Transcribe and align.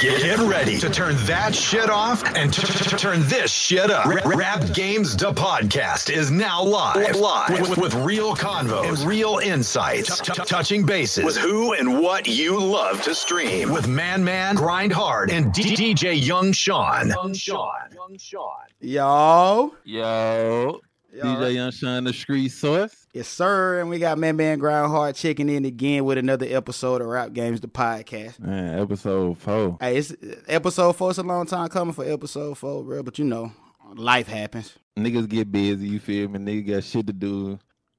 Get 0.00 0.38
ready 0.38 0.78
to 0.78 0.88
turn 0.88 1.14
that 1.26 1.54
shit 1.54 1.90
off 1.90 2.24
and 2.34 2.50
t- 2.52 2.62
t- 2.62 2.96
turn 2.96 3.20
this 3.28 3.50
shit 3.50 3.90
up. 3.90 4.06
Ra- 4.06 4.22
Rap 4.24 4.60
Gamez 4.62 5.18
the 5.18 5.30
podcast 5.34 6.08
is 6.08 6.30
now 6.30 6.62
live, 6.62 7.16
live 7.16 7.68
with, 7.68 7.76
with 7.76 7.94
real 7.96 8.34
convos 8.34 8.88
and 8.88 8.98
real 9.00 9.40
insights, 9.42 10.18
t- 10.20 10.32
t- 10.32 10.42
touching 10.46 10.86
bases 10.86 11.22
with 11.24 11.36
who 11.36 11.74
and 11.74 12.00
what 12.00 12.26
you 12.26 12.58
love 12.58 13.02
to 13.02 13.14
stream 13.14 13.70
with 13.72 13.88
Man 13.88 14.24
Man, 14.24 14.54
Grind 14.54 14.92
Hard, 14.92 15.30
and 15.30 15.52
D- 15.52 15.76
DJ 15.76 16.14
Young 16.26 16.52
Shawn. 16.52 17.08
Young 17.08 17.34
Shawn. 17.34 17.90
Young 17.92 18.16
Shawn. 18.16 18.56
Yo. 18.80 19.74
Yo. 19.84 20.80
DJ 21.14 21.40
right. 21.40 21.52
Young 21.52 21.70
Shine, 21.70 22.04
the 22.04 22.12
street 22.12 22.50
source. 22.50 23.06
Yes, 23.12 23.28
sir. 23.28 23.80
And 23.80 23.90
we 23.90 23.98
got 23.98 24.18
Man 24.18 24.36
Man 24.36 24.58
Grind 24.58 24.90
Hard 24.90 25.16
checking 25.16 25.48
in 25.48 25.64
again 25.64 26.04
with 26.04 26.18
another 26.18 26.46
episode 26.48 27.00
of 27.00 27.08
Rap 27.08 27.30
Gamez, 27.30 27.60
the 27.60 27.68
podcast. 27.68 28.38
Man, 28.38 28.78
episode 28.78 29.36
four. 29.38 29.76
Hey, 29.80 29.96
it's 29.96 30.14
episode 30.46 30.92
four. 30.92 31.10
It's 31.10 31.18
a 31.18 31.24
long 31.24 31.46
time 31.46 31.68
coming 31.68 31.94
for 31.94 32.04
episode 32.04 32.56
four, 32.56 32.84
bro. 32.84 33.02
But 33.02 33.18
you 33.18 33.24
know, 33.24 33.52
life 33.94 34.28
happens. 34.28 34.78
Niggas 34.96 35.28
get 35.28 35.50
busy, 35.50 35.88
you 35.88 35.98
feel 35.98 36.28
me? 36.28 36.38
Niggas 36.38 36.68
got 36.68 36.84
shit 36.84 37.06
to 37.08 37.12
do. 37.12 37.58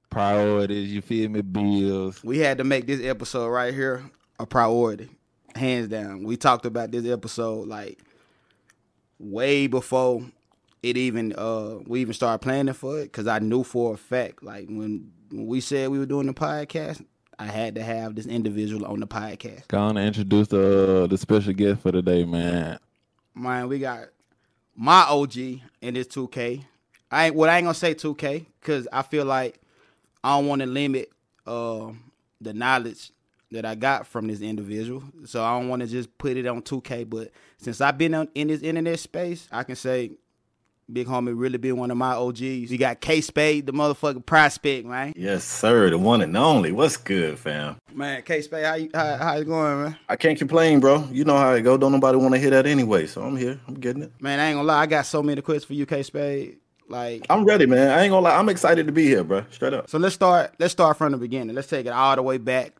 Priorities, 0.10 0.92
you 0.92 1.02
feel 1.02 1.30
me? 1.30 1.42
Bills. 1.42 2.24
We 2.24 2.40
had 2.40 2.58
to 2.60 2.64
make 2.64 2.88
this 2.88 3.04
episode 3.04 3.48
right 3.48 3.74
here 3.74 4.04
a 4.40 4.46
priority, 4.46 5.10
hands 5.56 5.88
down. 5.88 6.24
We 6.24 6.38
talked 6.38 6.66
about 6.66 6.92
this 6.92 7.06
episode 7.06 7.68
like 7.68 8.00
way 9.20 9.68
before 9.68 10.24
it 10.84 10.98
even 10.98 11.34
uh 11.34 11.78
we 11.86 12.02
even 12.02 12.14
started 12.14 12.40
planning 12.40 12.74
for 12.74 13.00
it 13.00 13.06
because 13.06 13.28
I 13.28 13.40
knew 13.40 13.64
for 13.64 13.94
a 13.94 13.98
fact 13.98 14.44
like 14.44 14.68
when, 14.68 15.12
when 15.30 15.46
we 15.46 15.62
said 15.62 15.90
we 15.90 16.00
were 16.00 16.06
doing 16.06 16.28
the 16.28 16.34
podcast, 16.34 17.04
I 17.38 17.46
had 17.46 17.76
to 17.76 17.84
have 17.84 18.16
this 18.16 18.26
individual 18.26 18.86
on 18.86 19.00
the 19.00 19.08
podcast. 19.08 19.68
Gonna 19.68 20.02
introduce 20.02 20.48
the 20.48 21.04
uh, 21.04 21.08
the 21.08 21.18
special 21.18 21.54
guest 21.54 21.82
for 21.82 21.92
today, 21.92 22.26
man. 22.26 22.80
Man, 23.34 23.68
we 23.68 23.80
got 23.80 24.10
my 24.76 25.04
OG 25.04 25.38
in 25.38 25.94
this 25.94 26.08
2K. 26.08 26.66
I 27.12 27.26
ain't 27.26 27.36
what 27.36 27.50
I 27.50 27.58
ain't 27.58 27.66
gonna 27.66 27.74
say 27.74 27.94
2K 27.94 28.46
because 28.60 28.88
I 28.92 29.02
feel 29.02 29.26
like 29.26 29.60
I 30.24 30.38
don't 30.38 30.48
want 30.48 30.62
to 30.62 30.68
limit 30.68 31.12
uh, 31.46 31.92
the 32.40 32.54
knowledge 32.54 33.12
that 33.52 33.66
I 33.66 33.76
got 33.76 34.08
from 34.08 34.28
this 34.28 34.42
individual. 34.42 35.04
So 35.26 35.44
I 35.44 35.60
don't 35.60 35.68
want 35.68 35.82
to 35.82 35.88
just 35.88 36.18
put 36.18 36.38
it 36.38 36.48
on 36.48 36.62
2K. 36.62 37.10
But 37.10 37.32
since 37.58 37.82
I've 37.82 37.98
been 37.98 38.14
on, 38.14 38.30
in 38.34 38.48
this 38.48 38.62
internet 38.62 39.00
space, 39.00 39.48
I 39.52 39.64
can 39.64 39.76
say 39.76 40.12
Big 40.92 41.08
Homie 41.08 41.34
really 41.36 41.58
been 41.58 41.78
one 41.78 41.92
of 41.92 41.98
my 41.98 42.14
OGs. 42.14 42.42
We 42.42 42.78
got 42.78 43.00
K 43.00 43.22
Spade, 43.22 43.66
the 43.66 43.74
motherfucking 43.74 44.26
prospect, 44.26 44.86
man. 44.86 45.14
Yes, 45.16 45.44
sir. 45.44 45.90
The 45.90 45.98
one 45.98 46.22
and 46.22 46.36
only. 46.36 46.72
What's 46.72 46.98
good, 46.98 47.40
fam? 47.40 47.78
Man, 47.94 48.22
K 48.24 48.42
Spade, 48.42 48.66
how 48.66 48.74
you 48.76 48.90
how, 48.94 49.18
how 49.18 49.38
it 49.38 49.46
going, 49.46 49.84
man? 49.84 49.98
I 50.10 50.16
can't 50.16 50.38
complain, 50.38 50.80
bro. 50.80 51.08
You 51.12 51.24
know 51.24 51.38
how 51.38 51.54
it 51.54 51.62
go. 51.62 51.78
Don't 51.78 51.92
nobody 51.92 52.18
want 52.18 52.34
to 52.34 52.40
hear 52.40 52.50
that 52.52 52.66
anyway. 52.66 53.08
So 53.08 53.22
I'm 53.22 53.38
here. 53.38 53.60
I'm 53.68 53.76
getting 53.76 54.04
it. 54.04 54.12
Man, 54.20 54.40
I 54.40 54.48
ain't 54.48 54.58
gonna 54.58 54.68
lie, 54.68 54.82
I 54.82 54.86
got 54.86 55.06
so 55.06 55.24
many 55.24 55.42
questions 55.42 55.66
for 55.66 55.74
you, 55.74 55.86
K 55.86 56.04
Spade. 56.04 56.58
Like 56.90 57.26
I'm 57.30 57.46
ready, 57.46 57.66
man. 57.66 57.90
I 57.90 58.04
ain't 58.04 58.12
gonna 58.12 58.26
lie. 58.26 58.38
I'm 58.38 58.50
excited 58.50 58.86
to 58.88 58.92
be 58.92 59.06
here, 59.06 59.24
bro. 59.24 59.46
Straight 59.52 59.74
up. 59.74 59.90
So 59.90 59.98
let's 59.98 60.16
start. 60.16 60.54
Let's 60.60 60.74
start 60.74 60.98
from 60.98 61.14
the 61.14 61.18
beginning. 61.18 61.56
Let's 61.56 61.70
take 61.70 61.86
it 61.86 61.94
all 61.94 62.16
the 62.16 62.22
way 62.22 62.38
back 62.38 62.74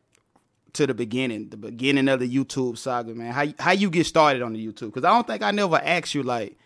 to 0.74 0.86
the 0.86 0.94
beginning, 0.94 1.48
the 1.50 1.56
beginning 1.56 2.08
of 2.08 2.20
the 2.20 2.28
YouTube 2.28 2.78
saga, 2.78 3.14
man. 3.14 3.32
How 3.32 3.46
how 3.58 3.72
you 3.72 3.90
get 3.90 4.06
started 4.06 4.42
on 4.42 4.52
the 4.52 4.66
YouTube? 4.66 4.86
Because 4.86 5.04
I 5.04 5.10
don't 5.10 5.26
think 5.26 5.42
I 5.42 5.50
never 5.50 5.76
asked 5.76 6.14
you 6.14 6.22
like 6.22 6.58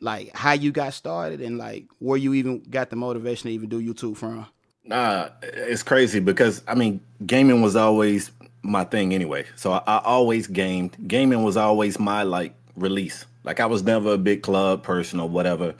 like 0.00 0.34
how 0.34 0.52
you 0.52 0.72
got 0.72 0.94
started 0.94 1.40
and 1.40 1.58
like 1.58 1.86
where 1.98 2.18
you 2.18 2.34
even 2.34 2.60
got 2.70 2.90
the 2.90 2.96
motivation 2.96 3.48
to 3.48 3.54
even 3.54 3.68
do 3.68 3.80
YouTube 3.80 4.16
from. 4.16 4.46
Nah, 4.84 5.28
it's 5.42 5.82
crazy 5.82 6.20
because 6.20 6.62
I 6.68 6.74
mean, 6.74 7.00
gaming 7.26 7.62
was 7.62 7.76
always 7.76 8.30
my 8.62 8.84
thing 8.84 9.14
anyway. 9.14 9.44
So 9.56 9.72
I, 9.72 9.82
I 9.86 9.98
always 10.04 10.46
gamed. 10.46 10.96
Gaming 11.08 11.42
was 11.42 11.56
always 11.56 11.98
my 11.98 12.22
like 12.22 12.54
release. 12.76 13.24
Like 13.44 13.60
I 13.60 13.66
was 13.66 13.82
never 13.82 14.14
a 14.14 14.18
big 14.18 14.42
club 14.42 14.82
person 14.82 15.20
or 15.20 15.28
whatever. 15.28 15.74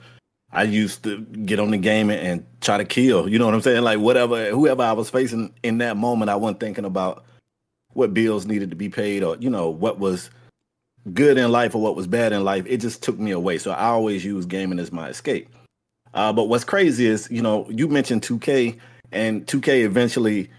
I 0.51 0.63
used 0.63 1.03
to 1.03 1.19
get 1.19 1.59
on 1.59 1.71
the 1.71 1.77
game 1.77 2.09
and 2.09 2.45
try 2.61 2.77
to 2.77 2.85
kill. 2.85 3.27
You 3.27 3.37
know 3.37 3.45
what 3.45 3.53
I'm 3.53 3.61
saying? 3.61 3.83
Like 3.83 3.99
whatever, 3.99 4.49
whoever 4.49 4.81
I 4.81 4.93
was 4.93 5.09
facing 5.09 5.53
in 5.61 5.79
that 5.79 5.97
moment, 5.97 6.29
I 6.29 6.35
wasn't 6.35 6.61
thinking 6.61 6.85
about 6.85 7.25
what 7.89 8.13
bills 8.13 8.45
needed 8.45 8.69
to 8.69 8.75
be 8.75 8.89
paid 8.89 9.23
or 9.23 9.35
you 9.37 9.49
know 9.49 9.69
what 9.69 9.99
was 9.99 10.29
good 11.13 11.37
in 11.37 11.51
life 11.51 11.75
or 11.75 11.81
what 11.81 11.95
was 11.95 12.07
bad 12.07 12.33
in 12.33 12.43
life. 12.43 12.65
It 12.67 12.77
just 12.77 13.03
took 13.03 13.17
me 13.19 13.31
away. 13.31 13.57
So 13.57 13.71
I 13.71 13.85
always 13.85 14.25
use 14.25 14.45
gaming 14.45 14.79
as 14.79 14.91
my 14.91 15.09
escape. 15.09 15.49
Uh, 16.13 16.33
but 16.33 16.45
what's 16.45 16.63
crazy 16.63 17.05
is, 17.05 17.27
you 17.29 17.41
know, 17.41 17.69
you 17.69 17.87
mentioned 17.87 18.21
2K, 18.23 18.77
and 19.11 19.45
2K 19.45 19.83
eventually 19.83 20.49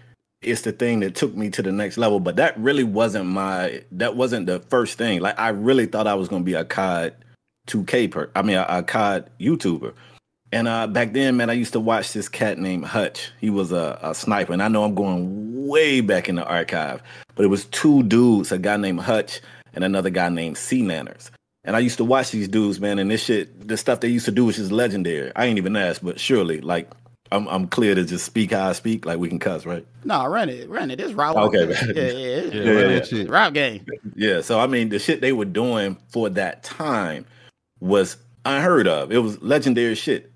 is 0.41 0.61
the 0.61 0.71
thing 0.71 1.01
that 1.01 1.15
took 1.15 1.35
me 1.35 1.49
to 1.49 1.61
the 1.61 1.71
next 1.71 1.97
level. 1.97 2.19
But 2.19 2.37
that 2.37 2.57
really 2.57 2.83
wasn't 2.83 3.25
my, 3.25 3.83
that 3.91 4.15
wasn't 4.15 4.45
the 4.45 4.59
first 4.59 4.97
thing. 4.97 5.19
Like 5.19 5.37
I 5.37 5.49
really 5.49 5.85
thought 5.85 6.07
I 6.07 6.13
was 6.13 6.29
going 6.29 6.43
to 6.43 6.45
be 6.45 6.53
a 6.53 6.65
COD 6.65 7.13
2K 7.67 8.11
per, 8.11 8.29
I 8.35 8.41
mean, 8.41 8.57
a, 8.57 8.65
a 8.69 8.83
COD 8.83 9.29
YouTuber. 9.39 9.93
And 10.51 10.67
uh, 10.67 10.87
back 10.87 11.13
then, 11.13 11.37
man, 11.37 11.49
I 11.49 11.53
used 11.53 11.73
to 11.73 11.79
watch 11.79 12.13
this 12.13 12.27
cat 12.27 12.57
named 12.57 12.85
Hutch. 12.85 13.31
He 13.39 13.51
was 13.51 13.71
a, 13.71 13.99
a 14.01 14.15
sniper, 14.15 14.51
and 14.51 14.63
I 14.63 14.67
know 14.67 14.83
I'm 14.83 14.95
going 14.95 15.67
way 15.67 16.01
back 16.01 16.27
in 16.27 16.35
the 16.35 16.45
archive, 16.45 17.03
but 17.35 17.45
it 17.45 17.49
was 17.49 17.65
two 17.65 18.01
dudes, 18.03 18.51
a 18.51 18.57
guy 18.57 18.77
named 18.77 19.01
Hutch 19.01 19.41
and 19.73 19.83
another 19.83 20.09
guy 20.09 20.29
named 20.29 20.55
SeaNanners. 20.55 21.29
And 21.63 21.75
I 21.75 21.79
used 21.79 21.97
to 21.97 22.05
watch 22.05 22.31
these 22.31 22.47
dudes, 22.47 22.79
man, 22.79 22.99
and 22.99 23.11
this 23.11 23.23
shit, 23.23 23.67
the 23.67 23.77
stuff 23.77 23.99
they 23.99 24.07
used 24.07 24.25
to 24.25 24.31
do 24.31 24.45
was 24.45 24.55
just 24.55 24.71
legendary. 24.71 25.31
I 25.35 25.45
ain't 25.45 25.57
even 25.57 25.75
asked, 25.75 26.03
but 26.03 26.19
surely, 26.19 26.61
like, 26.61 26.89
I'm 27.31 27.47
I'm 27.47 27.67
clear 27.67 27.93
to 27.95 28.03
just 28.05 28.25
speak 28.25 28.51
how 28.51 28.69
I 28.69 28.73
speak, 28.73 29.05
like 29.05 29.19
we 29.19 29.29
can 29.29 29.39
cuss, 29.39 29.65
right? 29.65 29.85
No, 30.03 30.25
run 30.25 30.49
it, 30.49 30.69
run 30.69 30.89
it. 30.89 30.99
It's 30.99 31.13
rap. 31.13 31.35
Okay, 31.35 31.59
yeah, 31.59 31.65
man. 31.65 31.93
yeah, 31.95 32.01
yeah, 32.01 32.09
Yeah, 32.11 32.89
it's 32.89 33.11
Yeah, 33.11 33.17
yeah. 33.19 33.23
that 33.25 33.29
rap 33.29 33.53
game. 33.53 33.85
Yeah. 34.15 34.41
So 34.41 34.59
I 34.59 34.67
mean, 34.67 34.89
the 34.89 34.99
shit 34.99 35.21
they 35.21 35.33
were 35.33 35.45
doing 35.45 35.97
for 36.07 36.29
that 36.29 36.63
time 36.63 37.25
was 37.79 38.17
unheard 38.45 38.87
of. 38.87 39.11
It 39.11 39.19
was 39.19 39.39
legendary 39.41 39.95
shit. 39.95 40.31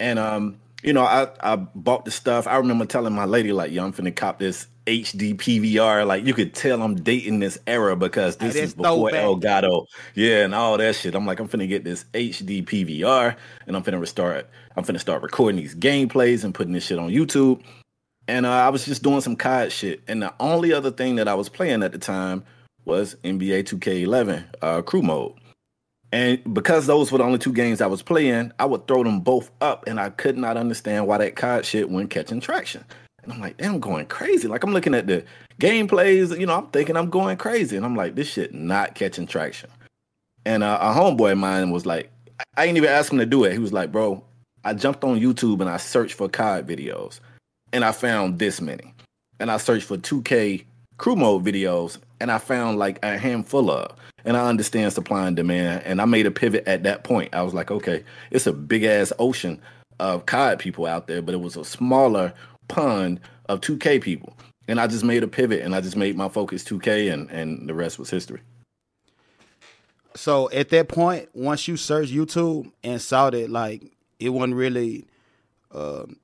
And 0.00 0.18
um, 0.18 0.58
you 0.82 0.92
know, 0.92 1.04
I 1.04 1.28
I 1.40 1.56
bought 1.56 2.04
the 2.06 2.10
stuff. 2.10 2.46
I 2.46 2.56
remember 2.56 2.86
telling 2.86 3.12
my 3.12 3.26
lady 3.26 3.52
like, 3.52 3.72
"Yo, 3.72 3.84
I'm 3.84 3.92
finna 3.92 4.14
cop 4.14 4.38
this 4.38 4.66
HD 4.86 5.34
PVR." 5.34 6.06
Like 6.06 6.24
you 6.24 6.34
could 6.34 6.54
tell 6.54 6.82
I'm 6.82 6.94
dating 6.96 7.40
this 7.40 7.58
era 7.66 7.96
because 7.96 8.36
this 8.36 8.54
that's 8.54 8.66
is 8.66 8.74
before 8.74 9.10
throwback. 9.10 9.64
Elgato, 9.64 9.86
yeah, 10.14 10.44
and 10.44 10.54
all 10.54 10.76
that 10.78 10.96
shit. 10.96 11.14
I'm 11.14 11.26
like, 11.26 11.40
I'm 11.40 11.48
finna 11.48 11.68
get 11.68 11.84
this 11.84 12.04
HD 12.14 12.64
PVR, 12.64 13.36
and 13.66 13.76
I'm 13.76 13.82
finna 13.82 14.00
restart. 14.00 14.48
I'm 14.76 14.84
finna 14.84 15.00
start 15.00 15.22
recording 15.22 15.60
these 15.60 15.74
gameplays 15.74 16.44
and 16.44 16.54
putting 16.54 16.72
this 16.72 16.86
shit 16.86 16.98
on 16.98 17.10
YouTube. 17.10 17.62
And 18.28 18.46
uh, 18.46 18.50
I 18.50 18.68
was 18.68 18.84
just 18.84 19.02
doing 19.02 19.20
some 19.20 19.36
COD 19.36 19.72
shit. 19.72 20.00
And 20.06 20.22
the 20.22 20.32
only 20.38 20.72
other 20.72 20.90
thing 20.90 21.16
that 21.16 21.28
I 21.28 21.34
was 21.34 21.48
playing 21.48 21.82
at 21.82 21.92
the 21.92 21.98
time 21.98 22.44
was 22.84 23.16
NBA 23.24 23.64
2K11 23.64 24.44
uh, 24.62 24.82
crew 24.82 25.02
mode. 25.02 25.34
And 26.12 26.54
because 26.54 26.86
those 26.86 27.10
were 27.10 27.18
the 27.18 27.24
only 27.24 27.38
two 27.38 27.52
games 27.52 27.80
I 27.80 27.86
was 27.86 28.02
playing, 28.02 28.52
I 28.58 28.66
would 28.66 28.86
throw 28.86 29.02
them 29.02 29.20
both 29.20 29.50
up, 29.62 29.84
and 29.86 29.98
I 29.98 30.10
could 30.10 30.36
not 30.36 30.58
understand 30.58 31.06
why 31.06 31.18
that 31.18 31.36
COD 31.36 31.64
shit 31.64 31.88
wasn't 31.88 32.10
catching 32.10 32.40
traction. 32.40 32.84
And 33.22 33.32
I'm 33.32 33.40
like, 33.40 33.56
damn, 33.56 33.74
I'm 33.74 33.80
going 33.80 34.06
crazy. 34.06 34.48
Like 34.48 34.64
I'm 34.64 34.72
looking 34.72 34.94
at 34.94 35.06
the 35.06 35.24
gameplays, 35.60 36.38
you 36.38 36.46
know, 36.46 36.56
I'm 36.56 36.66
thinking 36.68 36.96
I'm 36.96 37.10
going 37.10 37.36
crazy, 37.36 37.76
and 37.76 37.84
I'm 37.84 37.94
like, 37.96 38.14
this 38.14 38.28
shit 38.28 38.52
not 38.52 38.94
catching 38.94 39.26
traction. 39.26 39.70
And 40.44 40.62
uh, 40.62 40.78
a 40.80 40.92
homeboy 40.92 41.32
of 41.32 41.38
mine 41.38 41.70
was 41.70 41.86
like, 41.86 42.10
I- 42.56 42.66
ain't 42.66 42.76
even 42.76 42.88
asked 42.90 43.12
him 43.12 43.18
to 43.18 43.26
do 43.26 43.44
it. 43.44 43.52
He 43.52 43.58
was 43.58 43.72
like, 43.72 43.92
bro, 43.92 44.24
I 44.64 44.74
jumped 44.74 45.04
on 45.04 45.20
YouTube 45.20 45.60
and 45.60 45.70
I 45.70 45.76
searched 45.76 46.14
for 46.14 46.28
COD 46.28 46.66
videos, 46.66 47.20
and 47.72 47.84
I 47.84 47.92
found 47.92 48.38
this 48.38 48.60
many. 48.60 48.92
And 49.38 49.50
I 49.50 49.56
searched 49.56 49.86
for 49.86 49.96
2K 49.96 50.64
crew 50.98 51.16
mode 51.16 51.44
videos, 51.44 51.98
and 52.20 52.30
I 52.30 52.38
found 52.38 52.78
like 52.78 52.98
a 53.04 53.18
handful 53.18 53.70
of. 53.70 53.96
And 54.24 54.36
I 54.36 54.48
understand 54.48 54.92
supply 54.92 55.26
and 55.26 55.34
demand, 55.36 55.82
and 55.84 56.00
I 56.00 56.04
made 56.04 56.26
a 56.26 56.30
pivot 56.30 56.66
at 56.68 56.84
that 56.84 57.02
point. 57.02 57.34
I 57.34 57.42
was 57.42 57.54
like, 57.54 57.72
okay, 57.72 58.04
it's 58.30 58.46
a 58.46 58.52
big 58.52 58.84
ass 58.84 59.12
ocean 59.18 59.60
of 59.98 60.26
COD 60.26 60.58
people 60.60 60.86
out 60.86 61.06
there, 61.08 61.22
but 61.22 61.34
it 61.34 61.40
was 61.40 61.56
a 61.56 61.64
smaller 61.64 62.32
pond 62.72 63.20
of 63.48 63.60
2K 63.60 64.02
people. 64.02 64.36
And 64.68 64.80
I 64.80 64.86
just 64.86 65.04
made 65.04 65.22
a 65.22 65.28
pivot, 65.28 65.62
and 65.62 65.74
I 65.74 65.80
just 65.80 65.96
made 65.96 66.16
my 66.16 66.28
focus 66.28 66.64
2K, 66.64 67.12
and 67.12 67.30
and 67.30 67.68
the 67.68 67.74
rest 67.74 67.98
was 67.98 68.10
history. 68.10 68.40
So 70.14 70.50
at 70.50 70.68
that 70.70 70.88
point, 70.88 71.28
once 71.34 71.66
you 71.68 71.76
searched 71.76 72.12
YouTube 72.12 72.70
and 72.82 73.00
saw 73.00 73.30
that 73.30 73.50
like 73.50 73.82
it 74.20 74.28
wasn't 74.28 74.54
really, 74.54 75.06
um, 75.72 76.16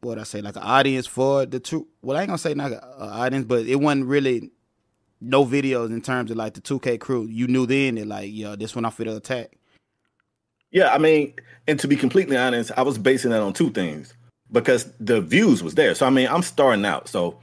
what 0.00 0.18
I 0.18 0.24
say, 0.24 0.40
like 0.40 0.56
an 0.56 0.62
audience 0.62 1.06
for 1.06 1.46
the 1.46 1.60
two. 1.60 1.86
Well, 2.02 2.16
I 2.16 2.22
ain't 2.22 2.28
gonna 2.28 2.38
say 2.38 2.54
like 2.54 2.72
an 2.72 2.80
audience, 2.98 3.46
but 3.46 3.66
it 3.66 3.76
wasn't 3.76 4.06
really 4.06 4.50
no 5.20 5.44
videos 5.44 5.90
in 5.90 6.00
terms 6.00 6.30
of 6.30 6.36
like 6.36 6.54
the 6.54 6.60
2K 6.60 6.98
crew. 6.98 7.26
You 7.26 7.46
knew 7.46 7.66
then 7.66 7.96
that 7.96 8.06
like, 8.06 8.32
yo, 8.32 8.56
this 8.56 8.74
one 8.74 8.84
I 8.84 8.90
fit 8.90 9.04
the 9.04 9.16
attack. 9.16 9.52
Yeah, 10.72 10.92
I 10.92 10.98
mean, 10.98 11.34
and 11.66 11.78
to 11.80 11.88
be 11.88 11.96
completely 11.96 12.36
honest, 12.36 12.72
I 12.76 12.82
was 12.82 12.96
basing 12.96 13.30
that 13.30 13.42
on 13.42 13.52
two 13.52 13.70
things 13.70 14.14
because 14.52 14.92
the 14.98 15.20
views 15.20 15.62
was 15.62 15.74
there. 15.74 15.94
So 15.94 16.06
I 16.06 16.10
mean, 16.10 16.28
I'm 16.28 16.42
starting 16.42 16.84
out, 16.84 17.08
so 17.08 17.38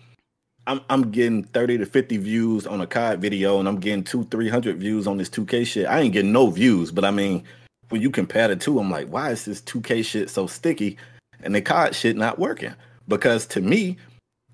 I'm 0.66 0.82
I'm 0.90 1.12
getting 1.12 1.44
30 1.44 1.80
to 1.80 1.86
50 1.86 2.18
views 2.18 2.68
on 2.68 2.82
a 2.82 2.88
COD 2.88 3.20
video, 3.20 3.60
and 3.60 3.68
I'm 3.68 3.80
getting 3.80 4.04
two, 4.04 4.26
300 4.26 4.78
views 4.78 5.08
on 5.08 5.18
this 5.18 5.30
2K 5.30 5.66
shit. 5.66 5.88
I 5.88 6.02
ain't 6.02 6.14
getting 6.14 6.34
no 6.34 6.50
views, 6.50 6.92
but 6.92 7.06
I 7.06 7.12
mean, 7.12 7.44
when 7.90 8.02
you 8.02 8.10
compare 8.10 8.48
the 8.48 8.56
two, 8.56 8.80
I'm 8.80 8.92
like, 8.92 9.08
why 9.08 9.32
is 9.32 9.46
this 9.46 9.62
2K 9.62 10.04
shit 10.04 10.30
so 10.30 10.48
sticky, 10.48 10.98
and 11.42 11.56
the 11.56 11.62
COD 11.62 11.96
shit 11.96 12.18
not 12.18 12.40
working? 12.40 12.74
Because 13.08 13.46
to 13.48 13.62
me, 13.62 13.98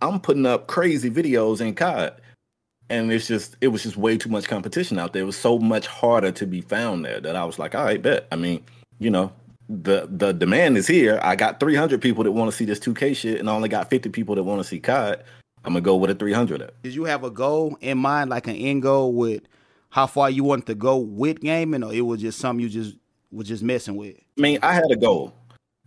I'm 0.01 0.19
putting 0.19 0.45
up 0.45 0.67
crazy 0.67 1.09
videos 1.09 1.61
in 1.61 1.73
COD, 1.73 2.13
and 2.89 3.11
it's 3.11 3.27
just 3.27 3.55
it 3.61 3.69
was 3.69 3.83
just 3.83 3.97
way 3.97 4.17
too 4.17 4.29
much 4.29 4.47
competition 4.47 5.00
out 5.00 5.13
there. 5.13 5.23
It 5.23 5.25
was 5.25 5.38
so 5.38 5.57
much 5.57 5.88
harder 5.88 6.31
to 6.33 6.45
be 6.45 6.61
found 6.61 7.03
there 7.05 7.19
that 7.21 7.35
I 7.35 7.44
was 7.44 7.57
like, 7.57 7.73
all 7.73 7.85
right, 7.85 8.01
bet. 8.01 8.27
I 8.31 8.35
mean, 8.35 8.63
you 9.00 9.09
know, 9.09 9.31
the 9.81 10.08
the 10.10 10.34
demand 10.34 10.78
is 10.78 10.88
here. 10.88 11.20
I 11.24 11.36
got 11.36 11.60
300 11.60 12.02
people 12.02 12.24
that 12.24 12.31
want 12.31 12.52
to 12.52 12.56
see 12.56 12.66
this 12.66 12.80
2K 12.80 13.16
shit, 13.16 13.40
and 13.40 13.50
I 13.50 13.54
only 13.54 13.70
got 13.70 13.90
50 13.90 14.10
people 14.10 14.36
that 14.36 14.44
want 14.44 14.62
to 14.62 14.68
see 14.68 14.80
COD. 14.80 15.24
I'm 15.66 15.74
gonna 15.74 15.81
go 15.81 15.96
with 15.96 16.12
a 16.12 16.16
300. 16.16 16.72
Did 16.84 16.94
you 16.94 17.06
have 17.06 17.24
a 17.24 17.31
goal 17.31 17.78
in 17.81 17.98
mind, 17.98 18.30
like 18.30 18.48
an 18.48 18.56
end 18.56 18.81
goal 18.81 19.14
with 19.14 19.44
how 19.90 20.08
far 20.08 20.30
you 20.30 20.44
wanted 20.44 20.66
to 20.68 20.75
go 20.75 20.98
with 20.98 21.40
gaming, 21.40 21.84
or 21.84 21.94
it 21.94 22.02
was 22.02 22.22
just 22.22 22.40
something 22.40 22.62
you 22.62 22.70
just 22.70 22.96
was 23.31 23.48
just 23.48 23.64
messing 23.64 23.96
with? 23.96 24.16
I 24.38 24.42
mean, 24.42 24.60
I 24.62 24.74
had 24.74 24.92
a 24.92 24.96
goal, 24.96 25.34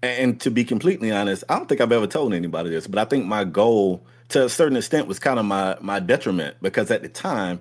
and 0.03 0.41
to 0.41 0.51
be 0.51 0.65
completely 0.65 1.13
honest, 1.13 1.45
I 1.49 1.57
don't 1.57 1.69
think 1.69 1.81
I've 1.81 1.93
ever 1.93 2.07
told 2.07 2.33
anybody 2.33 2.71
this, 2.71 2.87
but 2.87 2.99
I 2.99 3.05
think 3.05 3.27
my 3.27 3.45
goal, 3.45 4.07
to 4.31 4.47
a 4.47 4.49
certain 4.49 4.77
extent, 4.77 5.07
was 5.09 5.19
kind 5.19 5.39
of 5.39 5.45
my 5.45 5.77
my 5.81 6.01
detriment 6.01 6.57
because 6.63 6.91
at 6.91 7.03
the 7.03 7.09
time, 7.09 7.61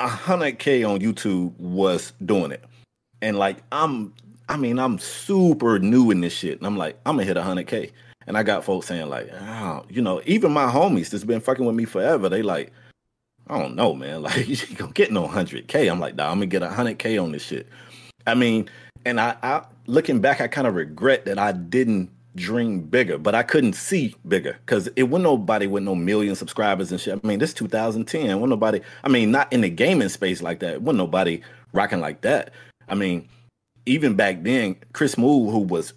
100k 0.00 0.88
on 0.88 1.00
YouTube 1.00 1.58
was 1.58 2.12
doing 2.24 2.52
it, 2.52 2.62
and 3.22 3.38
like 3.38 3.58
I'm, 3.72 4.12
I 4.48 4.56
mean, 4.56 4.78
I'm 4.78 4.98
super 4.98 5.78
new 5.78 6.10
in 6.10 6.20
this 6.20 6.32
shit, 6.32 6.58
and 6.58 6.66
I'm 6.66 6.76
like, 6.76 6.98
I'm 7.06 7.16
gonna 7.16 7.24
hit 7.24 7.36
100k. 7.36 7.92
And 8.26 8.38
I 8.38 8.42
got 8.42 8.64
folks 8.64 8.86
saying 8.86 9.08
like, 9.08 9.30
oh, 9.32 9.84
you 9.88 10.00
know, 10.00 10.22
even 10.26 10.52
my 10.52 10.66
homies 10.66 11.10
that's 11.10 11.24
been 11.24 11.40
fucking 11.40 11.64
with 11.64 11.74
me 11.74 11.84
forever, 11.84 12.28
they 12.28 12.42
like, 12.42 12.72
I 13.48 13.58
don't 13.58 13.74
know, 13.74 13.94
man. 13.94 14.22
Like 14.22 14.48
you 14.48 14.76
gonna 14.76 14.92
get 14.92 15.10
no 15.10 15.26
hundred 15.26 15.66
K. 15.68 15.88
I'm 15.88 16.00
like, 16.00 16.14
nah, 16.14 16.30
I'm 16.30 16.36
gonna 16.36 16.46
get 16.46 16.62
hundred 16.62 16.98
K 16.98 17.18
on 17.18 17.32
this 17.32 17.42
shit. 17.42 17.66
I 18.26 18.34
mean, 18.34 18.68
and 19.04 19.20
I, 19.20 19.36
I 19.42 19.64
looking 19.86 20.20
back, 20.20 20.40
I 20.40 20.48
kind 20.48 20.66
of 20.66 20.74
regret 20.74 21.24
that 21.24 21.38
I 21.38 21.52
didn't 21.52 22.10
dream 22.36 22.82
bigger, 22.82 23.18
but 23.18 23.34
I 23.34 23.42
couldn't 23.42 23.74
see 23.74 24.14
bigger 24.26 24.56
because 24.64 24.88
it 24.96 25.04
wasn't 25.04 25.24
nobody 25.24 25.66
with 25.66 25.82
no 25.82 25.94
million 25.94 26.34
subscribers 26.34 26.92
and 26.92 27.00
shit. 27.00 27.18
I 27.22 27.26
mean, 27.26 27.38
this 27.38 27.52
2010, 27.52 28.26
wasn't 28.26 28.50
nobody. 28.50 28.80
I 29.04 29.08
mean, 29.08 29.30
not 29.30 29.52
in 29.52 29.62
the 29.62 29.68
gaming 29.68 30.08
space 30.08 30.42
like 30.42 30.60
that. 30.60 30.82
wasn't 30.82 30.98
nobody 30.98 31.40
rocking 31.72 32.00
like 32.00 32.20
that. 32.22 32.52
I 32.88 32.94
mean, 32.94 33.28
even 33.86 34.14
back 34.14 34.42
then, 34.42 34.76
Chris 34.92 35.14
Smoove, 35.14 35.50
who 35.50 35.60
was 35.60 35.92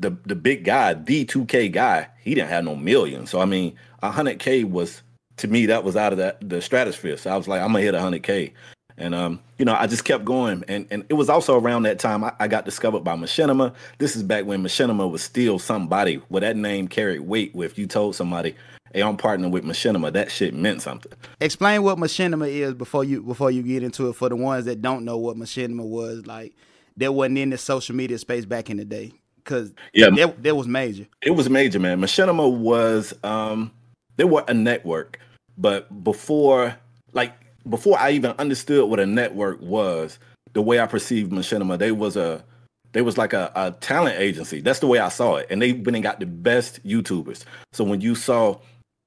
the 0.00 0.16
the 0.24 0.34
big 0.34 0.64
guy, 0.64 0.94
the 0.94 1.24
2K 1.24 1.72
guy, 1.72 2.08
he 2.22 2.34
didn't 2.34 2.50
have 2.50 2.64
no 2.64 2.76
million. 2.76 3.26
So 3.26 3.40
I 3.40 3.44
mean, 3.44 3.76
100K 4.02 4.64
was 4.64 5.02
to 5.38 5.48
me 5.48 5.66
that 5.66 5.84
was 5.84 5.96
out 5.96 6.12
of 6.12 6.18
that 6.18 6.48
the 6.48 6.60
stratosphere. 6.60 7.16
So 7.16 7.30
I 7.30 7.36
was 7.36 7.48
like, 7.48 7.60
I'm 7.60 7.72
gonna 7.72 7.80
hit 7.80 7.94
100K, 7.94 8.52
and 8.96 9.14
um, 9.14 9.40
you 9.58 9.64
know, 9.64 9.74
I 9.74 9.86
just 9.86 10.04
kept 10.04 10.24
going, 10.24 10.64
and 10.68 10.86
and 10.90 11.04
it 11.08 11.14
was 11.14 11.28
also 11.28 11.58
around 11.58 11.84
that 11.84 11.98
time 11.98 12.24
I, 12.24 12.32
I 12.40 12.48
got 12.48 12.64
discovered 12.64 13.00
by 13.00 13.16
Machinima. 13.16 13.74
This 13.98 14.16
is 14.16 14.22
back 14.22 14.46
when 14.46 14.62
Machinima 14.62 15.10
was 15.10 15.22
still 15.22 15.58
somebody 15.58 16.16
where 16.28 16.40
that 16.40 16.56
name 16.56 16.88
carried 16.88 17.20
weight. 17.20 17.54
With 17.54 17.78
you 17.78 17.86
told 17.86 18.14
somebody, 18.16 18.54
hey, 18.92 19.02
I'm 19.02 19.16
partnering 19.16 19.50
with 19.50 19.64
Machinima, 19.64 20.12
that 20.12 20.30
shit 20.30 20.54
meant 20.54 20.82
something. 20.82 21.12
Explain 21.40 21.82
what 21.82 21.98
Machinima 21.98 22.48
is 22.48 22.74
before 22.74 23.04
you 23.04 23.22
before 23.22 23.50
you 23.50 23.62
get 23.62 23.82
into 23.82 24.08
it 24.08 24.14
for 24.14 24.28
the 24.28 24.36
ones 24.36 24.64
that 24.64 24.82
don't 24.82 25.04
know 25.04 25.18
what 25.18 25.36
Machinima 25.36 25.84
was 25.84 26.26
like. 26.26 26.54
That 26.96 27.12
wasn't 27.12 27.38
in 27.38 27.50
the 27.50 27.58
social 27.58 27.94
media 27.94 28.18
space 28.18 28.44
back 28.44 28.70
in 28.70 28.76
the 28.76 28.84
day 28.84 29.12
because 29.36 29.74
yeah, 29.92 30.10
that, 30.10 30.42
that 30.42 30.56
was 30.56 30.66
major. 30.66 31.06
It 31.22 31.32
was 31.32 31.50
major, 31.50 31.78
man. 31.78 32.00
Machinima 32.00 32.50
was 32.50 33.14
um 33.22 33.70
they 34.16 34.24
were 34.24 34.44
a 34.48 34.54
network, 34.54 35.18
but 35.58 36.04
before 36.04 36.76
like 37.12 37.32
before 37.68 37.98
I 37.98 38.10
even 38.10 38.32
understood 38.32 38.88
what 38.88 39.00
a 39.00 39.06
network 39.06 39.60
was, 39.60 40.18
the 40.52 40.62
way 40.62 40.80
I 40.80 40.86
perceived 40.86 41.32
Machinima, 41.32 41.78
they 41.78 41.92
was 41.92 42.16
a 42.16 42.44
they 42.92 43.02
was 43.02 43.18
like 43.18 43.32
a, 43.32 43.50
a 43.54 43.72
talent 43.80 44.18
agency. 44.20 44.60
That's 44.60 44.78
the 44.78 44.86
way 44.86 45.00
I 45.00 45.08
saw 45.08 45.36
it. 45.36 45.48
And 45.50 45.60
they 45.60 45.72
went 45.72 45.96
and 45.96 46.02
got 46.02 46.20
the 46.20 46.26
best 46.26 46.84
YouTubers. 46.84 47.44
So 47.72 47.84
when 47.84 48.00
you 48.00 48.14
saw 48.14 48.58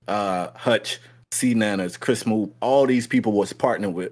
uh 0.08 0.50
Hutch, 0.56 1.00
SeaNanners, 1.32 2.00
Chris 2.00 2.24
Smoove, 2.24 2.52
all 2.62 2.86
these 2.86 3.08
people 3.08 3.32
was 3.32 3.54
partnering 3.54 3.94
with 3.94 4.12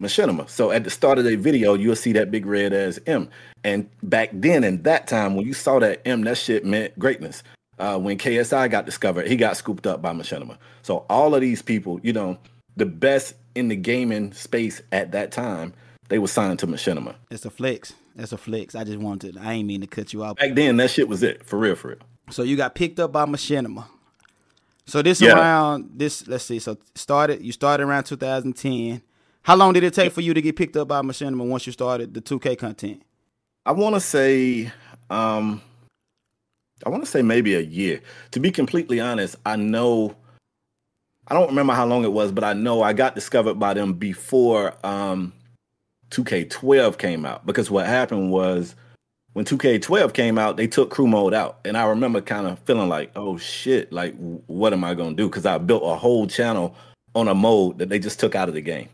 Machinima. 0.00 0.48
So 0.48 0.70
at 0.70 0.84
the 0.84 0.90
start 0.90 1.18
of 1.18 1.24
the 1.24 1.36
video, 1.36 1.74
you'll 1.74 1.96
see 1.96 2.12
that 2.12 2.30
big 2.30 2.46
red 2.46 2.72
as 2.72 3.00
M. 3.06 3.28
And 3.64 3.88
back 4.02 4.30
then, 4.32 4.64
in 4.64 4.82
that 4.82 5.06
time, 5.06 5.34
when 5.34 5.46
you 5.46 5.54
saw 5.54 5.78
that 5.80 6.06
M, 6.06 6.22
that 6.22 6.38
shit 6.38 6.64
meant 6.64 6.98
greatness. 6.98 7.42
Uh, 7.78 7.98
when 7.98 8.18
KSI 8.18 8.70
got 8.70 8.86
discovered, 8.86 9.28
he 9.28 9.36
got 9.36 9.56
scooped 9.56 9.86
up 9.86 10.02
by 10.02 10.12
Machinima. 10.12 10.58
So 10.82 11.04
all 11.08 11.34
of 11.34 11.40
these 11.40 11.62
people, 11.62 12.00
you 12.02 12.12
know, 12.12 12.38
the 12.76 12.86
best 12.86 13.34
in 13.54 13.68
the 13.68 13.76
gaming 13.76 14.32
space 14.32 14.80
at 14.92 15.12
that 15.12 15.32
time, 15.32 15.74
they 16.08 16.18
were 16.18 16.28
signed 16.28 16.58
to 16.60 16.66
Machinima. 16.66 17.14
It's 17.30 17.44
a 17.44 17.50
flex. 17.50 17.92
That's 18.16 18.32
a 18.32 18.38
flex. 18.38 18.74
I 18.74 18.84
just 18.84 18.98
wanted. 18.98 19.36
I 19.36 19.54
ain't 19.54 19.68
mean 19.68 19.80
to 19.82 19.86
cut 19.86 20.12
you 20.12 20.24
off. 20.24 20.36
Back 20.36 20.54
then, 20.54 20.76
that 20.78 20.90
shit 20.90 21.08
was 21.08 21.22
it 21.22 21.44
for 21.44 21.58
real, 21.58 21.76
for 21.76 21.88
real. 21.88 21.98
So 22.30 22.42
you 22.42 22.56
got 22.56 22.74
picked 22.74 22.98
up 22.98 23.12
by 23.12 23.26
Machinima. 23.26 23.86
So 24.86 25.02
this 25.02 25.20
yeah. 25.20 25.34
around 25.34 25.90
this, 25.94 26.26
let's 26.26 26.44
see. 26.44 26.58
So 26.58 26.78
started. 26.94 27.42
You 27.42 27.52
started 27.52 27.84
around 27.84 28.04
2010. 28.04 29.02
How 29.48 29.56
long 29.56 29.72
did 29.72 29.82
it 29.82 29.94
take 29.94 30.12
for 30.12 30.20
you 30.20 30.34
to 30.34 30.42
get 30.42 30.56
picked 30.56 30.76
up 30.76 30.88
by 30.88 31.00
Machinima 31.00 31.48
once 31.48 31.66
you 31.66 31.72
started 31.72 32.12
the 32.12 32.20
2K 32.20 32.58
content? 32.58 33.00
I 33.64 33.72
want 33.72 33.94
to 33.94 34.00
say, 34.00 34.70
um, 35.08 35.62
I 36.84 36.90
want 36.90 37.02
to 37.02 37.10
say 37.10 37.22
maybe 37.22 37.54
a 37.54 37.60
year. 37.60 38.02
To 38.32 38.40
be 38.40 38.50
completely 38.50 39.00
honest, 39.00 39.36
I 39.46 39.56
know, 39.56 40.14
I 41.28 41.32
don't 41.34 41.48
remember 41.48 41.72
how 41.72 41.86
long 41.86 42.04
it 42.04 42.12
was, 42.12 42.30
but 42.30 42.44
I 42.44 42.52
know 42.52 42.82
I 42.82 42.92
got 42.92 43.14
discovered 43.14 43.54
by 43.54 43.72
them 43.72 43.94
before 43.94 44.74
um, 44.84 45.32
2K12 46.10 46.98
came 46.98 47.24
out. 47.24 47.46
Because 47.46 47.70
what 47.70 47.86
happened 47.86 48.30
was 48.30 48.74
when 49.32 49.46
2K12 49.46 50.12
came 50.12 50.36
out, 50.36 50.58
they 50.58 50.66
took 50.66 50.90
crew 50.90 51.06
mode 51.06 51.32
out, 51.32 51.58
and 51.64 51.78
I 51.78 51.86
remember 51.86 52.20
kind 52.20 52.46
of 52.46 52.58
feeling 52.66 52.90
like, 52.90 53.12
oh 53.16 53.38
shit, 53.38 53.94
like 53.94 54.14
what 54.46 54.74
am 54.74 54.84
I 54.84 54.92
gonna 54.92 55.16
do? 55.16 55.26
Because 55.26 55.46
I 55.46 55.56
built 55.56 55.84
a 55.84 55.96
whole 55.96 56.26
channel 56.26 56.76
on 57.14 57.28
a 57.28 57.34
mode 57.34 57.78
that 57.78 57.88
they 57.88 57.98
just 57.98 58.20
took 58.20 58.34
out 58.34 58.50
of 58.50 58.54
the 58.54 58.60
game 58.60 58.90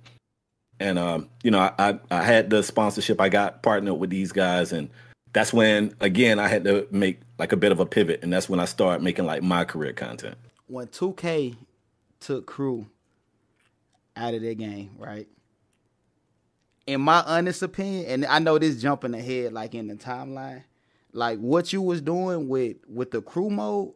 and 0.80 0.98
um, 0.98 1.28
you 1.42 1.50
know, 1.50 1.72
I, 1.78 1.98
I 2.10 2.22
had 2.22 2.50
the 2.50 2.62
sponsorship. 2.62 3.20
I 3.20 3.28
got 3.28 3.62
partnered 3.62 3.98
with 3.98 4.10
these 4.10 4.32
guys, 4.32 4.72
and 4.72 4.90
that's 5.32 5.52
when 5.52 5.94
again 6.00 6.38
I 6.38 6.48
had 6.48 6.64
to 6.64 6.86
make 6.90 7.20
like 7.38 7.52
a 7.52 7.56
bit 7.56 7.72
of 7.72 7.80
a 7.80 7.86
pivot, 7.86 8.20
and 8.22 8.32
that's 8.32 8.48
when 8.48 8.60
I 8.60 8.64
started 8.64 9.02
making 9.02 9.26
like 9.26 9.42
my 9.42 9.64
career 9.64 9.92
content. 9.92 10.36
When 10.66 10.86
2K 10.88 11.56
took 12.20 12.46
crew 12.46 12.86
out 14.16 14.34
of 14.34 14.42
their 14.42 14.54
game, 14.54 14.96
right? 14.98 15.28
In 16.86 17.00
my 17.00 17.22
honest 17.22 17.62
opinion, 17.62 18.06
and 18.06 18.26
I 18.26 18.38
know 18.38 18.58
this 18.58 18.80
jumping 18.80 19.14
ahead 19.14 19.52
like 19.52 19.74
in 19.74 19.88
the 19.88 19.94
timeline, 19.94 20.64
like 21.12 21.38
what 21.38 21.72
you 21.72 21.80
was 21.80 22.00
doing 22.00 22.48
with 22.48 22.76
with 22.88 23.10
the 23.12 23.22
crew 23.22 23.48
mode, 23.48 23.92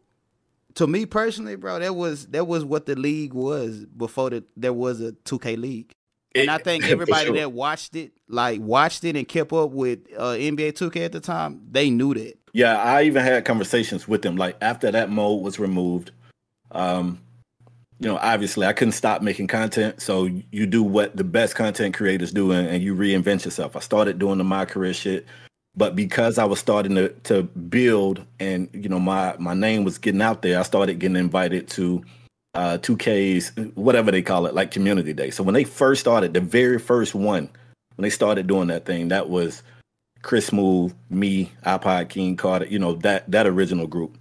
to 0.74 0.86
me 0.86 1.06
personally, 1.06 1.56
bro, 1.56 1.80
that 1.80 1.96
was 1.96 2.26
that 2.28 2.46
was 2.46 2.64
what 2.64 2.86
the 2.86 2.94
league 2.94 3.34
was 3.34 3.84
before 3.84 4.30
the, 4.30 4.44
there 4.56 4.72
was 4.72 5.00
a 5.00 5.12
2K 5.12 5.58
league 5.58 5.92
and 6.34 6.50
I 6.50 6.58
think 6.58 6.84
everybody 6.88 7.26
sure. 7.26 7.36
that 7.36 7.52
watched 7.52 7.96
it, 7.96 8.12
like 8.28 8.60
watched 8.60 9.04
it 9.04 9.16
and 9.16 9.26
kept 9.26 9.52
up 9.52 9.70
with 9.70 10.00
uh, 10.16 10.32
NBA 10.32 10.72
2K 10.72 11.04
at 11.04 11.12
the 11.12 11.20
time, 11.20 11.60
they 11.70 11.90
knew 11.90 12.14
that. 12.14 12.38
Yeah, 12.52 12.78
I 12.78 13.02
even 13.04 13.22
had 13.22 13.44
conversations 13.44 14.08
with 14.08 14.22
them. 14.22 14.36
Like 14.36 14.56
after 14.60 14.90
that 14.90 15.10
mode 15.10 15.42
was 15.42 15.58
removed, 15.58 16.12
um, 16.72 17.20
you 18.00 18.08
know, 18.08 18.18
obviously 18.18 18.66
I 18.66 18.72
couldn't 18.72 18.92
stop 18.92 19.22
making 19.22 19.48
content. 19.48 20.00
So 20.00 20.28
you 20.50 20.66
do 20.66 20.82
what 20.82 21.16
the 21.16 21.24
best 21.24 21.54
content 21.54 21.94
creators 21.94 22.32
do, 22.32 22.52
and, 22.52 22.68
and 22.68 22.82
you 22.82 22.94
reinvent 22.94 23.44
yourself. 23.44 23.76
I 23.76 23.80
started 23.80 24.18
doing 24.18 24.38
the 24.38 24.44
my 24.44 24.64
career 24.64 24.94
shit, 24.94 25.26
but 25.76 25.96
because 25.96 26.38
I 26.38 26.44
was 26.44 26.58
starting 26.58 26.94
to 26.94 27.08
to 27.24 27.42
build, 27.42 28.24
and 28.38 28.68
you 28.72 28.88
know, 28.88 29.00
my 29.00 29.34
my 29.38 29.54
name 29.54 29.84
was 29.84 29.98
getting 29.98 30.22
out 30.22 30.42
there, 30.42 30.58
I 30.58 30.62
started 30.62 30.98
getting 30.98 31.16
invited 31.16 31.68
to 31.70 32.02
uh, 32.54 32.78
2K's, 32.78 33.52
whatever 33.74 34.10
they 34.10 34.22
call 34.22 34.46
it, 34.46 34.54
like 34.54 34.70
Community 34.70 35.12
Day. 35.12 35.30
So 35.30 35.42
when 35.42 35.54
they 35.54 35.64
first 35.64 36.00
started, 36.00 36.34
the 36.34 36.40
very 36.40 36.78
first 36.78 37.14
one, 37.14 37.48
when 37.96 38.02
they 38.02 38.10
started 38.10 38.46
doing 38.46 38.68
that 38.68 38.86
thing, 38.86 39.08
that 39.08 39.28
was 39.28 39.62
Chris 40.22 40.50
Smoove, 40.50 40.94
me, 41.10 41.52
iPod 41.64 42.08
King 42.08 42.36
Carter, 42.36 42.66
you 42.66 42.78
know, 42.78 42.94
that 42.94 43.30
that 43.30 43.46
original 43.46 43.86
group. 43.86 44.18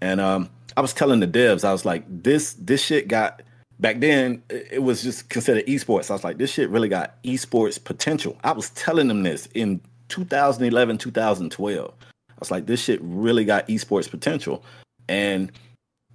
And 0.00 0.20
um, 0.20 0.50
I 0.76 0.80
was 0.80 0.92
telling 0.92 1.20
the 1.20 1.26
devs, 1.26 1.64
I 1.64 1.72
was 1.72 1.84
like, 1.84 2.04
this 2.08 2.54
this 2.54 2.82
shit 2.82 3.08
got 3.08 3.42
back 3.82 4.00
then 4.00 4.42
it 4.48 4.82
was 4.82 5.02
just 5.02 5.28
considered 5.28 5.66
esports. 5.66 6.10
I 6.10 6.14
was 6.14 6.24
like, 6.24 6.38
this 6.38 6.50
shit 6.50 6.70
really 6.70 6.88
got 6.88 7.22
esports 7.24 7.82
potential. 7.82 8.38
I 8.44 8.52
was 8.52 8.70
telling 8.70 9.08
them 9.08 9.22
this 9.22 9.48
in 9.54 9.80
2011, 10.08 10.98
2012. 10.98 11.94
I 12.00 12.34
was 12.38 12.50
like, 12.50 12.66
this 12.66 12.80
shit 12.82 13.00
really 13.02 13.44
got 13.44 13.68
esports 13.68 14.10
potential. 14.10 14.64
And 15.08 15.52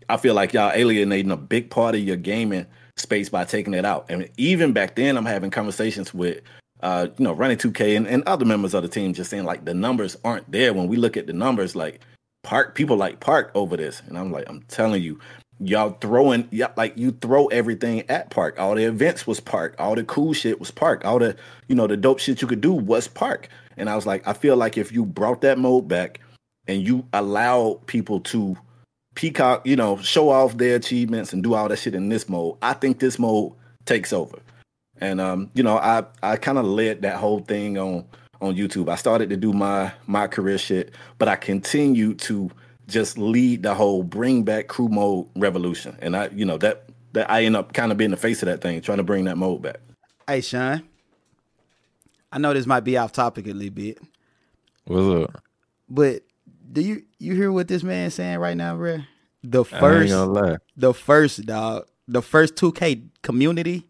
I 0.10 0.18
feel 0.18 0.34
like 0.34 0.54
y'all 0.54 0.72
alienating 0.74 1.32
a 1.32 1.38
big 1.38 1.70
part 1.70 1.96
of 1.96 2.02
your 2.02 2.18
gaming 2.18 2.66
space 2.96 3.30
by 3.30 3.46
taking 3.46 3.74
it 3.74 3.86
out. 3.86 4.06
And 4.10 4.30
even 4.38 4.74
back 4.74 4.96
then, 4.96 5.18
I'm 5.18 5.26
having 5.26 5.52
conversations 5.52 6.14
with, 6.14 6.42
uh, 6.82 7.08
you 7.18 7.24
know, 7.24 7.34
Ronnie 7.34 7.58
2K 7.58 7.98
and, 7.98 8.08
and 8.08 8.24
other 8.24 8.46
members 8.46 8.74
of 8.74 8.84
the 8.84 8.90
team, 8.90 9.14
just 9.14 9.30
saying 9.30 9.44
like 9.44 9.66
the 9.66 9.74
numbers 9.74 10.18
aren't 10.24 10.50
there. 10.52 10.74
When 10.74 10.88
we 10.88 10.98
look 10.98 11.18
at 11.18 11.28
the 11.28 11.34
numbers, 11.34 11.76
like 11.76 12.02
Park, 12.44 12.76
people 12.76 12.98
like 12.98 13.20
Park 13.20 13.52
over 13.54 13.76
this, 13.76 14.02
and 14.08 14.18
I'm 14.18 14.32
like, 14.32 14.46
I'm 14.48 14.62
telling 14.70 15.04
you, 15.04 15.20
y'all 15.60 15.98
throwing, 16.00 16.48
yeah, 16.52 16.72
like 16.78 16.98
you 16.98 17.12
throw 17.12 17.48
everything 17.48 18.10
at 18.10 18.30
Park. 18.30 18.60
All 18.60 18.76
the 18.76 18.84
events 18.84 19.28
was 19.28 19.40
Park. 19.40 19.76
All 19.80 19.96
the 19.96 20.04
cool 20.04 20.34
shit 20.34 20.60
was 20.60 20.72
Park. 20.72 21.04
All 21.04 21.20
the, 21.20 21.36
you 21.68 21.76
know, 21.76 21.88
the 21.88 21.98
dope 21.98 22.20
shit 22.20 22.42
you 22.42 22.48
could 22.48 22.62
do 22.62 22.74
was 22.74 23.08
Park. 23.08 23.50
And 23.76 23.90
I 23.90 23.96
was 23.96 24.06
like, 24.06 24.28
I 24.28 24.34
feel 24.34 24.56
like 24.56 24.78
if 24.78 24.92
you 24.92 25.06
brought 25.06 25.42
that 25.42 25.58
mode 25.58 25.88
back 25.88 26.20
and 26.68 26.82
you 26.82 27.06
allow 27.14 27.80
people 27.86 28.20
to 28.22 28.58
Peacock, 29.18 29.66
you 29.66 29.76
know, 29.76 29.98
show 29.98 30.30
off 30.30 30.58
their 30.58 30.76
achievements 30.76 31.34
and 31.34 31.42
do 31.42 31.56
all 31.56 31.68
that 31.68 31.78
shit 31.78 31.96
in 31.96 32.08
this 32.08 32.30
mode. 32.30 32.56
I 32.62 32.74
think 32.74 33.00
this 33.00 33.18
mode 33.18 33.52
takes 33.86 34.14
over. 34.14 34.38
And 35.02 35.20
um, 35.20 35.50
you 35.56 35.64
know, 35.64 35.78
I 35.78 36.04
I 36.22 36.36
kind 36.38 36.60
of 36.60 36.66
led 36.66 37.02
that 37.02 37.18
whole 37.18 37.40
thing 37.40 37.80
on 37.80 38.06
on 38.42 38.56
YouTube. 38.56 38.90
I 38.90 38.96
started 38.96 39.32
to 39.32 39.36
do 39.36 39.54
my 39.54 39.92
my 40.06 40.28
career 40.28 40.60
shit, 40.60 40.94
but 41.18 41.28
I 41.28 41.36
continued 41.36 42.20
to 42.20 42.52
just 42.88 43.18
lead 43.18 43.64
the 43.64 43.74
whole 43.74 44.04
bring 44.04 44.44
back 44.44 44.68
crew 44.68 44.88
mode 44.88 45.28
revolution. 45.36 45.98
And 46.00 46.16
I, 46.16 46.28
you 46.30 46.46
know, 46.46 46.60
that 46.60 46.88
that 47.14 47.30
I 47.30 47.44
end 47.44 47.56
up 47.56 47.74
kind 47.74 47.92
of 47.92 47.98
being 47.98 48.12
the 48.12 48.18
face 48.18 48.44
of 48.44 48.46
that 48.46 48.62
thing, 48.62 48.80
trying 48.82 49.00
to 49.00 49.04
bring 49.04 49.26
that 49.26 49.38
mode 49.38 49.64
back. 49.64 49.80
Hey, 50.28 50.42
Shawn. 50.42 50.84
I 52.32 52.38
know 52.38 52.54
this 52.54 52.68
might 52.68 52.82
be 52.82 52.98
off 52.98 53.14
topic 53.14 53.48
a 53.48 53.52
little 53.52 53.74
bit, 53.74 54.00
What's 54.86 55.26
up? 55.26 55.42
but 55.90 56.22
do 56.72 56.82
you 56.82 57.04
you 57.20 57.36
hear 57.36 57.52
what 57.52 57.68
this 57.68 57.84
man 57.84 58.12
saying 58.12 58.40
right 58.40 58.58
now, 58.58 58.76
bro? 58.76 59.00
The 59.44 59.64
first, 59.64 60.12
the 60.76 60.94
first 60.94 61.46
dog, 61.46 61.88
the 62.08 62.22
first 62.22 62.56
2K 62.56 63.10
community. 63.22 63.88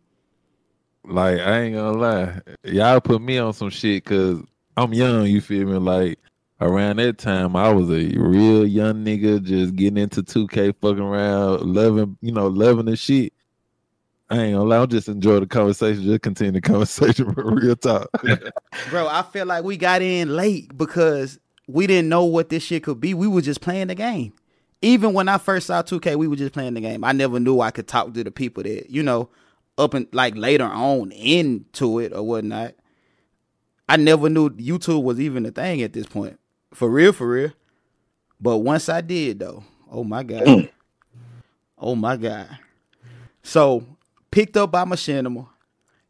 Like 1.03 1.39
I 1.39 1.61
ain't 1.61 1.75
gonna 1.75 1.97
lie. 1.97 2.41
Y'all 2.63 2.99
put 2.99 3.21
me 3.21 3.37
on 3.37 3.53
some 3.53 3.69
shit 3.69 4.03
because 4.03 4.41
I'm 4.75 4.93
young. 4.93 5.25
You 5.25 5.41
feel 5.41 5.65
me? 5.65 5.77
Like 5.77 6.19
around 6.59 6.97
that 6.97 7.17
time, 7.17 7.55
I 7.55 7.69
was 7.69 7.89
a 7.89 8.13
real 8.17 8.65
young 8.67 9.05
nigga, 9.05 9.41
just 9.41 9.75
getting 9.75 9.97
into 9.97 10.21
2K, 10.21 10.75
fucking 10.81 10.99
around, 10.99 11.61
loving, 11.61 12.17
you 12.21 12.31
know, 12.31 12.47
loving 12.47 12.85
the 12.85 12.95
shit. 12.95 13.33
I 14.29 14.39
ain't 14.39 14.55
gonna 14.55 14.69
lie. 14.69 14.79
I'm 14.79 14.89
just 14.89 15.07
enjoy 15.07 15.39
the 15.39 15.47
conversation. 15.47 16.03
Just 16.03 16.21
continue 16.21 16.51
the 16.51 16.61
conversation, 16.61 17.33
for 17.33 17.55
real 17.55 17.75
talk. 17.77 18.09
Bro, 18.89 19.07
I 19.07 19.21
feel 19.31 19.45
like 19.45 19.63
we 19.63 19.77
got 19.77 20.01
in 20.01 20.35
late 20.35 20.77
because 20.77 21.39
we 21.67 21.85
didn't 21.85 22.09
know 22.09 22.23
what 22.23 22.49
this 22.49 22.63
shit 22.63 22.83
could 22.83 22.99
be. 22.99 23.13
We 23.13 23.27
were 23.27 23.41
just 23.41 23.61
playing 23.61 23.87
the 23.87 23.95
game. 23.95 24.33
Even 24.81 25.13
when 25.13 25.27
I 25.27 25.37
first 25.37 25.67
saw 25.67 25.81
2K, 25.81 26.15
we 26.15 26.27
were 26.27 26.35
just 26.35 26.53
playing 26.53 26.75
the 26.75 26.81
game. 26.81 27.03
I 27.03 27.11
never 27.11 27.39
knew 27.39 27.59
I 27.59 27.71
could 27.71 27.87
talk 27.87 28.13
to 28.13 28.23
the 28.23 28.31
people 28.31 28.63
that, 28.63 28.89
you 28.89 29.03
know, 29.03 29.29
up 29.77 29.93
and 29.93 30.07
like 30.11 30.35
later 30.35 30.65
on 30.65 31.11
into 31.11 31.99
it 31.99 32.13
or 32.13 32.23
whatnot. 32.23 32.73
I 33.89 33.97
never 33.97 34.29
knew 34.29 34.49
YouTube 34.49 35.03
was 35.03 35.19
even 35.19 35.45
a 35.45 35.51
thing 35.51 35.81
at 35.81 35.93
this 35.93 36.05
point. 36.05 36.39
For 36.73 36.89
real, 36.89 37.13
for 37.13 37.27
real. 37.27 37.51
But 38.39 38.57
once 38.57 38.89
I 38.89 39.01
did 39.01 39.39
though, 39.39 39.63
oh 39.91 40.03
my 40.03 40.23
God. 40.23 40.69
oh 41.77 41.95
my 41.95 42.17
God. 42.17 42.57
So 43.43 43.85
picked 44.31 44.57
up 44.57 44.71
by 44.71 44.85
Machinima. 44.85 45.47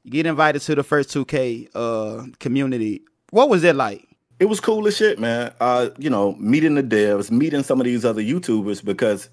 Get 0.06 0.26
invited 0.26 0.62
to 0.64 0.76
the 0.76 0.84
first 0.84 1.10
2K 1.10 1.70
uh 1.76 2.28
community. 2.40 3.02
What 3.30 3.50
was 3.50 3.64
it 3.64 3.76
like? 3.76 4.07
It 4.40 4.46
was 4.46 4.60
cool 4.60 4.88
as 4.88 4.96
shit, 4.96 5.18
man. 5.20 5.52
Uh, 5.60 5.90
you 5.98 6.10
know, 6.10 6.36
meeting 6.36 6.76
the 6.76 6.84
devs, 6.84 7.32
meeting 7.32 7.64
some 7.64 7.82
of 7.82 7.86
these 7.86 8.06
other 8.06 8.22
YouTubers 8.22 8.86
because 8.86 9.30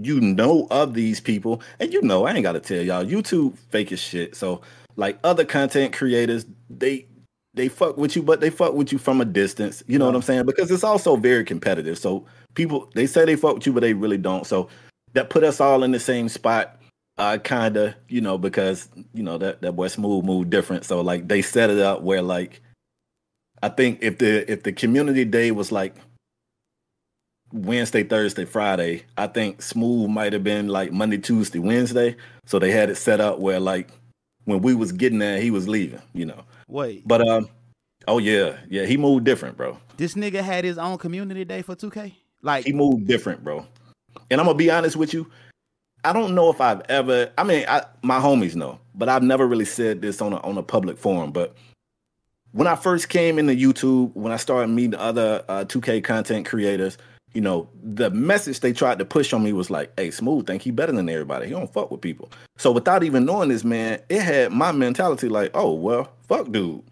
you 0.00 0.20
know 0.20 0.68
of 0.70 0.94
these 0.94 1.20
people, 1.20 1.60
and 1.80 1.92
you 1.92 2.00
know, 2.02 2.24
I 2.24 2.34
ain't 2.34 2.44
gotta 2.44 2.60
tell 2.60 2.82
y'all, 2.82 3.04
YouTube 3.04 3.58
fake 3.70 3.90
as 3.90 3.98
shit. 4.00 4.36
So 4.36 4.60
like 4.96 5.18
other 5.24 5.44
content 5.44 5.92
creators, 5.92 6.46
they 6.70 7.06
they 7.54 7.68
fuck 7.68 7.96
with 7.96 8.14
you, 8.14 8.22
but 8.22 8.40
they 8.40 8.50
fuck 8.50 8.74
with 8.74 8.92
you 8.92 8.98
from 8.98 9.20
a 9.20 9.24
distance. 9.24 9.82
You 9.88 9.98
know 9.98 10.06
what 10.06 10.14
I'm 10.14 10.22
saying? 10.22 10.46
Because 10.46 10.70
it's 10.70 10.84
also 10.84 11.16
very 11.16 11.44
competitive. 11.44 11.98
So 11.98 12.24
people 12.54 12.90
they 12.94 13.06
say 13.06 13.24
they 13.24 13.36
fuck 13.36 13.56
with 13.56 13.66
you, 13.66 13.72
but 13.72 13.80
they 13.80 13.94
really 13.94 14.18
don't. 14.18 14.46
So 14.46 14.68
that 15.14 15.30
put 15.30 15.42
us 15.42 15.60
all 15.60 15.82
in 15.82 15.90
the 15.90 16.00
same 16.00 16.28
spot. 16.28 16.80
Uh 17.18 17.38
kinda, 17.42 17.96
you 18.08 18.20
know, 18.20 18.38
because 18.38 18.88
you 19.12 19.22
know 19.24 19.38
that 19.38 19.62
that 19.62 19.72
boy 19.72 19.88
Smoove 19.88 20.24
moved 20.24 20.50
different. 20.50 20.84
So 20.84 21.00
like 21.00 21.26
they 21.26 21.42
set 21.42 21.70
it 21.70 21.78
up 21.78 22.02
where 22.02 22.22
like 22.22 22.60
I 23.64 23.70
think 23.70 24.00
if 24.02 24.18
the 24.18 24.50
if 24.52 24.62
the 24.62 24.74
community 24.74 25.24
day 25.24 25.50
was 25.50 25.72
like 25.72 25.94
Wednesday, 27.50 28.02
Thursday, 28.02 28.44
Friday, 28.44 29.04
I 29.16 29.26
think 29.26 29.60
Smoove 29.60 30.10
might 30.10 30.34
have 30.34 30.44
been 30.44 30.68
like 30.68 30.92
Monday, 30.92 31.16
Tuesday, 31.16 31.60
Wednesday. 31.60 32.16
So 32.44 32.58
they 32.58 32.70
had 32.70 32.90
it 32.90 32.96
set 32.96 33.22
up 33.22 33.38
where 33.38 33.58
like 33.60 33.88
when 34.44 34.60
we 34.60 34.74
was 34.74 34.92
getting 34.92 35.18
there, 35.18 35.40
he 35.40 35.50
was 35.50 35.66
leaving, 35.66 36.02
you 36.12 36.26
know. 36.26 36.44
Wait, 36.68 37.08
But 37.08 37.26
um, 37.26 37.48
oh 38.06 38.18
yeah, 38.18 38.58
yeah, 38.68 38.84
he 38.84 38.98
moved 38.98 39.24
different, 39.24 39.56
bro. 39.56 39.78
this 39.96 40.12
nigga 40.12 40.42
had 40.42 40.64
his 40.64 40.76
own 40.76 40.98
community 40.98 41.46
day 41.46 41.62
for 41.62 41.74
2K? 41.74 42.12
Like 42.42 42.66
He 42.66 42.74
moved 42.74 43.06
different, 43.06 43.42
bro. 43.42 43.64
And 44.30 44.42
I'm 44.42 44.46
gonna 44.46 44.58
be 44.58 44.70
honest 44.70 44.96
with 44.96 45.14
you. 45.14 45.30
I 46.04 46.12
don't 46.12 46.34
know 46.34 46.50
if 46.50 46.60
I've 46.60 46.82
ever. 46.90 47.32
I 47.38 47.44
mean, 47.44 47.64
I, 47.66 47.84
my 48.02 48.18
homies 48.18 48.56
know, 48.56 48.78
but 48.94 49.08
I've 49.08 49.22
never 49.22 49.46
really 49.46 49.64
said 49.64 50.02
this 50.02 50.20
on 50.20 50.34
a 50.34 50.40
on 50.40 50.58
a 50.58 50.62
public 50.62 50.98
forum. 50.98 51.32
But 51.32 51.56
when 52.54 52.68
I 52.68 52.76
first 52.76 53.08
came 53.08 53.40
into 53.40 53.52
YouTube, 53.52 54.14
when 54.14 54.32
I 54.32 54.36
started 54.36 54.68
meeting 54.68 54.94
other 54.94 55.44
uh, 55.48 55.64
2K 55.64 56.04
content 56.04 56.46
creators, 56.46 56.96
you 57.32 57.40
know, 57.40 57.68
the 57.82 58.10
message 58.10 58.60
they 58.60 58.72
tried 58.72 59.00
to 59.00 59.04
push 59.04 59.32
on 59.32 59.42
me 59.42 59.52
was 59.52 59.70
like, 59.70 59.92
"Hey, 59.98 60.08
Smoove 60.08 60.46
think 60.46 60.62
he 60.62 60.70
better 60.70 60.92
than 60.92 61.08
everybody. 61.08 61.46
He 61.46 61.52
don't 61.52 61.72
fuck 61.72 61.90
with 61.90 62.00
people." 62.00 62.30
So 62.56 62.70
without 62.70 63.02
even 63.02 63.24
knowing 63.24 63.48
this 63.48 63.64
man, 63.64 64.00
it 64.08 64.22
had 64.22 64.52
my 64.52 64.70
mentality 64.70 65.28
like, 65.28 65.50
"Oh 65.52 65.72
well, 65.72 66.12
fuck, 66.28 66.52
dude." 66.52 66.84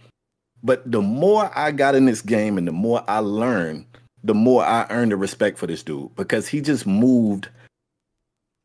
But 0.64 0.90
the 0.90 1.00
more 1.00 1.56
I 1.56 1.70
got 1.70 1.94
in 1.94 2.06
this 2.06 2.22
game 2.22 2.58
and 2.58 2.66
the 2.66 2.72
more 2.72 3.04
I 3.06 3.20
learned, 3.20 3.86
the 4.24 4.34
more 4.34 4.64
I 4.64 4.88
earned 4.90 5.12
the 5.12 5.16
respect 5.16 5.58
for 5.58 5.68
this 5.68 5.84
dude 5.84 6.14
because 6.16 6.48
he 6.48 6.60
just 6.60 6.88
moved 6.88 7.48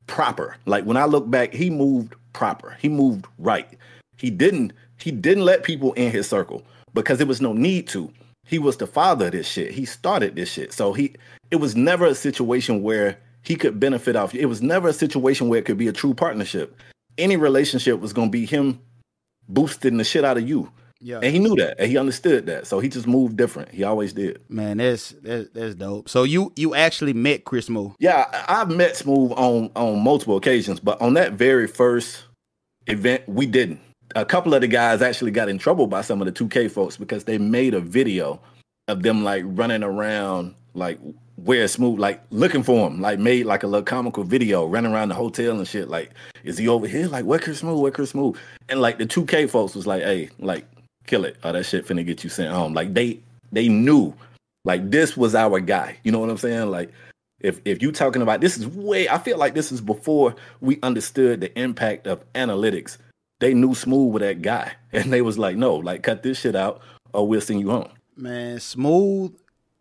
proper. 0.07 0.57
Like 0.65 0.85
when 0.85 0.97
I 0.97 1.05
look 1.05 1.29
back, 1.29 1.53
he 1.53 1.69
moved 1.69 2.15
proper. 2.33 2.75
He 2.81 2.89
moved 2.89 3.27
right. 3.37 3.67
He 4.17 4.31
didn't 4.31 4.73
he 4.99 5.11
didn't 5.11 5.45
let 5.45 5.61
people 5.61 5.93
in 5.93 6.11
his 6.11 6.27
circle 6.27 6.63
because 7.03 7.17
there 7.17 7.27
was 7.27 7.41
no 7.41 7.53
need 7.53 7.87
to. 7.89 8.11
He 8.45 8.59
was 8.59 8.77
the 8.77 8.87
father 8.87 9.25
of 9.27 9.31
this 9.33 9.47
shit. 9.47 9.71
He 9.71 9.85
started 9.85 10.35
this 10.35 10.51
shit. 10.51 10.71
So 10.73 10.93
he 10.93 11.13
it 11.51 11.57
was 11.57 11.75
never 11.75 12.05
a 12.05 12.15
situation 12.15 12.81
where 12.83 13.17
he 13.41 13.55
could 13.55 13.79
benefit 13.79 14.15
off. 14.15 14.33
It 14.35 14.45
was 14.47 14.61
never 14.61 14.89
a 14.89 14.93
situation 14.93 15.47
where 15.47 15.59
it 15.59 15.65
could 15.65 15.77
be 15.77 15.87
a 15.87 15.93
true 15.93 16.13
partnership. 16.13 16.75
Any 17.17 17.37
relationship 17.37 17.99
was 17.99 18.13
going 18.13 18.27
to 18.29 18.31
be 18.31 18.45
him 18.45 18.79
boosting 19.49 19.97
the 19.97 20.03
shit 20.03 20.23
out 20.25 20.37
of 20.37 20.47
you. 20.47 20.69
yeah. 21.01 21.15
And 21.23 21.33
he 21.33 21.39
knew 21.39 21.55
that. 21.55 21.79
And 21.79 21.89
he 21.89 21.97
understood 21.97 22.45
that. 22.47 22.67
So 22.67 22.79
he 22.79 22.89
just 22.89 23.07
moved 23.07 23.37
different. 23.37 23.71
He 23.71 23.83
always 23.83 24.13
did. 24.13 24.41
Man, 24.49 24.77
that's 24.77 25.11
that's 25.21 25.49
that's 25.49 25.75
dope. 25.75 26.09
So 26.09 26.23
you 26.23 26.51
you 26.55 26.75
actually 26.75 27.13
met 27.13 27.45
Chris 27.45 27.69
Mo. 27.69 27.95
Yeah, 27.99 28.25
I've 28.47 28.69
met 28.69 28.93
Smoove 28.93 29.31
on 29.37 29.71
on 29.75 30.03
multiple 30.03 30.35
occasions, 30.37 30.79
but 30.79 30.99
on 31.01 31.13
that 31.15 31.33
very 31.33 31.67
first 31.67 32.23
event, 32.87 33.23
we 33.27 33.45
didn't. 33.45 33.79
A 34.15 34.25
couple 34.25 34.53
of 34.53 34.61
the 34.61 34.67
guys 34.67 35.01
actually 35.01 35.31
got 35.31 35.49
in 35.49 35.57
trouble 35.57 35.87
by 35.87 36.01
some 36.01 36.21
of 36.21 36.25
the 36.25 36.31
2K 36.31 36.71
folks 36.71 36.97
because 36.97 37.25
they 37.25 37.37
made 37.37 37.73
a 37.73 37.81
video 37.81 38.39
of 38.87 39.03
them 39.03 39.23
like 39.23 39.43
running 39.45 39.83
around 39.83 40.55
like 40.73 40.99
where 41.35 41.65
Smoove, 41.65 41.99
like 41.99 42.21
looking 42.31 42.63
for 42.63 42.87
him, 42.87 43.01
like 43.01 43.19
made 43.19 43.45
like 43.45 43.63
a 43.63 43.67
little 43.67 43.83
comical 43.83 44.23
video, 44.23 44.65
running 44.65 44.91
around 44.91 45.09
the 45.09 45.15
hotel 45.15 45.57
and 45.57 45.67
shit. 45.67 45.89
Like, 45.89 46.11
is 46.43 46.57
he 46.57 46.67
over 46.67 46.87
here? 46.87 47.07
Like, 47.07 47.25
where 47.25 47.39
Chris 47.39 47.61
Smoove? 47.61 47.81
Where 47.81 47.91
Chris 47.91 48.13
Smoove? 48.13 48.37
And 48.69 48.81
like 48.81 48.97
the 48.97 49.05
2K 49.05 49.49
folks 49.49 49.75
was 49.75 49.85
like, 49.85 50.03
hey, 50.03 50.29
like, 50.39 50.65
kill 51.07 51.25
it. 51.25 51.37
Oh, 51.43 51.51
that 51.51 51.65
shit 51.65 51.87
finna 51.87 52.05
get 52.05 52.23
you 52.23 52.29
sent 52.29 52.53
home. 52.53 52.73
Like 52.73 52.93
they 52.93 53.19
they 53.51 53.67
knew 53.67 54.13
like 54.65 54.91
this 54.91 55.17
was 55.17 55.33
our 55.33 55.59
guy. 55.59 55.97
You 56.03 56.11
know 56.11 56.19
what 56.19 56.29
I'm 56.29 56.37
saying? 56.37 56.69
Like 56.69 56.91
if 57.39 57.59
if 57.65 57.81
you 57.81 57.91
talking 57.91 58.21
about 58.21 58.41
this 58.41 58.57
is 58.57 58.67
way 58.67 59.09
I 59.09 59.17
feel 59.17 59.37
like 59.37 59.55
this 59.55 59.71
is 59.71 59.81
before 59.81 60.35
we 60.61 60.79
understood 60.83 61.41
the 61.41 61.57
impact 61.59 62.05
of 62.05 62.23
analytics. 62.33 62.97
They 63.39 63.53
knew 63.53 63.69
Smoove 63.69 64.11
with 64.11 64.21
that 64.23 64.41
guy. 64.41 64.73
And 64.93 65.11
they 65.13 65.21
was 65.21 65.37
like, 65.37 65.57
no, 65.57 65.75
like 65.75 66.01
cut 66.03 66.23
this 66.23 66.39
shit 66.39 66.55
out 66.55 66.81
or 67.13 67.27
we'll 67.27 67.41
send 67.41 67.59
you 67.59 67.69
home. 67.69 67.89
Man, 68.15 68.57
Smoove, 68.57 69.33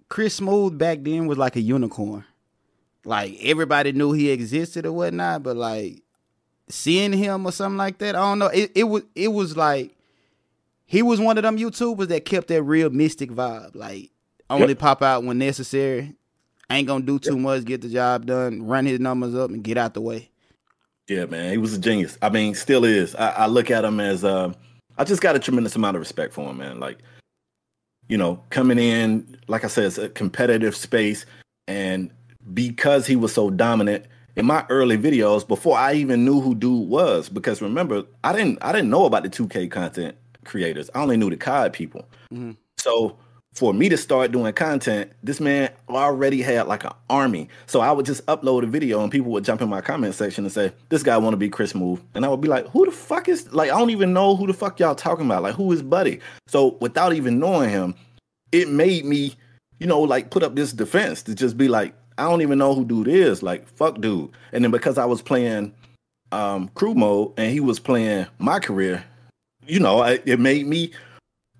Chris 0.08 0.40
Smoove 0.40 0.76
back 0.76 0.98
then 1.02 1.26
was 1.26 1.38
like 1.38 1.56
a 1.56 1.60
unicorn. 1.60 2.24
Like 3.04 3.38
everybody 3.42 3.92
knew 3.92 4.12
he 4.12 4.30
existed 4.30 4.84
or 4.84 4.92
whatnot, 4.92 5.42
but 5.42 5.56
like 5.56 6.02
seeing 6.68 7.12
him 7.12 7.46
or 7.46 7.52
something 7.52 7.78
like 7.78 7.98
that, 7.98 8.14
I 8.16 8.20
don't 8.20 8.38
know. 8.40 8.48
It 8.48 8.72
it 8.74 8.84
was 8.84 9.04
it 9.14 9.28
was 9.28 9.56
like 9.56 9.96
he 10.84 11.02
was 11.02 11.20
one 11.20 11.38
of 11.38 11.42
them 11.44 11.56
YouTubers 11.56 12.08
that 12.08 12.24
kept 12.24 12.48
that 12.48 12.62
real 12.62 12.90
mystic 12.90 13.30
vibe. 13.30 13.74
Like 13.74 14.10
only 14.50 14.68
Yep. 14.68 14.78
pop 14.78 15.02
out 15.02 15.24
when 15.24 15.38
necessary. 15.38 16.14
Ain't 16.68 16.88
gonna 16.88 17.04
do 17.04 17.18
too 17.20 17.38
much, 17.38 17.64
get 17.64 17.80
the 17.80 17.88
job 17.88 18.26
done, 18.26 18.66
run 18.66 18.86
his 18.86 18.98
numbers 18.98 19.34
up, 19.36 19.50
and 19.50 19.62
get 19.62 19.78
out 19.78 19.94
the 19.94 20.00
way. 20.00 20.30
Yeah, 21.08 21.26
man, 21.26 21.52
he 21.52 21.58
was 21.58 21.74
a 21.74 21.78
genius. 21.78 22.18
I 22.20 22.30
mean, 22.30 22.54
still 22.54 22.84
is. 22.84 23.14
I, 23.14 23.30
I 23.30 23.46
look 23.46 23.70
at 23.70 23.84
him 23.84 24.00
as 24.00 24.24
uh, 24.24 24.52
I 24.98 25.04
just 25.04 25.22
got 25.22 25.36
a 25.36 25.38
tremendous 25.38 25.76
amount 25.76 25.96
of 25.96 26.00
respect 26.00 26.32
for 26.32 26.50
him, 26.50 26.58
man. 26.58 26.80
Like, 26.80 26.98
you 28.08 28.18
know, 28.18 28.42
coming 28.50 28.78
in, 28.78 29.38
like 29.46 29.64
I 29.64 29.68
said, 29.68 29.84
it's 29.84 29.98
a 29.98 30.08
competitive 30.08 30.74
space, 30.74 31.24
and 31.68 32.10
because 32.54 33.06
he 33.06 33.16
was 33.16 33.32
so 33.32 33.50
dominant 33.50 34.06
in 34.36 34.46
my 34.46 34.64
early 34.68 34.98
videos, 34.98 35.46
before 35.46 35.76
I 35.78 35.94
even 35.94 36.24
knew 36.24 36.40
who 36.40 36.54
dude 36.54 36.88
was, 36.88 37.28
because 37.28 37.62
remember, 37.62 38.04
I 38.22 38.32
didn't, 38.32 38.58
I 38.62 38.72
didn't 38.72 38.90
know 38.90 39.06
about 39.06 39.22
the 39.22 39.30
2K 39.30 39.70
content 39.70 40.16
creators. 40.44 40.90
I 40.94 41.02
only 41.02 41.16
knew 41.16 41.30
the 41.30 41.36
COD 41.36 41.72
people. 41.72 42.06
Mhm. 42.32 42.56
So 42.78 43.16
for 43.56 43.72
me 43.72 43.88
to 43.88 43.96
start 43.96 44.32
doing 44.32 44.52
content, 44.52 45.10
this 45.22 45.40
man 45.40 45.70
already 45.88 46.42
had 46.42 46.68
like 46.68 46.84
an 46.84 46.92
army. 47.08 47.48
So 47.66 47.80
I 47.80 47.90
would 47.90 48.04
just 48.04 48.24
upload 48.26 48.64
a 48.64 48.66
video 48.66 49.02
and 49.02 49.10
people 49.10 49.32
would 49.32 49.44
jump 49.44 49.62
in 49.62 49.68
my 49.70 49.80
comment 49.80 50.14
section 50.14 50.44
and 50.44 50.52
say, 50.52 50.72
This 50.90 51.02
guy 51.02 51.16
wanna 51.16 51.38
be 51.38 51.48
Chris 51.48 51.72
Smoove. 51.72 52.00
And 52.14 52.26
I 52.26 52.28
would 52.28 52.42
be 52.42 52.48
like, 52.48 52.68
Who 52.68 52.84
the 52.84 52.92
fuck 52.92 53.28
is 53.28 53.50
like 53.54 53.70
I 53.70 53.78
don't 53.78 53.90
even 53.90 54.12
know 54.12 54.36
who 54.36 54.46
the 54.46 54.52
fuck 54.52 54.78
y'all 54.78 54.94
talking 54.94 55.24
about. 55.24 55.42
Like 55.42 55.54
who 55.54 55.72
is 55.72 55.82
Buddy? 55.82 56.20
So 56.46 56.76
without 56.80 57.14
even 57.14 57.38
knowing 57.38 57.70
him, 57.70 57.94
it 58.52 58.68
made 58.68 59.06
me, 59.06 59.34
you 59.78 59.86
know, 59.86 60.00
like 60.00 60.30
put 60.30 60.42
up 60.42 60.54
this 60.54 60.72
defense 60.72 61.22
to 61.22 61.34
just 61.34 61.56
be 61.56 61.68
like, 61.68 61.94
I 62.18 62.24
don't 62.24 62.42
even 62.42 62.58
know 62.58 62.74
who 62.74 62.84
dude 62.84 63.08
is. 63.08 63.42
Like, 63.42 63.66
fuck 63.68 64.00
dude. 64.00 64.30
And 64.52 64.64
then 64.64 64.70
because 64.70 64.98
I 64.98 65.06
was 65.06 65.22
playing 65.22 65.74
um, 66.30 66.68
crew 66.68 66.94
mode 66.94 67.32
and 67.38 67.50
he 67.50 67.60
was 67.60 67.80
playing 67.80 68.26
my 68.38 68.58
career, 68.58 69.04
you 69.66 69.80
know, 69.80 70.00
I, 70.00 70.20
it 70.24 70.40
made 70.40 70.66
me 70.66 70.92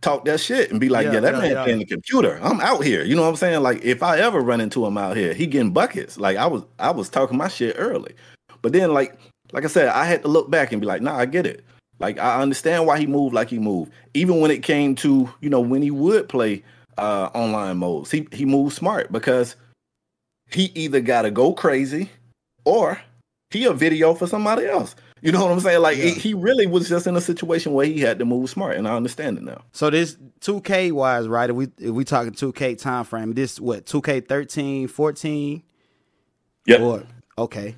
talk 0.07 0.25
that 0.25 0.39
shit 0.39 0.71
and 0.71 0.81
be 0.81 0.89
like, 0.89 1.07
yeah, 1.07 1.15
yeah 1.15 1.21
that 1.21 1.35
yeah, 1.35 1.41
man 1.41 1.51
yeah. 1.51 1.65
playing 1.65 1.79
the 1.81 1.85
computer. 1.85 2.39
I'm 2.43 2.61
out 2.61 2.85
here. 2.85 3.03
You 3.05 3.17
know 3.17 3.23
what 3.23 3.29
I'm 3.29 3.37
saying? 3.37 3.63
Like 3.63 3.85
if 3.85 4.03
I 4.03 4.19
ever 4.19 4.41
run 4.41 4.61
into 4.61 4.87
him 4.87 4.97
out 4.97 5.17
here, 5.17 5.35
he 5.35 5.47
getting 5.47 5.73
buckets. 5.73 6.17
Like 6.17 6.37
I 6.37 6.47
was 6.47 6.63
I 6.79 6.91
was 6.91 7.09
talking 7.09 7.37
my 7.37 7.49
shit 7.49 7.75
early. 7.79 8.15
But 8.63 8.73
then 8.73 8.95
like 8.95 9.19
like 9.53 9.65
I 9.65 9.69
said, 9.69 9.89
I 9.89 10.05
had 10.05 10.23
to 10.23 10.29
look 10.29 10.51
back 10.51 10.73
and 10.73 10.81
be 10.81 10.87
like, 10.87 11.03
nah, 11.03 11.17
I 11.17 11.27
get 11.27 11.47
it. 11.47 11.65
Like 11.99 12.19
I 12.19 12.41
understand 12.41 12.87
why 12.87 12.99
he 12.99 13.07
moved 13.07 13.35
like 13.35 13.51
he 13.51 13.59
moved. 13.59 13.93
Even 14.15 14.41
when 14.41 14.51
it 14.51 14.63
came 14.63 14.95
to, 14.97 15.29
you 15.41 15.51
know, 15.51 15.61
when 15.61 15.83
he 15.83 15.91
would 15.91 16.29
play 16.29 16.63
uh 16.99 17.31
online 17.35 17.79
modes, 17.79 18.11
he 18.11 18.29
he 18.33 18.45
moved 18.45 18.77
smart 18.77 19.11
because 19.11 19.57
he 20.51 20.71
either 20.75 21.01
gotta 21.01 21.31
go 21.31 21.53
crazy 21.53 22.11
or 22.65 23.01
he 23.51 23.65
a 23.65 23.73
video 23.73 24.15
for 24.15 24.27
somebody 24.27 24.67
else. 24.67 24.95
You 25.23 25.33
know 25.33 25.43
what 25.43 25.53
I'm 25.53 25.61
saying? 25.61 25.81
Like 25.81 25.97
yeah. 25.97 26.11
he 26.11 26.35
really 26.35 26.67
was 26.67 26.89
just 26.89 27.07
in 27.07 27.17
a 27.17 27.21
situation 27.21 27.73
where 27.73 27.87
he 27.87 28.01
had 28.01 28.19
to 28.19 28.25
move 28.25 28.51
smart, 28.51 28.77
and 28.77 28.87
I 28.87 28.95
understand 28.95 29.39
it 29.39 29.45
now. 29.45 29.63
So 29.73 29.89
this 29.89 30.17
2K 30.41 30.93
wise, 30.93 31.27
right? 31.27 31.49
If 31.49 31.57
we 31.57 31.69
if 31.79 31.91
we 31.91 32.05
talking 32.05 32.33
2K 32.33 32.79
time 32.79 33.05
frame, 33.05 33.33
this 33.33 33.59
what 33.59 33.87
2K 33.87 34.29
13, 34.29 34.89
14? 34.89 35.63
Yeah. 36.67 37.01
Okay. 37.39 37.77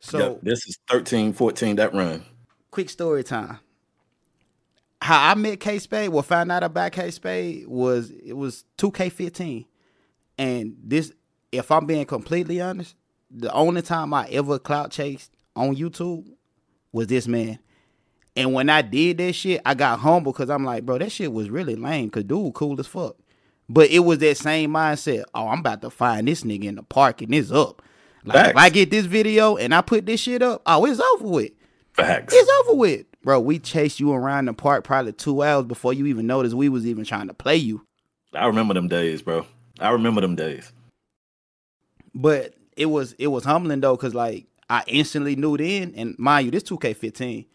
So 0.00 0.18
yep. 0.18 0.40
this 0.42 0.66
is 0.66 0.78
13, 0.88 1.32
14, 1.32 1.76
that 1.76 1.92
run. 1.92 2.24
Quick 2.70 2.88
story 2.88 3.24
time. 3.24 3.58
How 5.02 5.30
I 5.30 5.34
met 5.34 5.60
K 5.60 5.78
Spade, 5.78 6.08
well, 6.08 6.22
found 6.22 6.50
out 6.50 6.64
about 6.64 6.92
K 6.92 7.10
Spade 7.10 7.66
was 7.68 8.10
it 8.10 8.36
was 8.36 8.64
2K15. 8.78 9.66
And 10.38 10.76
this, 10.82 11.12
if 11.52 11.70
I'm 11.70 11.86
being 11.86 12.06
completely 12.06 12.60
honest, 12.60 12.94
the 13.30 13.52
only 13.52 13.82
time 13.82 14.14
I 14.14 14.26
ever 14.28 14.58
clout 14.58 14.90
chased 14.90 15.32
on 15.54 15.76
YouTube 15.76 16.26
was 16.92 17.06
this 17.06 17.26
man. 17.26 17.58
And 18.36 18.52
when 18.52 18.70
I 18.70 18.82
did 18.82 19.18
that 19.18 19.32
shit, 19.32 19.60
I 19.66 19.74
got 19.74 19.98
humble 19.98 20.32
because 20.32 20.50
I'm 20.50 20.64
like, 20.64 20.86
bro, 20.86 20.98
that 20.98 21.10
shit 21.10 21.32
was 21.32 21.50
really 21.50 21.74
lame. 21.74 22.10
Cause 22.10 22.24
dude, 22.24 22.54
cool 22.54 22.78
as 22.78 22.86
fuck. 22.86 23.16
But 23.68 23.90
it 23.90 24.00
was 24.00 24.18
that 24.18 24.36
same 24.36 24.70
mindset. 24.70 25.24
Oh, 25.34 25.48
I'm 25.48 25.60
about 25.60 25.82
to 25.82 25.90
find 25.90 26.26
this 26.26 26.42
nigga 26.42 26.64
in 26.64 26.76
the 26.76 26.82
park 26.82 27.20
and 27.20 27.34
it's 27.34 27.50
up. 27.50 27.82
Like 28.24 28.50
if 28.50 28.56
I 28.56 28.68
get 28.68 28.90
this 28.90 29.06
video 29.06 29.56
and 29.56 29.74
I 29.74 29.80
put 29.80 30.06
this 30.06 30.20
shit 30.20 30.42
up, 30.42 30.62
oh, 30.66 30.84
it's 30.84 31.00
over 31.00 31.26
with. 31.26 31.52
Facts. 31.92 32.34
It's 32.36 32.50
over 32.60 32.78
with. 32.78 33.06
Bro, 33.22 33.40
we 33.40 33.58
chased 33.58 34.00
you 34.00 34.12
around 34.12 34.46
the 34.46 34.54
park 34.54 34.84
probably 34.84 35.12
two 35.12 35.42
hours 35.42 35.66
before 35.66 35.92
you 35.92 36.06
even 36.06 36.26
noticed 36.26 36.54
we 36.54 36.68
was 36.68 36.86
even 36.86 37.04
trying 37.04 37.28
to 37.28 37.34
play 37.34 37.56
you. 37.56 37.84
I 38.34 38.46
remember 38.46 38.74
them 38.74 38.88
days, 38.88 39.22
bro. 39.22 39.46
I 39.80 39.90
remember 39.90 40.20
them 40.20 40.36
days. 40.36 40.72
But 42.14 42.54
it 42.76 42.86
was 42.86 43.14
it 43.14 43.28
was 43.28 43.44
humbling 43.44 43.80
though, 43.80 43.96
cause 43.96 44.14
like 44.14 44.46
I 44.70 44.84
instantly 44.86 45.36
knew 45.36 45.56
then, 45.56 45.94
and 45.96 46.18
mind 46.18 46.46
you, 46.46 46.50
this 46.50 46.64
2K15, 46.64 47.46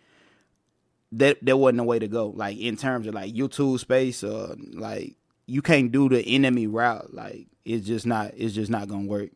that 1.13 1.38
there 1.41 1.58
wasn't 1.58 1.82
a 1.82 1.84
way 1.84 2.00
to 2.00 2.08
go. 2.08 2.27
Like 2.29 2.58
in 2.58 2.75
terms 2.75 3.08
of 3.08 3.13
like 3.13 3.34
YouTube 3.34 3.79
space, 3.79 4.24
uh, 4.24 4.55
like 4.74 5.15
you 5.46 5.62
can't 5.62 5.91
do 5.91 6.10
the 6.10 6.22
enemy 6.22 6.67
route. 6.67 7.13
Like 7.13 7.48
it's 7.65 7.86
just 7.86 8.05
not 8.05 8.32
it's 8.36 8.53
just 8.53 8.72
not 8.72 8.88
gonna 8.88 9.05
work. 9.05 9.29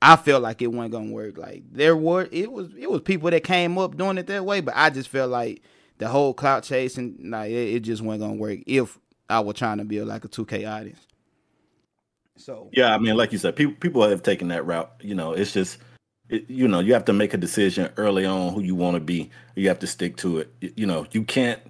I 0.00 0.16
felt 0.16 0.42
like 0.42 0.62
it 0.62 0.68
wasn't 0.68 0.92
gonna 0.92 1.12
work. 1.12 1.38
Like 1.38 1.64
there 1.70 1.96
were 1.96 2.28
it 2.30 2.50
was 2.50 2.70
it 2.78 2.90
was 2.90 3.02
people 3.02 3.30
that 3.30 3.44
came 3.44 3.78
up 3.78 3.96
doing 3.96 4.18
it 4.18 4.26
that 4.28 4.44
way, 4.44 4.60
but 4.60 4.74
I 4.76 4.90
just 4.90 5.08
felt 5.08 5.30
like 5.30 5.62
the 5.98 6.08
whole 6.08 6.34
clout 6.34 6.64
chasing, 6.64 7.16
like 7.24 7.50
it, 7.50 7.76
it 7.76 7.80
just 7.80 8.02
wasn't 8.02 8.22
gonna 8.22 8.40
work 8.40 8.60
if 8.66 8.98
I 9.28 9.40
was 9.40 9.56
trying 9.56 9.78
to 9.78 9.84
build 9.84 10.08
like 10.08 10.24
a 10.24 10.28
2K 10.28 10.70
audience. 10.70 11.06
So 12.36 12.68
yeah, 12.72 12.94
I 12.94 12.98
mean, 12.98 13.16
like 13.16 13.32
you 13.32 13.38
said, 13.38 13.56
people 13.56 13.74
people 13.78 14.08
have 14.08 14.22
taken 14.22 14.48
that 14.48 14.66
route. 14.66 14.90
You 15.00 15.14
know, 15.14 15.32
it's 15.32 15.52
just 15.52 15.78
you 16.48 16.68
know 16.68 16.80
you 16.80 16.92
have 16.92 17.04
to 17.06 17.12
make 17.12 17.34
a 17.34 17.36
decision 17.36 17.90
early 17.96 18.24
on 18.24 18.52
who 18.52 18.60
you 18.60 18.74
want 18.74 18.94
to 18.94 19.00
be. 19.00 19.30
You 19.54 19.68
have 19.68 19.78
to 19.80 19.86
stick 19.86 20.16
to 20.18 20.38
it. 20.38 20.52
You 20.76 20.86
know, 20.86 21.06
you 21.12 21.24
can't. 21.24 21.60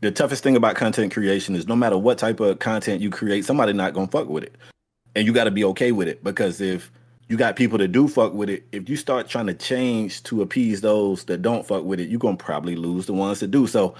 The 0.00 0.10
toughest 0.10 0.42
thing 0.42 0.56
about 0.56 0.76
content 0.76 1.12
creation 1.12 1.56
is 1.56 1.66
no 1.66 1.76
matter 1.76 1.96
what 1.96 2.18
type 2.18 2.40
of 2.40 2.58
content 2.58 3.00
you 3.00 3.10
create, 3.10 3.44
somebody 3.44 3.72
not 3.72 3.94
gonna 3.94 4.08
fuck 4.08 4.28
with 4.28 4.44
it, 4.44 4.54
and 5.14 5.26
you 5.26 5.32
got 5.32 5.44
to 5.44 5.50
be 5.50 5.64
okay 5.64 5.92
with 5.92 6.08
it 6.08 6.22
because 6.22 6.60
if 6.60 6.90
you 7.28 7.36
got 7.36 7.56
people 7.56 7.78
that 7.78 7.88
do 7.88 8.06
fuck 8.06 8.34
with 8.34 8.50
it, 8.50 8.66
if 8.72 8.88
you 8.88 8.96
start 8.96 9.28
trying 9.28 9.46
to 9.46 9.54
change 9.54 10.22
to 10.24 10.42
appease 10.42 10.82
those 10.82 11.24
that 11.24 11.40
don't 11.40 11.66
fuck 11.66 11.84
with 11.84 12.00
it, 12.00 12.08
you're 12.08 12.18
gonna 12.18 12.36
probably 12.36 12.76
lose 12.76 13.06
the 13.06 13.14
ones 13.14 13.40
that 13.40 13.50
do. 13.50 13.66
So, 13.66 13.94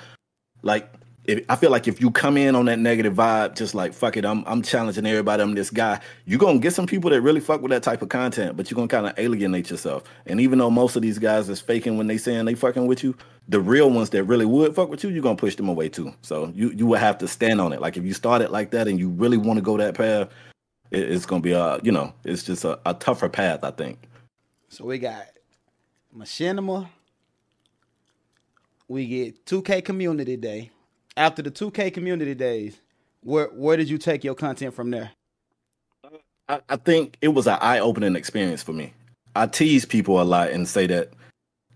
like 0.62 0.93
if, 1.24 1.44
I 1.48 1.56
feel 1.56 1.70
like 1.70 1.88
if 1.88 2.00
you 2.00 2.10
come 2.10 2.36
in 2.36 2.54
on 2.54 2.66
that 2.66 2.78
negative 2.78 3.14
vibe, 3.14 3.56
just 3.56 3.74
like 3.74 3.94
fuck 3.94 4.16
it, 4.16 4.24
I'm 4.24 4.44
I'm 4.46 4.62
challenging 4.62 5.06
everybody. 5.06 5.42
I'm 5.42 5.54
this 5.54 5.70
guy. 5.70 6.00
You're 6.26 6.38
gonna 6.38 6.58
get 6.58 6.74
some 6.74 6.86
people 6.86 7.10
that 7.10 7.20
really 7.22 7.40
fuck 7.40 7.62
with 7.62 7.70
that 7.70 7.82
type 7.82 8.02
of 8.02 8.10
content, 8.10 8.56
but 8.56 8.70
you're 8.70 8.76
gonna 8.76 8.88
kind 8.88 9.06
of 9.06 9.18
alienate 9.18 9.70
yourself. 9.70 10.04
And 10.26 10.40
even 10.40 10.58
though 10.58 10.70
most 10.70 10.96
of 10.96 11.02
these 11.02 11.18
guys 11.18 11.48
is 11.48 11.60
faking 11.60 11.96
when 11.96 12.06
they 12.06 12.18
saying 12.18 12.44
they 12.44 12.54
fucking 12.54 12.86
with 12.86 13.02
you, 13.02 13.16
the 13.48 13.60
real 13.60 13.90
ones 13.90 14.10
that 14.10 14.24
really 14.24 14.44
would 14.44 14.74
fuck 14.74 14.90
with 14.90 15.02
you, 15.02 15.10
you're 15.10 15.22
gonna 15.22 15.36
push 15.36 15.56
them 15.56 15.68
away 15.68 15.88
too. 15.88 16.12
So 16.20 16.52
you 16.54 16.70
you 16.70 16.86
will 16.86 16.98
have 16.98 17.18
to 17.18 17.28
stand 17.28 17.60
on 17.60 17.72
it. 17.72 17.80
Like 17.80 17.96
if 17.96 18.04
you 18.04 18.12
start 18.12 18.42
it 18.42 18.50
like 18.50 18.70
that 18.72 18.86
and 18.86 18.98
you 18.98 19.08
really 19.08 19.38
want 19.38 19.56
to 19.56 19.62
go 19.62 19.78
that 19.78 19.94
path, 19.94 20.28
it, 20.90 21.10
it's 21.10 21.24
gonna 21.24 21.42
be 21.42 21.52
a 21.52 21.80
you 21.82 21.92
know 21.92 22.12
it's 22.24 22.42
just 22.42 22.64
a, 22.64 22.78
a 22.84 22.92
tougher 22.92 23.30
path, 23.30 23.64
I 23.64 23.70
think. 23.70 23.98
So 24.68 24.84
we 24.84 24.98
got 24.98 25.26
Machinima. 26.14 26.88
We 28.86 29.06
get 29.06 29.46
2K 29.46 29.82
Community 29.82 30.36
Day 30.36 30.70
after 31.16 31.42
the 31.42 31.50
2K 31.50 31.92
community 31.92 32.34
days, 32.34 32.80
where 33.22 33.46
where 33.48 33.76
did 33.76 33.88
you 33.88 33.98
take 33.98 34.24
your 34.24 34.34
content 34.34 34.74
from 34.74 34.90
there? 34.90 35.12
I, 36.48 36.60
I 36.68 36.76
think 36.76 37.16
it 37.20 37.28
was 37.28 37.46
an 37.46 37.58
eye 37.60 37.78
opening 37.78 38.16
experience 38.16 38.62
for 38.62 38.72
me. 38.72 38.92
I 39.34 39.46
tease 39.46 39.84
people 39.84 40.20
a 40.20 40.24
lot 40.24 40.50
and 40.50 40.68
say 40.68 40.86
that 40.86 41.12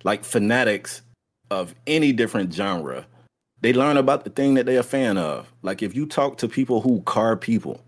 like 0.05 0.25
fanatics 0.25 1.03
of 1.51 1.75
any 1.87 2.13
different 2.13 2.53
genre, 2.53 3.07
they 3.61 3.73
learn 3.73 3.97
about 3.97 4.25
the 4.25 4.31
thing 4.31 4.55
that 4.55 4.67
they're 4.67 4.81
a 4.81 4.85
fan 4.85 5.17
of. 5.19 5.51
Like 5.63 5.83
if 5.83 5.95
you 5.95 6.07
talk 6.07 6.39
to 6.39 6.49
people 6.49 6.81
who 6.81 7.01
car 7.03 7.37
people, 7.37 7.81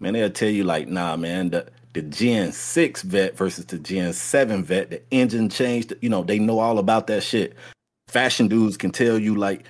man, 0.00 0.14
they'll 0.14 0.30
tell 0.30 0.50
you 0.50 0.64
like, 0.64 0.88
nah, 0.88 1.16
man, 1.16 1.50
the 1.50 1.66
the 1.94 2.02
Gen 2.02 2.50
6 2.50 3.02
Vette 3.02 3.36
versus 3.36 3.66
the 3.66 3.78
Gen 3.78 4.12
7 4.12 4.64
Vette, 4.64 4.90
the 4.90 5.02
engine 5.12 5.48
changed, 5.48 5.94
you 6.00 6.08
know, 6.08 6.24
they 6.24 6.40
know 6.40 6.58
all 6.58 6.80
about 6.80 7.06
that 7.06 7.22
shit. 7.22 7.54
Fashion 8.08 8.48
dudes 8.48 8.76
can 8.76 8.90
tell 8.90 9.16
you 9.16 9.36
like 9.36 9.64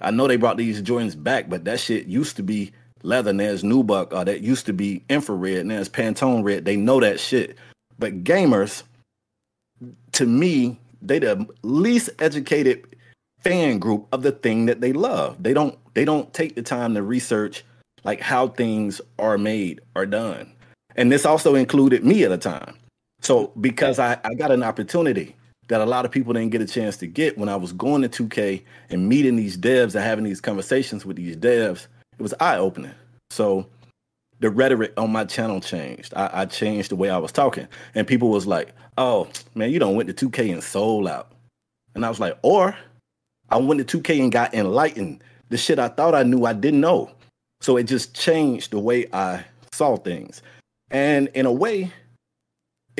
I 0.00 0.10
know 0.10 0.26
they 0.26 0.36
brought 0.36 0.56
these 0.56 0.82
Jordans 0.82 1.20
back, 1.20 1.48
but 1.48 1.64
that 1.64 1.80
shit 1.80 2.06
used 2.06 2.36
to 2.36 2.42
be 2.42 2.72
leather. 3.02 3.30
And 3.30 3.40
there's 3.40 3.62
nubuck, 3.62 4.12
or 4.12 4.24
that 4.24 4.40
used 4.40 4.66
to 4.66 4.72
be 4.72 5.04
infrared, 5.08 5.60
and 5.60 5.72
it's 5.72 5.88
Pantone 5.88 6.44
red. 6.44 6.64
They 6.64 6.76
know 6.76 7.00
that 7.00 7.20
shit. 7.20 7.56
But 7.98 8.24
gamers, 8.24 8.82
to 10.12 10.26
me, 10.26 10.78
they 11.02 11.18
the 11.18 11.46
least 11.62 12.10
educated 12.18 12.96
fan 13.40 13.78
group 13.78 14.06
of 14.12 14.22
the 14.22 14.32
thing 14.32 14.66
that 14.66 14.80
they 14.80 14.92
love. 14.92 15.42
They 15.42 15.54
don't 15.54 15.78
they 15.94 16.04
don't 16.04 16.32
take 16.34 16.54
the 16.54 16.62
time 16.62 16.94
to 16.94 17.02
research 17.02 17.64
like 18.04 18.20
how 18.20 18.48
things 18.48 19.00
are 19.18 19.38
made 19.38 19.80
or 19.94 20.06
done. 20.06 20.52
And 20.96 21.10
this 21.10 21.24
also 21.24 21.54
included 21.54 22.04
me 22.04 22.24
at 22.24 22.32
a 22.32 22.38
time. 22.38 22.76
So 23.20 23.48
because 23.60 23.98
I, 23.98 24.18
I 24.24 24.34
got 24.34 24.50
an 24.50 24.62
opportunity 24.62 25.36
that 25.70 25.80
a 25.80 25.86
lot 25.86 26.04
of 26.04 26.10
people 26.10 26.32
didn't 26.32 26.50
get 26.50 26.60
a 26.60 26.66
chance 26.66 26.96
to 26.96 27.06
get 27.06 27.38
when 27.38 27.48
I 27.48 27.54
was 27.54 27.72
going 27.72 28.02
to 28.02 28.08
2K 28.08 28.60
and 28.90 29.08
meeting 29.08 29.36
these 29.36 29.56
devs 29.56 29.94
and 29.94 30.02
having 30.02 30.24
these 30.24 30.40
conversations 30.40 31.06
with 31.06 31.16
these 31.16 31.36
devs. 31.36 31.86
It 32.18 32.22
was 32.22 32.34
eye 32.40 32.56
opening. 32.56 32.90
So 33.30 33.66
the 34.40 34.50
rhetoric 34.50 34.92
on 34.96 35.12
my 35.12 35.24
channel 35.24 35.60
changed. 35.60 36.12
I, 36.16 36.30
I, 36.32 36.44
changed 36.46 36.90
the 36.90 36.96
way 36.96 37.08
I 37.08 37.18
was 37.18 37.30
talking, 37.30 37.68
and 37.94 38.04
people 38.04 38.30
was 38.30 38.48
like, 38.48 38.72
"Oh 38.98 39.28
man, 39.54 39.70
you 39.70 39.78
don't 39.78 39.94
went 39.94 40.14
to 40.14 40.28
2K 40.28 40.52
and 40.52 40.62
sold 40.62 41.06
out," 41.06 41.30
and 41.94 42.04
I 42.04 42.08
was 42.08 42.18
like, 42.18 42.36
"Or 42.42 42.76
I 43.48 43.56
went 43.58 43.86
to 43.86 44.00
2K 44.00 44.20
and 44.20 44.32
got 44.32 44.52
enlightened. 44.52 45.22
The 45.50 45.56
shit 45.56 45.78
I 45.78 45.86
thought 45.86 46.16
I 46.16 46.24
knew, 46.24 46.46
I 46.46 46.52
didn't 46.52 46.80
know." 46.80 47.12
So 47.60 47.76
it 47.76 47.84
just 47.84 48.12
changed 48.12 48.72
the 48.72 48.80
way 48.80 49.06
I 49.12 49.44
saw 49.72 49.96
things, 49.96 50.42
and 50.90 51.28
in 51.28 51.46
a 51.46 51.52
way, 51.52 51.92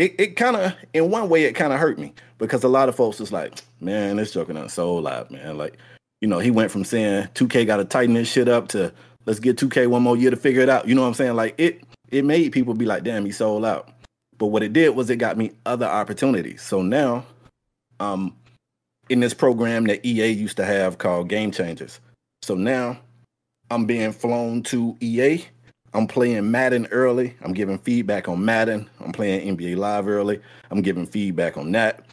it, 0.00 0.14
it 0.18 0.36
kind 0.36 0.56
of 0.56 0.74
in 0.94 1.10
one 1.10 1.28
way 1.28 1.44
it 1.44 1.52
kind 1.52 1.74
of 1.74 1.78
hurt 1.78 1.98
me 1.98 2.14
because 2.38 2.64
a 2.64 2.68
lot 2.68 2.88
of 2.88 2.96
folks 2.96 3.20
was 3.20 3.32
like, 3.32 3.60
man, 3.80 4.16
this 4.16 4.32
joker 4.32 4.54
done 4.54 4.70
sold 4.70 5.06
out, 5.06 5.30
man. 5.30 5.58
Like, 5.58 5.76
you 6.22 6.26
know, 6.26 6.38
he 6.38 6.50
went 6.50 6.70
from 6.70 6.84
saying 6.84 7.28
2K 7.34 7.66
got 7.66 7.76
to 7.76 7.84
tighten 7.84 8.14
this 8.14 8.26
shit 8.26 8.48
up 8.48 8.68
to 8.68 8.94
let's 9.26 9.40
get 9.40 9.58
2K 9.58 9.88
one 9.88 10.02
more 10.02 10.16
year 10.16 10.30
to 10.30 10.38
figure 10.38 10.62
it 10.62 10.70
out. 10.70 10.88
You 10.88 10.94
know 10.94 11.02
what 11.02 11.08
I'm 11.08 11.14
saying? 11.14 11.36
Like 11.36 11.54
it 11.58 11.82
it 12.10 12.24
made 12.24 12.50
people 12.52 12.72
be 12.72 12.86
like, 12.86 13.04
damn, 13.04 13.26
he 13.26 13.30
sold 13.30 13.66
out. 13.66 13.90
But 14.38 14.46
what 14.46 14.62
it 14.62 14.72
did 14.72 14.96
was 14.96 15.10
it 15.10 15.16
got 15.16 15.36
me 15.36 15.52
other 15.66 15.86
opportunities. 15.86 16.62
So 16.62 16.80
now, 16.80 17.26
um, 18.00 18.34
in 19.10 19.20
this 19.20 19.34
program 19.34 19.84
that 19.84 20.04
EA 20.04 20.28
used 20.28 20.56
to 20.56 20.64
have 20.64 20.96
called 20.96 21.28
Game 21.28 21.50
Changers. 21.50 22.00
So 22.40 22.54
now 22.54 22.98
I'm 23.70 23.84
being 23.84 24.12
flown 24.12 24.62
to 24.64 24.96
EA 25.00 25.44
I'm 25.92 26.06
playing 26.06 26.50
Madden 26.50 26.86
early. 26.90 27.34
I'm 27.42 27.52
giving 27.52 27.78
feedback 27.78 28.28
on 28.28 28.44
Madden. 28.44 28.88
I'm 29.00 29.12
playing 29.12 29.56
NBA 29.56 29.76
Live 29.76 30.06
early. 30.06 30.40
I'm 30.70 30.82
giving 30.82 31.06
feedback 31.06 31.56
on 31.56 31.72
that. 31.72 32.06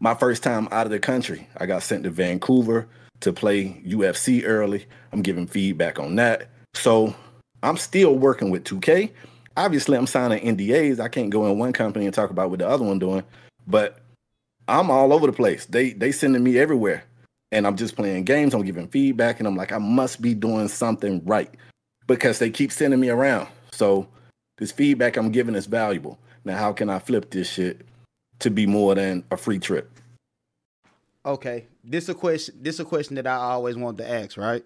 My 0.00 0.14
first 0.14 0.42
time 0.42 0.68
out 0.72 0.86
of 0.86 0.92
the 0.92 0.98
country, 0.98 1.48
I 1.56 1.66
got 1.66 1.84
sent 1.84 2.02
to 2.04 2.10
Vancouver 2.10 2.88
to 3.20 3.32
play 3.32 3.80
UFC 3.86 4.42
early. 4.44 4.86
I'm 5.12 5.22
giving 5.22 5.46
feedback 5.46 6.00
on 6.00 6.16
that. 6.16 6.48
So 6.74 7.14
I'm 7.62 7.76
still 7.76 8.16
working 8.16 8.50
with 8.50 8.64
2K. 8.64 9.10
Obviously, 9.56 9.96
I'm 9.96 10.08
signing 10.08 10.44
NDAs. 10.44 10.98
I 10.98 11.08
can't 11.08 11.30
go 11.30 11.46
in 11.46 11.58
one 11.58 11.72
company 11.72 12.06
and 12.06 12.14
talk 12.14 12.30
about 12.30 12.50
what 12.50 12.58
the 12.58 12.68
other 12.68 12.84
one 12.84 12.98
doing. 12.98 13.22
But 13.68 14.00
I'm 14.66 14.90
all 14.90 15.12
over 15.12 15.26
the 15.26 15.32
place. 15.32 15.66
They 15.66 15.92
they 15.92 16.10
sending 16.10 16.42
me 16.42 16.58
everywhere, 16.58 17.04
and 17.52 17.66
I'm 17.66 17.76
just 17.76 17.94
playing 17.94 18.24
games. 18.24 18.54
I'm 18.54 18.64
giving 18.64 18.88
feedback, 18.88 19.38
and 19.38 19.46
I'm 19.46 19.56
like, 19.56 19.70
I 19.70 19.78
must 19.78 20.22
be 20.22 20.34
doing 20.34 20.68
something 20.68 21.22
right 21.24 21.50
because 22.12 22.38
they 22.38 22.50
keep 22.50 22.70
sending 22.70 23.00
me 23.00 23.08
around. 23.08 23.48
So 23.72 24.06
this 24.58 24.70
feedback 24.70 25.16
I'm 25.16 25.30
giving 25.30 25.54
is 25.54 25.64
valuable. 25.64 26.18
Now, 26.44 26.58
how 26.58 26.72
can 26.72 26.90
I 26.90 26.98
flip 26.98 27.30
this 27.30 27.48
shit 27.48 27.80
to 28.40 28.50
be 28.50 28.66
more 28.66 28.94
than 28.94 29.24
a 29.30 29.36
free 29.38 29.58
trip? 29.58 29.90
Okay, 31.24 31.66
this 31.82 32.10
a 32.10 32.14
question. 32.14 32.56
This 32.60 32.80
a 32.80 32.84
question 32.84 33.14
that 33.16 33.26
I 33.26 33.36
always 33.36 33.76
wanted 33.76 33.98
to 33.98 34.10
ask. 34.10 34.36
Right. 34.36 34.62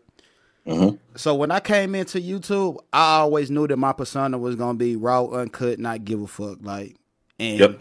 Mhm. 0.67 0.99
So 1.15 1.37
when 1.37 1.53
I 1.53 1.61
came 1.61 1.95
into 1.95 2.19
YouTube, 2.21 2.79
I 2.93 3.19
always 3.19 3.49
knew 3.49 3.69
that 3.69 3.77
my 3.77 3.93
persona 3.93 4.39
was 4.39 4.57
gonna 4.57 4.77
be 4.77 4.97
raw, 4.97 5.27
uncut, 5.27 5.79
not 5.79 6.05
give 6.05 6.21
a 6.21 6.27
fuck. 6.27 6.59
Like, 6.63 6.97
and 7.39 7.61
Yep. 7.61 7.81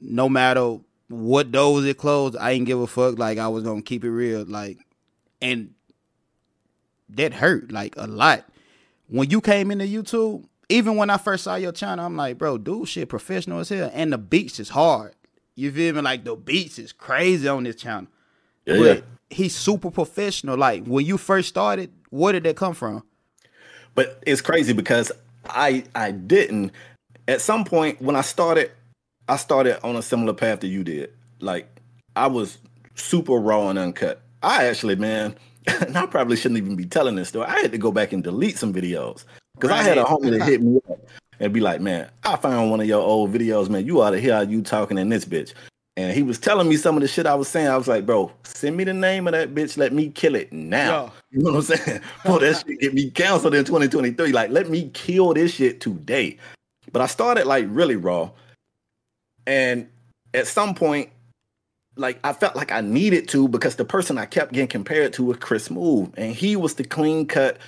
no 0.00 0.28
matter 0.28 0.78
what 1.08 1.52
doors 1.52 1.84
it 1.84 1.98
closed, 1.98 2.36
I 2.36 2.50
ain't 2.52 2.66
give 2.66 2.80
a 2.80 2.86
fuck. 2.88 3.16
Like 3.16 3.38
I 3.38 3.46
was 3.46 3.62
gonna 3.62 3.82
keep 3.82 4.04
it 4.04 4.10
real. 4.10 4.44
Like, 4.44 4.78
and 5.40 5.74
that 7.10 7.34
hurt 7.34 7.70
like 7.70 7.94
a 7.96 8.08
lot. 8.08 8.44
When 9.08 9.30
you 9.30 9.40
came 9.40 9.70
into 9.70 9.84
YouTube, 9.84 10.44
even 10.68 10.96
when 10.96 11.10
I 11.10 11.16
first 11.16 11.44
saw 11.44 11.54
your 11.56 11.72
channel, 11.72 12.04
I'm 12.04 12.16
like, 12.16 12.38
bro, 12.38 12.58
dude, 12.58 12.88
shit 12.88 13.08
professional 13.08 13.60
as 13.60 13.70
hell, 13.70 13.90
and 13.92 14.12
the 14.12 14.18
beats 14.18 14.60
is 14.60 14.68
hard. 14.68 15.14
You 15.54 15.72
feel 15.72 15.94
me? 15.94 16.02
Like 16.02 16.24
the 16.24 16.36
beats 16.36 16.78
is 16.78 16.92
crazy 16.92 17.48
on 17.48 17.64
this 17.64 17.76
channel. 17.76 18.08
Yeah, 18.64 18.76
but 18.76 18.96
yeah. 18.96 19.02
he's 19.30 19.56
super 19.56 19.90
professional. 19.90 20.56
Like 20.56 20.84
when 20.86 21.04
you 21.04 21.18
first 21.18 21.48
started, 21.48 21.90
where 22.10 22.32
did 22.32 22.44
that 22.44 22.56
come 22.56 22.74
from? 22.74 23.02
But 23.94 24.22
it's 24.26 24.40
crazy 24.40 24.72
because 24.72 25.10
I 25.46 25.84
I 25.94 26.12
didn't 26.12 26.72
at 27.28 27.42
some 27.42 27.64
point 27.64 28.00
when 28.00 28.16
I 28.16 28.22
started, 28.22 28.72
I 29.28 29.36
started 29.36 29.84
on 29.86 29.94
a 29.94 30.02
similar 30.02 30.32
path 30.32 30.60
that 30.60 30.68
you 30.68 30.82
did. 30.82 31.12
Like 31.40 31.68
I 32.16 32.26
was 32.26 32.58
super 32.94 33.34
raw 33.34 33.68
and 33.68 33.78
uncut. 33.78 34.22
I 34.42 34.66
actually, 34.66 34.96
man, 34.96 35.36
and 35.80 35.96
I 35.96 36.06
probably 36.06 36.36
shouldn't 36.36 36.58
even 36.58 36.76
be 36.76 36.86
telling 36.86 37.16
this 37.16 37.28
story. 37.28 37.46
I 37.46 37.60
had 37.60 37.72
to 37.72 37.78
go 37.78 37.92
back 37.92 38.12
and 38.12 38.22
delete 38.22 38.58
some 38.58 38.72
videos 38.72 39.24
because 39.54 39.70
I 39.70 39.82
had 39.82 39.98
a 39.98 40.04
homie 40.04 40.36
that 40.38 40.42
hit 40.48 40.62
me 40.62 40.80
up 40.90 40.98
and 41.40 41.52
be 41.52 41.60
like, 41.60 41.80
"Man, 41.80 42.08
I 42.24 42.36
found 42.36 42.70
one 42.70 42.80
of 42.80 42.86
your 42.86 43.02
old 43.02 43.32
videos, 43.32 43.68
man. 43.68 43.86
You 43.86 44.00
ought 44.00 44.10
to 44.10 44.20
hear 44.20 44.34
how 44.34 44.40
you 44.42 44.62
talking 44.62 44.98
in 44.98 45.08
this 45.08 45.24
bitch." 45.24 45.52
And 45.96 46.14
he 46.14 46.22
was 46.22 46.38
telling 46.38 46.68
me 46.68 46.76
some 46.76 46.96
of 46.96 47.02
the 47.02 47.08
shit 47.08 47.26
I 47.26 47.34
was 47.34 47.48
saying. 47.48 47.68
I 47.68 47.76
was 47.76 47.88
like, 47.88 48.06
"Bro, 48.06 48.32
send 48.44 48.76
me 48.76 48.84
the 48.84 48.94
name 48.94 49.26
of 49.26 49.32
that 49.32 49.54
bitch. 49.54 49.76
Let 49.76 49.92
me 49.92 50.10
kill 50.10 50.34
it 50.34 50.52
now." 50.52 51.04
Yeah. 51.04 51.10
You 51.30 51.42
know 51.42 51.52
what 51.52 51.70
I'm 51.70 51.76
saying? 51.76 52.00
Bro, 52.24 52.38
that 52.38 52.64
shit 52.66 52.80
get 52.80 52.94
me 52.94 53.10
canceled 53.10 53.54
in 53.54 53.62
2023. 53.62 54.32
Like, 54.32 54.50
let 54.50 54.70
me 54.70 54.90
kill 54.94 55.34
this 55.34 55.52
shit 55.52 55.78
today. 55.78 56.38
But 56.90 57.02
I 57.02 57.06
started 57.06 57.46
like 57.46 57.66
really 57.68 57.96
raw. 57.96 58.30
And 59.46 59.88
at 60.32 60.46
some 60.46 60.74
point, 60.74 61.10
like 61.98 62.18
I 62.24 62.32
felt 62.32 62.56
like 62.56 62.72
I 62.72 62.80
needed 62.80 63.28
to 63.28 63.48
because 63.48 63.76
the 63.76 63.84
person 63.84 64.18
I 64.18 64.26
kept 64.26 64.52
getting 64.52 64.68
compared 64.68 65.12
to 65.14 65.24
was 65.24 65.36
Chris 65.38 65.68
Smoove. 65.68 66.12
And 66.16 66.34
he 66.34 66.56
was 66.56 66.74
the 66.74 66.84
clean 66.84 67.26
cut, 67.26 67.58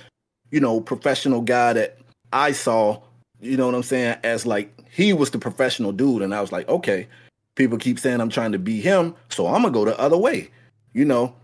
you 0.49 0.59
know, 0.59 0.81
professional 0.81 1.41
guy 1.41 1.73
that 1.73 1.97
I 2.33 2.53
saw, 2.53 3.01
you 3.41 3.57
know 3.57 3.65
what 3.65 3.75
I'm 3.75 3.83
saying, 3.83 4.17
as 4.23 4.45
like 4.45 4.73
he 4.89 5.13
was 5.13 5.31
the 5.31 5.39
professional 5.39 5.91
dude. 5.91 6.21
And 6.21 6.33
I 6.33 6.41
was 6.41 6.51
like, 6.51 6.67
okay, 6.69 7.07
people 7.55 7.77
keep 7.77 7.99
saying 7.99 8.21
I'm 8.21 8.29
trying 8.29 8.53
to 8.53 8.59
be 8.59 8.81
him, 8.81 9.15
so 9.29 9.47
I'm 9.47 9.61
gonna 9.61 9.71
go 9.71 9.85
the 9.85 9.99
other 9.99 10.17
way, 10.17 10.49
you 10.93 11.05
know. 11.05 11.35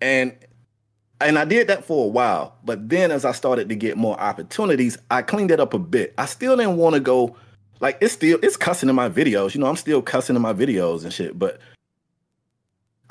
And 0.00 0.36
and 1.20 1.38
I 1.38 1.44
did 1.44 1.68
that 1.68 1.84
for 1.84 2.04
a 2.04 2.08
while, 2.08 2.56
but 2.64 2.88
then 2.88 3.10
as 3.10 3.24
I 3.24 3.32
started 3.32 3.68
to 3.68 3.76
get 3.76 3.96
more 3.96 4.18
opportunities, 4.20 4.98
I 5.10 5.22
cleaned 5.22 5.52
it 5.52 5.60
up 5.60 5.72
a 5.72 5.78
bit. 5.78 6.14
I 6.18 6.26
still 6.26 6.56
didn't 6.56 6.76
want 6.76 6.94
to 6.94 7.00
go 7.00 7.36
like 7.80 7.98
it's 8.00 8.12
still 8.12 8.38
it's 8.42 8.56
cussing 8.56 8.88
in 8.88 8.94
my 8.94 9.08
videos, 9.08 9.54
you 9.54 9.60
know, 9.60 9.66
I'm 9.66 9.76
still 9.76 10.02
cussing 10.02 10.36
in 10.36 10.42
my 10.42 10.52
videos 10.52 11.04
and 11.04 11.12
shit, 11.12 11.38
but 11.38 11.60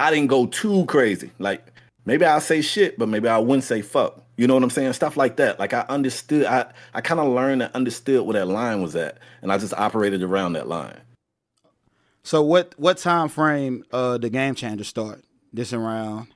I 0.01 0.09
didn't 0.09 0.27
go 0.27 0.47
too 0.47 0.85
crazy. 0.87 1.31
Like 1.37 1.65
maybe 2.05 2.25
I'll 2.25 2.41
say 2.41 2.61
shit, 2.61 2.97
but 2.97 3.07
maybe 3.07 3.27
I 3.27 3.37
wouldn't 3.37 3.63
say 3.63 3.81
fuck. 3.81 4.23
You 4.35 4.47
know 4.47 4.55
what 4.55 4.63
I'm 4.63 4.71
saying? 4.71 4.93
Stuff 4.93 5.15
like 5.15 5.35
that. 5.37 5.59
Like 5.59 5.73
I 5.73 5.81
understood 5.89 6.45
I 6.45 6.71
I 6.93 7.01
kind 7.01 7.19
of 7.19 7.27
learned 7.27 7.61
and 7.61 7.73
understood 7.75 8.25
where 8.25 8.33
that 8.33 8.47
line 8.47 8.81
was 8.81 8.95
at, 8.95 9.19
and 9.43 9.51
I 9.51 9.59
just 9.59 9.75
operated 9.75 10.23
around 10.23 10.53
that 10.53 10.67
line. 10.67 10.99
So 12.23 12.41
what 12.41 12.73
what 12.77 12.97
time 12.97 13.29
frame 13.29 13.85
uh 13.91 14.17
the 14.17 14.31
game 14.31 14.55
changer 14.55 14.83
start? 14.83 15.23
This 15.53 15.71
around 15.71 16.33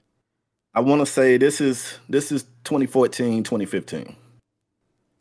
I 0.76 0.82
want 0.82 1.02
to 1.02 1.06
say 1.06 1.38
this 1.38 1.62
is 1.62 1.98
this 2.10 2.32
is 2.32 2.44
2014, 2.66 3.44
2015. 3.44 4.16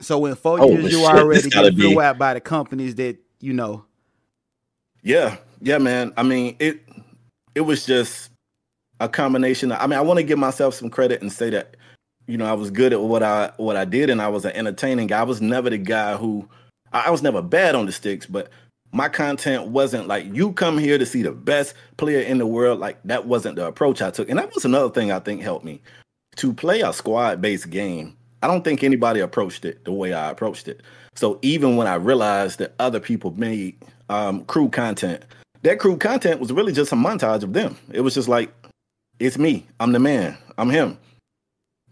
so 0.00 0.26
in 0.26 0.34
four 0.34 0.58
Holy 0.58 0.72
years 0.72 0.92
you 0.92 0.98
shit, 0.98 1.06
already 1.06 1.42
this 1.42 1.54
gotta 1.54 1.70
get 1.70 1.80
flew 1.80 2.00
out 2.00 2.18
by 2.18 2.34
the 2.34 2.40
companies 2.40 2.96
that 2.96 3.16
you 3.40 3.54
know. 3.54 3.84
Yeah, 5.02 5.36
yeah, 5.60 5.78
man. 5.78 6.12
I 6.16 6.24
mean, 6.24 6.56
it 6.58 6.82
it 7.54 7.60
was 7.62 7.86
just 7.86 8.30
a 9.00 9.08
combination. 9.08 9.72
Of, 9.72 9.80
I 9.80 9.86
mean, 9.86 9.98
I 9.98 10.02
want 10.02 10.18
to 10.18 10.24
give 10.24 10.38
myself 10.38 10.74
some 10.74 10.90
credit 10.90 11.22
and 11.22 11.32
say 11.32 11.50
that 11.50 11.76
you 12.26 12.38
know 12.38 12.46
I 12.46 12.54
was 12.54 12.70
good 12.70 12.92
at 12.92 13.00
what 13.00 13.22
I 13.22 13.52
what 13.56 13.76
I 13.76 13.84
did, 13.84 14.10
and 14.10 14.20
I 14.20 14.28
was 14.28 14.44
an 14.44 14.52
entertaining 14.52 15.08
guy. 15.08 15.20
I 15.20 15.24
was 15.24 15.40
never 15.40 15.70
the 15.70 15.78
guy 15.78 16.16
who 16.16 16.48
I, 16.92 17.10
was 17.10 17.22
never 17.22 17.42
bad 17.42 17.74
on 17.74 17.86
the 17.86 17.92
sticks, 17.92 18.26
but 18.26 18.50
my 18.92 19.08
content 19.08 19.68
wasn't 19.68 20.06
like 20.06 20.32
you 20.32 20.52
come 20.52 20.78
here 20.78 20.98
to 20.98 21.06
see 21.06 21.22
the 21.22 21.32
best 21.32 21.74
player 21.96 22.20
in 22.20 22.38
the 22.38 22.46
world. 22.46 22.78
Like 22.78 23.02
that 23.04 23.26
wasn't 23.26 23.56
the 23.56 23.66
approach 23.66 24.00
I 24.00 24.10
took, 24.10 24.28
and 24.28 24.38
that 24.38 24.54
was 24.54 24.64
another 24.64 24.90
thing 24.90 25.10
I 25.10 25.18
think 25.18 25.42
helped 25.42 25.64
me 25.64 25.80
to 26.36 26.52
play 26.52 26.80
a 26.80 26.92
squad 26.92 27.40
based 27.40 27.70
game. 27.70 28.16
I 28.42 28.46
don't 28.46 28.62
think 28.62 28.84
anybody 28.84 29.20
approached 29.20 29.64
it 29.64 29.84
the 29.84 29.92
way 29.92 30.12
I 30.12 30.30
approached 30.30 30.68
it. 30.68 30.82
So 31.16 31.38
even 31.42 31.76
when 31.76 31.86
I 31.86 31.94
realized 31.94 32.58
that 32.58 32.74
other 32.78 33.00
people 33.00 33.30
made 33.32 33.76
um, 34.08 34.44
crew 34.44 34.68
content, 34.68 35.22
that 35.62 35.78
crew 35.78 35.96
content 35.96 36.40
was 36.40 36.52
really 36.52 36.72
just 36.72 36.92
a 36.92 36.96
montage 36.96 37.42
of 37.42 37.52
them. 37.52 37.76
It 37.90 38.02
was 38.02 38.14
just 38.14 38.28
like, 38.28 38.52
it's 39.18 39.38
me. 39.38 39.66
I'm 39.80 39.92
the 39.92 39.98
man. 39.98 40.36
I'm 40.58 40.70
him. 40.70 40.98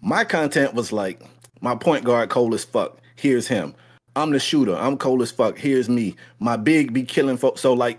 My 0.00 0.24
content 0.24 0.74
was 0.74 0.92
like, 0.92 1.20
my 1.60 1.74
point 1.74 2.04
guard 2.04 2.30
cold 2.30 2.54
as 2.54 2.64
fuck. 2.64 2.98
Here's 3.16 3.46
him. 3.46 3.74
I'm 4.16 4.30
the 4.30 4.40
shooter. 4.40 4.76
I'm 4.76 4.98
cold 4.98 5.22
as 5.22 5.30
fuck. 5.30 5.56
Here's 5.56 5.88
me. 5.88 6.16
My 6.38 6.56
big 6.56 6.92
be 6.92 7.04
killing 7.04 7.36
folks. 7.36 7.60
So 7.60 7.72
like, 7.72 7.98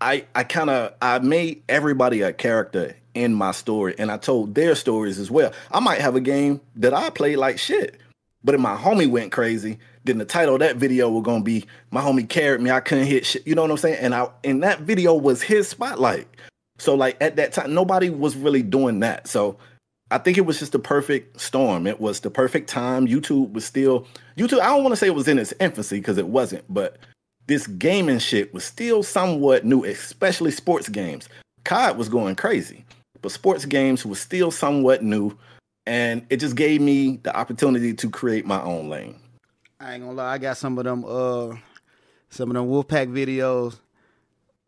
I 0.00 0.24
I 0.34 0.44
kind 0.44 0.70
of 0.70 0.94
I 1.02 1.18
made 1.18 1.62
everybody 1.68 2.22
a 2.22 2.32
character 2.32 2.96
in 3.14 3.34
my 3.34 3.52
story, 3.52 3.94
and 3.98 4.10
I 4.10 4.16
told 4.16 4.54
their 4.54 4.74
stories 4.74 5.18
as 5.18 5.30
well. 5.30 5.52
I 5.70 5.80
might 5.80 6.00
have 6.00 6.16
a 6.16 6.20
game 6.20 6.60
that 6.76 6.94
I 6.94 7.10
played 7.10 7.36
like 7.36 7.58
shit, 7.58 8.00
but 8.42 8.54
if 8.54 8.60
my 8.60 8.74
homie 8.74 9.10
went 9.10 9.32
crazy, 9.32 9.78
then 10.04 10.18
the 10.18 10.24
title 10.24 10.54
of 10.54 10.60
that 10.60 10.76
video 10.76 11.08
was 11.10 11.22
gonna 11.22 11.44
be 11.44 11.64
"My 11.90 12.00
homie 12.00 12.28
carried 12.28 12.60
me. 12.60 12.70
I 12.70 12.80
couldn't 12.80 13.06
hit 13.06 13.26
shit." 13.26 13.46
You 13.46 13.54
know 13.54 13.62
what 13.62 13.70
I'm 13.70 13.76
saying? 13.76 13.98
And 14.00 14.14
I 14.14 14.28
and 14.42 14.62
that 14.62 14.80
video 14.80 15.14
was 15.14 15.42
his 15.42 15.68
spotlight. 15.68 16.26
So 16.82 16.96
like 16.96 17.16
at 17.20 17.36
that 17.36 17.52
time, 17.52 17.72
nobody 17.72 18.10
was 18.10 18.34
really 18.36 18.60
doing 18.60 18.98
that. 19.00 19.28
So 19.28 19.56
I 20.10 20.18
think 20.18 20.36
it 20.36 20.46
was 20.46 20.58
just 20.58 20.72
the 20.72 20.80
perfect 20.80 21.40
storm. 21.40 21.86
It 21.86 22.00
was 22.00 22.18
the 22.18 22.28
perfect 22.28 22.68
time. 22.68 23.06
YouTube 23.06 23.52
was 23.52 23.64
still 23.64 24.04
YouTube. 24.36 24.58
I 24.58 24.66
don't 24.66 24.82
want 24.82 24.90
to 24.92 24.96
say 24.96 25.06
it 25.06 25.14
was 25.14 25.28
in 25.28 25.38
its 25.38 25.54
infancy 25.60 25.98
because 25.98 26.18
it 26.18 26.26
wasn't, 26.26 26.64
but 26.68 26.98
this 27.46 27.68
gaming 27.68 28.18
shit 28.18 28.52
was 28.52 28.64
still 28.64 29.04
somewhat 29.04 29.64
new, 29.64 29.84
especially 29.84 30.50
sports 30.50 30.88
games. 30.88 31.28
COD 31.62 31.96
was 31.96 32.08
going 32.08 32.34
crazy, 32.34 32.84
but 33.20 33.30
sports 33.30 33.64
games 33.64 34.04
was 34.04 34.18
still 34.18 34.50
somewhat 34.50 35.04
new, 35.04 35.38
and 35.86 36.26
it 36.30 36.38
just 36.38 36.56
gave 36.56 36.80
me 36.80 37.18
the 37.22 37.36
opportunity 37.36 37.94
to 37.94 38.10
create 38.10 38.44
my 38.44 38.60
own 38.60 38.88
lane. 38.88 39.14
I 39.78 39.94
ain't 39.94 40.02
gonna 40.02 40.16
lie, 40.16 40.32
I 40.32 40.38
got 40.38 40.56
some 40.56 40.76
of 40.78 40.84
them 40.84 41.04
uh 41.06 41.54
some 42.28 42.50
of 42.50 42.54
them 42.54 42.66
Wolfpack 42.66 43.06
videos 43.06 43.78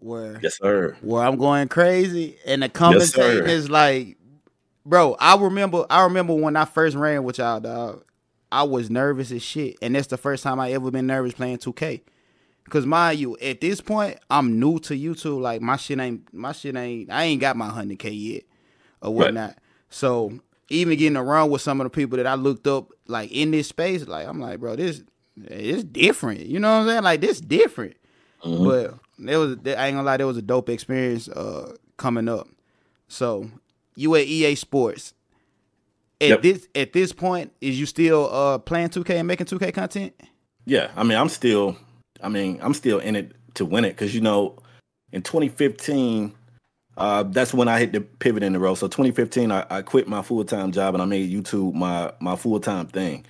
where 0.04 0.38
Yes, 0.42 0.58
sir. 0.58 0.96
where 1.00 1.22
I'm 1.24 1.36
going 1.36 1.68
crazy 1.68 2.36
and 2.46 2.62
the 2.62 2.68
commentating 2.68 3.06
sir. 3.08 3.46
is 3.46 3.70
like 3.70 4.16
bro, 4.86 5.16
I 5.18 5.36
remember 5.36 5.86
I 5.90 6.04
remember 6.04 6.34
when 6.34 6.56
I 6.56 6.64
first 6.66 6.96
ran 6.96 7.24
with 7.24 7.38
y'all 7.38 7.60
dog. 7.60 8.04
I 8.52 8.62
was 8.62 8.88
nervous 8.90 9.32
as 9.32 9.42
shit. 9.42 9.76
And 9.82 9.94
that's 9.96 10.06
the 10.06 10.16
first 10.16 10.42
time 10.44 10.60
I 10.60 10.70
ever 10.72 10.90
been 10.90 11.06
nervous 11.08 11.34
playing 11.34 11.58
2K. 11.58 12.02
Cause 12.70 12.86
mind 12.86 13.18
you, 13.18 13.36
at 13.42 13.60
this 13.60 13.80
point, 13.80 14.18
I'm 14.30 14.58
new 14.60 14.78
to 14.80 14.94
YouTube. 14.94 15.40
Like 15.40 15.60
my 15.60 15.76
shit 15.76 15.98
ain't 15.98 16.32
my 16.32 16.52
shit 16.52 16.76
ain't 16.76 17.10
I 17.10 17.24
ain't 17.24 17.40
got 17.40 17.56
my 17.56 17.68
hundred 17.68 17.98
K 17.98 18.10
yet 18.10 18.42
or 19.02 19.10
Right. 19.10 19.16
whatnot. 19.26 19.58
So 19.90 20.38
even 20.70 20.96
getting 20.98 21.16
around 21.16 21.50
with 21.50 21.60
some 21.62 21.80
of 21.80 21.84
the 21.84 21.90
people 21.90 22.16
that 22.16 22.26
I 22.26 22.34
looked 22.34 22.66
up 22.66 22.90
like 23.06 23.30
in 23.32 23.50
this 23.50 23.68
space, 23.68 24.06
like 24.06 24.26
I'm 24.26 24.40
like, 24.40 24.60
bro, 24.60 24.76
this 24.76 25.02
it's 25.42 25.82
different. 25.84 26.40
You 26.46 26.58
know 26.60 26.70
what 26.72 26.82
I'm 26.82 26.88
saying? 26.88 27.02
Like 27.02 27.20
this 27.20 27.40
different. 27.40 27.96
Mm-hmm. 28.44 28.64
But 28.64 28.94
there 29.18 29.38
was 29.38 29.56
I 29.64 29.86
ain't 29.86 29.96
gonna 29.96 30.02
lie, 30.02 30.16
there 30.16 30.26
was 30.26 30.36
a 30.36 30.42
dope 30.42 30.68
experience 30.68 31.28
uh 31.28 31.74
coming 31.96 32.28
up. 32.28 32.48
So 33.08 33.50
you 33.96 34.14
at 34.16 34.26
EA 34.26 34.54
Sports. 34.54 35.14
At 36.20 36.28
Yep. 36.28 36.42
this 36.42 36.68
at 36.74 36.92
this 36.92 37.12
point, 37.12 37.52
is 37.60 37.78
you 37.78 37.86
still 37.86 38.32
uh 38.32 38.58
playing 38.58 38.88
2K 38.90 39.10
and 39.18 39.28
making 39.28 39.46
2K 39.46 39.72
content? 39.74 40.12
Yeah, 40.66 40.90
I 40.96 41.02
mean, 41.02 41.18
I'm 41.18 41.28
still, 41.28 41.76
I 42.22 42.28
mean, 42.28 42.58
I'm 42.62 42.72
still 42.72 42.98
in 42.98 43.16
it 43.16 43.32
to 43.54 43.64
win 43.66 43.84
it 43.84 43.90
because 43.90 44.14
you 44.14 44.20
know, 44.20 44.56
in 45.12 45.22
2015, 45.22 46.32
uh, 46.96 47.24
that's 47.24 47.52
when 47.52 47.68
I 47.68 47.78
hit 47.78 47.92
the 47.92 48.00
pivot 48.00 48.42
in 48.42 48.52
the 48.52 48.58
road. 48.58 48.76
So 48.76 48.86
2015, 48.86 49.50
I, 49.52 49.66
I 49.68 49.82
quit 49.82 50.08
my 50.08 50.22
full 50.22 50.44
time 50.44 50.72
job 50.72 50.94
and 50.94 51.02
I 51.02 51.06
made 51.06 51.30
YouTube 51.30 51.74
my 51.74 52.12
my 52.20 52.36
full 52.36 52.60
time 52.60 52.86
thing. 52.86 53.26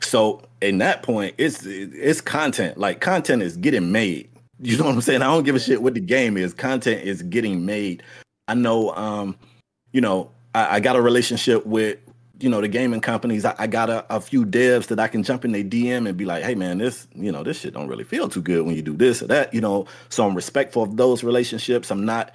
So 0.00 0.42
in 0.60 0.78
that 0.78 1.02
point, 1.02 1.34
it's 1.38 1.64
it's 1.66 2.20
content. 2.20 2.78
Like 2.78 3.00
content 3.00 3.42
is 3.42 3.56
getting 3.56 3.92
made. 3.92 4.28
You 4.62 4.76
know 4.76 4.84
what 4.84 4.94
I'm 4.94 5.00
saying? 5.00 5.22
I 5.22 5.26
don't 5.26 5.42
give 5.42 5.56
a 5.56 5.60
shit 5.60 5.82
what 5.82 5.94
the 5.94 6.00
game 6.00 6.36
is. 6.36 6.54
Content 6.54 7.02
is 7.02 7.22
getting 7.22 7.66
made. 7.66 8.04
I 8.46 8.54
know, 8.54 8.94
um, 8.94 9.36
you 9.92 10.00
know, 10.00 10.30
I, 10.54 10.76
I 10.76 10.80
got 10.80 10.94
a 10.94 11.02
relationship 11.02 11.66
with, 11.66 11.98
you 12.38 12.48
know, 12.48 12.60
the 12.60 12.68
gaming 12.68 13.00
companies. 13.00 13.44
I, 13.44 13.56
I 13.58 13.66
got 13.66 13.90
a, 13.90 14.06
a, 14.14 14.20
few 14.20 14.46
devs 14.46 14.86
that 14.86 15.00
I 15.00 15.08
can 15.08 15.24
jump 15.24 15.44
in 15.44 15.50
their 15.50 15.64
DM 15.64 16.08
and 16.08 16.16
be 16.16 16.24
like, 16.24 16.44
hey 16.44 16.54
man, 16.54 16.78
this, 16.78 17.08
you 17.14 17.32
know, 17.32 17.42
this 17.42 17.58
shit 17.58 17.74
don't 17.74 17.88
really 17.88 18.04
feel 18.04 18.28
too 18.28 18.40
good 18.40 18.64
when 18.64 18.76
you 18.76 18.82
do 18.82 18.96
this 18.96 19.20
or 19.20 19.26
that, 19.26 19.52
you 19.52 19.60
know. 19.60 19.86
So 20.10 20.26
I'm 20.26 20.34
respectful 20.34 20.84
of 20.84 20.96
those 20.96 21.24
relationships. 21.24 21.90
I'm 21.90 22.04
not 22.04 22.32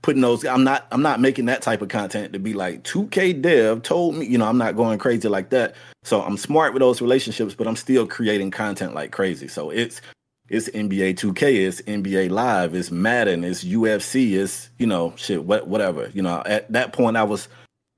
putting 0.00 0.22
those 0.22 0.44
I'm 0.44 0.64
not 0.64 0.86
I'm 0.90 1.02
not 1.02 1.20
making 1.20 1.46
that 1.46 1.60
type 1.60 1.82
of 1.82 1.88
content 1.88 2.32
to 2.32 2.38
be 2.38 2.54
like 2.54 2.84
2K 2.84 3.42
dev 3.42 3.82
told 3.82 4.14
me, 4.14 4.26
you 4.26 4.38
know, 4.38 4.46
I'm 4.46 4.58
not 4.58 4.76
going 4.76 4.98
crazy 4.98 5.28
like 5.28 5.50
that. 5.50 5.74
So 6.04 6.22
I'm 6.22 6.36
smart 6.36 6.72
with 6.72 6.80
those 6.80 7.02
relationships, 7.02 7.54
but 7.54 7.66
I'm 7.66 7.76
still 7.76 8.06
creating 8.06 8.52
content 8.52 8.94
like 8.94 9.12
crazy. 9.12 9.48
So 9.48 9.70
it's 9.70 10.00
it's 10.48 10.68
NBA 10.70 11.14
2K, 11.14 11.66
it's 11.66 11.82
NBA 11.82 12.30
Live, 12.30 12.74
it's 12.74 12.90
Madden, 12.90 13.44
it's 13.44 13.64
UFC, 13.64 14.32
it's 14.32 14.70
you 14.78 14.86
know 14.86 15.12
shit, 15.16 15.44
what 15.44 15.66
whatever. 15.66 16.10
You 16.14 16.22
know, 16.22 16.42
at 16.46 16.70
that 16.72 16.92
point 16.92 17.16
I 17.16 17.24
was 17.24 17.48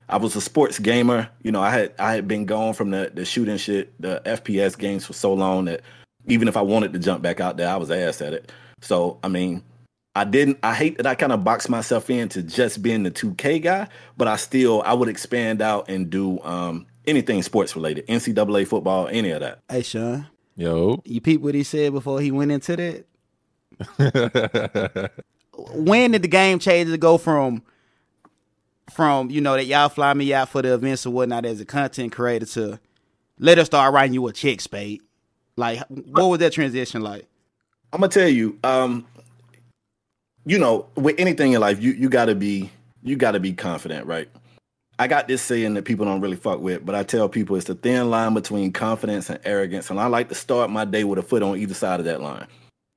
I 0.08 0.16
was 0.16 0.34
a 0.36 0.40
sports 0.40 0.78
gamer. 0.78 1.28
You 1.42 1.52
know, 1.52 1.62
I 1.62 1.70
had 1.70 1.94
I 1.98 2.12
had 2.12 2.26
been 2.26 2.44
gone 2.44 2.74
from 2.74 2.90
the 2.90 3.10
the 3.14 3.24
shooting 3.24 3.56
shit, 3.56 3.92
the 4.00 4.20
FPS 4.24 4.76
games 4.76 5.06
for 5.06 5.12
so 5.12 5.32
long 5.32 5.66
that 5.66 5.82
even 6.26 6.48
if 6.48 6.56
I 6.56 6.62
wanted 6.62 6.92
to 6.92 6.98
jump 6.98 7.22
back 7.22 7.40
out 7.40 7.56
there, 7.56 7.68
I 7.68 7.76
was 7.76 7.90
ass 7.90 8.20
at 8.20 8.32
it. 8.32 8.52
So 8.80 9.18
I 9.22 9.28
mean, 9.28 9.62
I 10.16 10.24
didn't. 10.24 10.58
I 10.62 10.74
hate 10.74 10.96
that 10.96 11.06
I 11.06 11.14
kind 11.14 11.32
of 11.32 11.44
boxed 11.44 11.70
myself 11.70 12.10
into 12.10 12.42
just 12.42 12.82
being 12.82 13.04
the 13.04 13.10
2K 13.10 13.62
guy, 13.62 13.88
but 14.16 14.26
I 14.26 14.36
still 14.36 14.82
I 14.84 14.92
would 14.92 15.08
expand 15.08 15.62
out 15.62 15.88
and 15.88 16.10
do 16.10 16.40
um, 16.40 16.86
anything 17.06 17.42
sports 17.42 17.76
related, 17.76 18.06
NCAA 18.08 18.66
football, 18.66 19.06
any 19.08 19.30
of 19.30 19.40
that. 19.40 19.60
Hey, 19.68 19.82
Shawn. 19.82 20.26
Yo. 20.60 21.00
You 21.06 21.22
peep 21.22 21.40
what 21.40 21.54
he 21.54 21.62
said 21.62 21.90
before 21.90 22.20
he 22.20 22.30
went 22.30 22.52
into 22.52 22.76
that? 22.76 23.06
when 25.74 26.10
did 26.10 26.20
the 26.20 26.28
game 26.28 26.58
change 26.58 26.90
to 26.90 26.98
go 26.98 27.16
from 27.16 27.62
from, 28.92 29.30
you 29.30 29.40
know, 29.40 29.54
that 29.54 29.64
y'all 29.64 29.88
fly 29.88 30.12
me 30.12 30.34
out 30.34 30.50
for 30.50 30.60
the 30.60 30.74
events 30.74 31.06
or 31.06 31.14
whatnot 31.14 31.46
as 31.46 31.62
a 31.62 31.64
content 31.64 32.12
creator 32.12 32.44
to 32.44 32.78
let 33.38 33.58
us 33.58 33.68
start 33.68 33.94
writing 33.94 34.12
you 34.12 34.26
a 34.26 34.34
check 34.34 34.60
spade? 34.60 35.00
Like 35.56 35.80
what 35.88 36.26
was 36.26 36.40
that 36.40 36.52
transition 36.52 37.00
like? 37.00 37.26
I'm 37.94 38.00
gonna 38.00 38.12
tell 38.12 38.28
you, 38.28 38.58
um, 38.62 39.06
you 40.44 40.58
know, 40.58 40.88
with 40.94 41.18
anything 41.18 41.54
in 41.54 41.60
life, 41.62 41.80
you 41.80 41.92
you 41.92 42.10
gotta 42.10 42.34
be 42.34 42.70
you 43.02 43.16
gotta 43.16 43.40
be 43.40 43.54
confident, 43.54 44.04
right? 44.04 44.28
I 45.00 45.06
got 45.06 45.28
this 45.28 45.40
saying 45.40 45.72
that 45.74 45.86
people 45.86 46.04
don't 46.04 46.20
really 46.20 46.36
fuck 46.36 46.60
with, 46.60 46.84
but 46.84 46.94
I 46.94 47.04
tell 47.04 47.26
people 47.26 47.56
it's 47.56 47.64
the 47.64 47.74
thin 47.74 48.10
line 48.10 48.34
between 48.34 48.70
confidence 48.70 49.30
and 49.30 49.40
arrogance. 49.46 49.88
And 49.88 49.98
I 49.98 50.08
like 50.08 50.28
to 50.28 50.34
start 50.34 50.68
my 50.68 50.84
day 50.84 51.04
with 51.04 51.18
a 51.18 51.22
foot 51.22 51.42
on 51.42 51.56
either 51.56 51.72
side 51.72 52.00
of 52.00 52.04
that 52.04 52.20
line. 52.20 52.46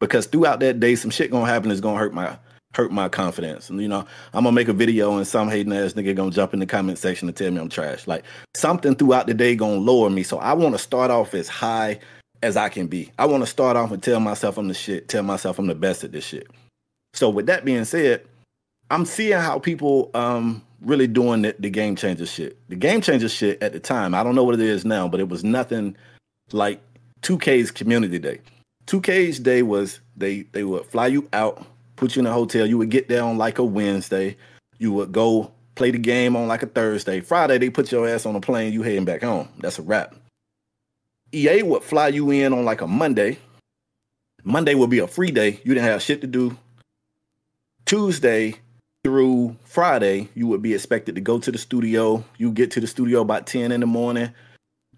Because 0.02 0.26
throughout 0.26 0.60
that 0.60 0.82
day, 0.82 0.96
some 0.96 1.12
shit 1.12 1.32
gonna 1.32 1.46
happen 1.46 1.70
that's 1.70 1.80
gonna 1.80 1.98
hurt 1.98 2.14
my 2.14 2.38
hurt 2.76 2.92
my 2.92 3.08
confidence. 3.08 3.70
And 3.70 3.82
you 3.82 3.88
know, 3.88 4.06
I'm 4.34 4.44
gonna 4.44 4.52
make 4.52 4.68
a 4.68 4.74
video 4.74 5.16
and 5.16 5.26
some 5.26 5.48
hating 5.48 5.72
ass 5.72 5.94
nigga 5.94 6.14
gonna 6.14 6.30
jump 6.30 6.54
in 6.54 6.60
the 6.60 6.66
comment 6.66 6.98
section 6.98 7.30
and 7.30 7.38
tell 7.38 7.50
me 7.50 7.62
I'm 7.62 7.70
trash. 7.70 8.06
Like 8.06 8.26
something 8.54 8.96
throughout 8.96 9.28
the 9.28 9.34
day 9.34 9.56
gonna 9.56 9.78
lower 9.78 10.10
me. 10.10 10.24
So 10.24 10.40
I 10.40 10.52
wanna 10.52 10.80
start 10.80 11.10
off 11.10 11.34
as 11.34 11.48
high 11.48 12.02
as 12.42 12.58
I 12.58 12.68
can 12.68 12.88
be. 12.88 13.14
I 13.18 13.28
wanna 13.28 13.46
start 13.46 13.78
off 13.78 13.94
and 13.94 14.04
tell 14.04 14.20
myself 14.20 14.58
I'm 14.58 14.68
the 14.68 14.74
shit, 14.74 15.08
tell 15.08 15.24
myself 15.24 15.58
I'm 15.58 15.68
the 15.68 15.76
best 15.76 16.04
at 16.04 16.12
this 16.12 16.26
shit. 16.26 16.52
So 17.14 17.30
with 17.30 17.46
that 17.46 17.64
being 17.64 17.86
said, 17.86 18.26
I'm 18.92 19.06
seeing 19.06 19.40
how 19.40 19.58
people 19.58 20.12
um 20.14 20.62
really 20.84 21.08
doing 21.08 21.44
the, 21.44 21.56
the 21.60 21.70
game 21.70 21.96
changer 21.96 22.26
shit. 22.26 22.58
The 22.70 22.76
game 22.76 23.02
changer 23.02 23.30
shit 23.30 23.62
at 23.62 23.74
the 23.74 23.80
time, 23.80 24.14
I 24.14 24.24
don't 24.24 24.36
know 24.36 24.44
what 24.44 24.56
it 24.56 24.62
is 24.62 24.86
now, 24.86 25.08
but 25.08 25.20
it 25.20 25.30
was 25.30 25.44
nothing 25.44 25.96
like 26.52 26.82
2K's 27.22 27.72
community 27.72 28.20
day. 28.20 28.40
2K's 28.88 29.40
day 29.40 29.64
was 29.64 30.00
they 30.18 30.42
they 30.52 30.64
would 30.64 30.86
fly 30.86 31.08
you 31.08 31.28
out, 31.34 31.66
put 31.96 32.16
you 32.16 32.20
in 32.22 32.26
a 32.26 32.34
hotel. 32.34 32.66
You 32.66 32.78
would 32.78 32.90
get 32.90 33.08
there 33.08 33.24
on 33.24 33.38
like 33.38 33.58
a 33.58 33.64
Wednesday. 33.64 34.36
You 34.78 34.92
would 34.94 35.12
go 35.12 35.52
play 35.76 35.92
the 35.92 35.98
game 35.98 36.36
on 36.36 36.48
like 36.48 36.64
a 36.64 36.68
Thursday. 36.68 37.22
Friday 37.22 37.58
they 37.58 37.70
put 37.70 37.92
your 37.92 38.08
ass 38.08 38.26
on 38.26 38.36
a 38.36 38.42
plane. 38.42 38.74
You 38.74 38.84
heading 38.84 39.06
back 39.06 39.24
home. 39.24 39.48
That's 39.60 39.80
a 39.80 39.82
wrap. 39.82 40.16
EA 41.34 41.64
would 41.64 41.84
fly 41.84 42.10
you 42.10 42.30
in 42.32 42.54
on 42.54 42.66
like 42.66 42.82
a 42.82 42.88
Monday. 42.88 43.40
Monday 44.44 44.76
would 44.76 44.90
be 44.90 45.00
a 45.00 45.08
free 45.08 45.32
day. 45.32 45.62
You 45.64 45.74
didn't 45.74 45.86
have 45.86 46.02
shit 46.02 46.22
to 46.22 46.28
do. 46.28 46.58
Tuesday 47.86 48.56
through 49.04 49.58
Friday, 49.66 50.30
you 50.34 50.48
would 50.48 50.62
be 50.62 50.74
expected 50.74 51.16
to 51.16 51.22
go 51.22 51.38
to 51.38 51.52
the 51.52 51.58
studio. 51.58 52.24
You 52.38 52.52
get 52.52 52.72
to 52.72 52.80
the 52.80 52.88
studio 52.88 53.22
about 53.22 53.46
10 53.46 53.72
in 53.72 53.82
the 53.82 53.86
morning. 53.86 54.32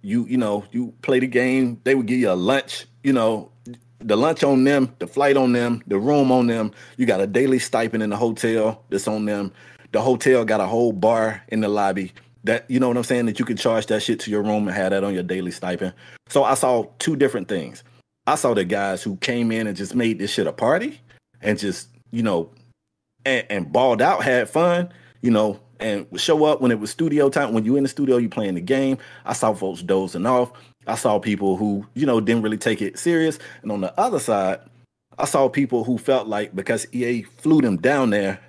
You, 0.02 0.26
you 0.28 0.38
know, 0.38 0.64
you 0.72 0.94
play 1.02 1.20
the 1.20 1.28
game. 1.28 1.82
They 1.84 1.96
would 1.96 2.06
give 2.06 2.20
you 2.20 2.30
a 2.30 2.34
lunch, 2.34 2.86
you 3.04 3.14
know, 3.14 3.52
the 4.00 4.16
lunch 4.16 4.44
on 4.44 4.64
them, 4.64 4.94
the 5.00 5.08
flight 5.08 5.36
on 5.36 5.54
them, 5.54 5.82
the 5.88 5.98
room 5.98 6.32
on 6.32 6.46
them. 6.46 6.72
You 6.98 7.08
got 7.08 7.22
a 7.22 7.26
daily 7.26 7.58
stipend 7.58 8.04
in 8.04 8.12
the 8.12 8.18
hotel 8.18 8.84
that's 8.90 9.08
on 9.08 9.26
them. 9.26 9.52
The 9.92 10.02
hotel 10.02 10.46
got 10.46 10.62
a 10.62 10.68
whole 10.68 10.92
bar 10.92 11.42
in 11.48 11.62
the 11.62 11.70
lobby. 11.70 12.14
That 12.44 12.70
you 12.70 12.80
know 12.80 12.88
what 12.88 12.98
I'm 12.98 13.04
saying? 13.04 13.26
That 13.26 13.40
you 13.40 13.46
can 13.46 13.58
charge 13.58 13.88
that 13.88 14.04
shit 14.04 14.20
to 14.22 14.32
your 14.32 14.44
room 14.44 14.68
and 14.68 14.78
have 14.78 14.92
that 14.92 15.04
on 15.04 15.16
your 15.16 15.24
daily 15.24 15.50
stipend. 15.50 15.94
So 16.28 16.44
I 16.44 16.54
saw 16.54 16.86
two 17.00 17.16
different 17.16 17.48
things. 17.48 17.84
I 18.28 18.36
saw 18.36 18.54
the 18.54 18.66
guys 18.66 19.02
who 19.02 19.16
came 19.18 19.52
in 19.52 19.66
and 19.66 19.76
just 19.76 19.96
made 19.96 20.20
this 20.20 20.30
shit 20.30 20.46
a 20.46 20.54
party 20.54 21.02
and 21.42 21.58
just, 21.58 21.90
you 22.12 22.22
know, 22.22 22.52
and, 23.26 23.46
and 23.50 23.72
balled 23.72 24.02
out, 24.02 24.24
had 24.24 24.50
fun, 24.50 24.92
you 25.22 25.32
know, 25.32 25.60
and 25.80 26.10
would 26.12 26.22
show 26.22 26.46
up 26.46 26.62
when 26.62 26.72
it 26.72 26.80
was 26.80 26.90
studio 26.90 27.30
time. 27.30 27.54
When 27.54 27.66
you 27.66 27.76
in 27.76 27.84
the 27.84 27.90
studio, 27.90 28.18
you 28.18 28.30
playing 28.30 28.56
the 28.56 28.62
game. 28.62 28.98
I 29.26 29.34
saw 29.34 29.54
folks 29.54 29.82
dozing 29.82 30.26
off. 30.26 30.52
I 30.88 30.96
saw 30.96 31.20
people 31.20 31.58
who, 31.58 31.86
you 31.96 32.06
know, 32.06 32.22
didn't 32.22 32.44
really 32.44 32.58
take 32.58 32.82
it 32.82 33.00
serious. 33.00 33.40
And 33.62 33.72
on 33.72 33.82
the 33.82 33.98
other 34.00 34.20
side, 34.20 34.60
I 35.18 35.26
saw 35.26 35.50
people 35.50 35.84
who 35.84 35.98
felt 35.98 36.28
like 36.28 36.56
because 36.56 36.86
EA 36.94 37.24
flew 37.24 37.62
them 37.62 37.78
down 37.78 38.12
there, 38.12 38.40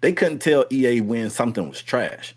they 0.00 0.12
couldn't 0.12 0.40
tell 0.40 0.64
EA 0.70 1.00
when 1.00 1.30
something 1.30 1.68
was 1.68 1.82
trash. 1.82 2.34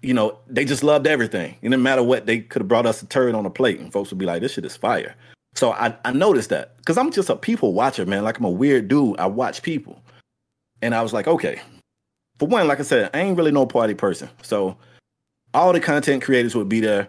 You 0.00 0.14
know, 0.14 0.38
they 0.46 0.64
just 0.64 0.82
loved 0.82 1.06
everything. 1.06 1.56
It 1.60 1.68
didn't 1.68 1.82
matter 1.82 2.02
what, 2.02 2.26
they 2.26 2.40
could 2.40 2.62
have 2.62 2.68
brought 2.68 2.86
us 2.86 3.02
a 3.02 3.06
turd 3.06 3.34
on 3.34 3.44
a 3.44 3.50
plate 3.50 3.80
and 3.80 3.92
folks 3.92 4.10
would 4.10 4.18
be 4.18 4.26
like, 4.26 4.40
this 4.40 4.52
shit 4.52 4.64
is 4.64 4.76
fire. 4.76 5.14
So 5.56 5.72
I, 5.72 5.94
I 6.04 6.12
noticed 6.12 6.50
that 6.50 6.76
because 6.78 6.96
I'm 6.96 7.10
just 7.10 7.28
a 7.28 7.36
people 7.36 7.74
watcher, 7.74 8.06
man. 8.06 8.24
Like 8.24 8.38
I'm 8.38 8.44
a 8.44 8.50
weird 8.50 8.88
dude. 8.88 9.18
I 9.18 9.26
watch 9.26 9.62
people. 9.62 10.00
And 10.84 10.94
I 10.94 11.00
was 11.00 11.14
like, 11.14 11.26
okay. 11.26 11.62
For 12.38 12.46
one, 12.46 12.68
like 12.68 12.78
I 12.78 12.82
said, 12.82 13.08
I 13.14 13.20
ain't 13.20 13.38
really 13.38 13.52
no 13.52 13.64
party 13.64 13.94
person. 13.94 14.28
So 14.42 14.76
all 15.54 15.72
the 15.72 15.80
content 15.80 16.22
creators 16.22 16.54
would 16.54 16.68
be 16.68 16.80
there. 16.80 17.08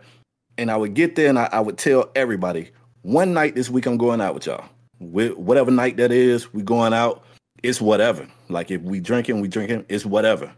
And 0.58 0.72
I 0.72 0.78
would 0.78 0.94
get 0.94 1.16
there 1.16 1.28
and 1.28 1.38
I, 1.38 1.50
I 1.52 1.60
would 1.60 1.78
tell 1.78 2.10
everybody, 2.16 2.72
one 3.02 3.34
night 3.34 3.54
this 3.54 3.70
week 3.70 3.86
I'm 3.86 3.98
going 3.98 4.22
out 4.22 4.34
with 4.34 4.46
y'all. 4.46 4.64
With 5.02 5.34
whatever 5.36 5.72
night 5.72 5.98
that 5.98 6.14
is, 6.14 6.54
we 6.54 6.64
going 6.64 6.94
out. 6.94 7.26
It's 7.64 7.82
whatever. 7.82 8.26
Like 8.48 8.72
if 8.72 8.82
we 8.82 9.02
drinking, 9.02 9.42
we 9.42 9.50
drinking, 9.50 9.86
it's 9.90 10.06
whatever. 10.06 10.54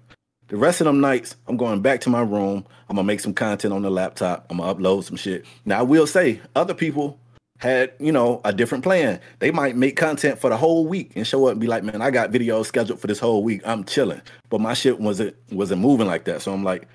The 0.49 0.58
rest 0.58 0.80
of 0.80 0.86
them 0.86 1.01
nights, 1.01 1.36
I'm 1.47 1.58
going 1.58 1.82
back 1.82 2.01
to 2.01 2.12
my 2.12 2.21
room. 2.21 2.67
I'm 2.88 2.97
gonna 2.97 3.03
make 3.03 3.19
some 3.19 3.34
content 3.34 3.73
on 3.73 3.82
the 3.82 3.89
laptop. 3.89 4.45
I'm 4.51 4.58
gonna 4.58 4.75
upload 4.75 5.06
some 5.06 5.17
shit. 5.17 5.43
Now 5.65 5.80
I 5.80 5.82
will 5.82 6.06
say, 6.06 6.39
other 6.56 6.75
people 6.75 7.19
had 7.58 7.91
you 8.00 8.12
know 8.12 8.39
a 8.46 8.54
different 8.54 8.84
plan. 8.84 9.20
They 9.39 9.52
might 9.52 9.76
make 9.76 9.96
content 9.96 10.39
for 10.39 10.50
the 10.50 10.58
whole 10.58 10.86
week 10.86 11.12
and 11.15 11.26
show 11.26 11.48
up 11.48 11.54
and 11.54 11.62
be 11.62 11.67
like 11.67 11.84
man 11.84 12.02
i 12.02 12.12
got 12.12 12.32
videos 12.32 12.65
scheduled 12.65 13.00
for 13.00 13.08
this 13.08 13.20
whole 13.20 13.43
week. 13.43 13.62
I'm 13.65 13.84
chilling. 13.84 14.22
But 14.50 14.62
my 14.62 14.74
shit 14.74 15.00
wasn't 15.00 15.36
wasn't 15.52 15.82
moving 15.82 16.08
like 16.08 16.26
that. 16.26 16.41
So 16.41 16.54
i'm 16.54 16.63
like 16.63 16.88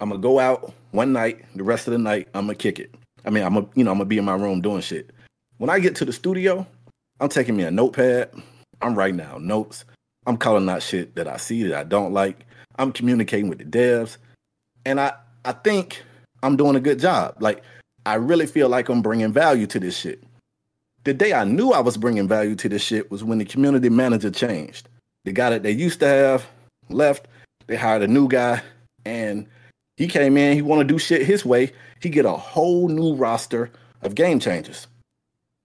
i'm 0.00 0.10
gonna 0.10 0.20
go 0.20 0.38
out 0.38 0.72
one 0.92 1.12
night 1.12 1.44
the 1.56 1.64
rest 1.64 1.86
of 1.88 1.92
the 1.92 1.98
night 1.98 2.28
i'm 2.34 2.46
gonna 2.46 2.54
kick 2.54 2.78
it. 2.78 2.94
I 3.24 3.30
mean 3.30 3.42
i'm 3.42 3.54
gonna 3.54 3.68
you 3.74 3.84
know 3.84 3.90
i'm 3.90 3.98
gonna 3.98 4.08
be 4.08 4.18
in 4.18 4.24
my 4.24 4.36
room 4.36 4.60
doing 4.60 4.80
shit. 4.80 5.10
When 5.58 5.70
i 5.70 5.80
get 5.80 5.96
to 5.96 6.04
the 6.04 6.12
studio 6.12 6.66
i'm 7.20 7.28
taking 7.28 7.56
me 7.56 7.64
a 7.64 7.70
notepad. 7.70 8.30
I'm 8.80 8.94
writing 8.94 9.20
out 9.20 9.42
notes. 9.42 9.84
I'm 10.26 10.36
calling 10.36 10.68
out 10.68 10.82
shit 10.82 11.16
that 11.16 11.26
i 11.26 11.36
see 11.36 11.64
that 11.64 11.76
i 11.76 11.84
don't 11.84 12.12
like. 12.12 12.46
I'm 12.78 12.92
communicating 12.92 13.48
with 13.48 13.58
the 13.58 13.64
devs. 13.64 14.16
And 14.86 15.00
i 15.00 15.12
i 15.44 15.50
think 15.50 16.04
i'm 16.44 16.56
doing 16.56 16.76
a 16.76 16.80
good 16.80 17.00
job. 17.00 17.34
Like 17.40 17.64
I 18.08 18.14
really 18.14 18.46
feel 18.46 18.70
like 18.70 18.88
I'm 18.88 19.02
bringing 19.02 19.34
value 19.34 19.66
to 19.66 19.78
this 19.78 19.94
shit. 19.94 20.24
The 21.04 21.12
day 21.12 21.34
I 21.34 21.44
knew 21.44 21.72
I 21.72 21.80
was 21.80 21.98
bringing 21.98 22.26
value 22.26 22.54
to 22.54 22.66
this 22.66 22.80
shit 22.80 23.10
was 23.10 23.22
when 23.22 23.36
the 23.36 23.44
community 23.44 23.90
manager 23.90 24.30
changed. 24.30 24.88
The 25.26 25.32
guy 25.32 25.50
that 25.50 25.62
they 25.62 25.72
used 25.72 26.00
to 26.00 26.06
have 26.06 26.46
left. 26.88 27.28
They 27.66 27.76
hired 27.76 28.00
a 28.00 28.08
new 28.08 28.26
guy, 28.26 28.62
and 29.04 29.46
he 29.98 30.08
came 30.08 30.38
in. 30.38 30.54
He 30.54 30.62
want 30.62 30.80
to 30.80 30.86
do 30.86 30.98
shit 30.98 31.26
his 31.26 31.44
way. 31.44 31.70
He 32.00 32.08
get 32.08 32.24
a 32.24 32.32
whole 32.32 32.88
new 32.88 33.14
roster 33.14 33.70
of 34.00 34.14
game 34.14 34.40
changers, 34.40 34.86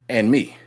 and 0.10 0.30
me. 0.30 0.58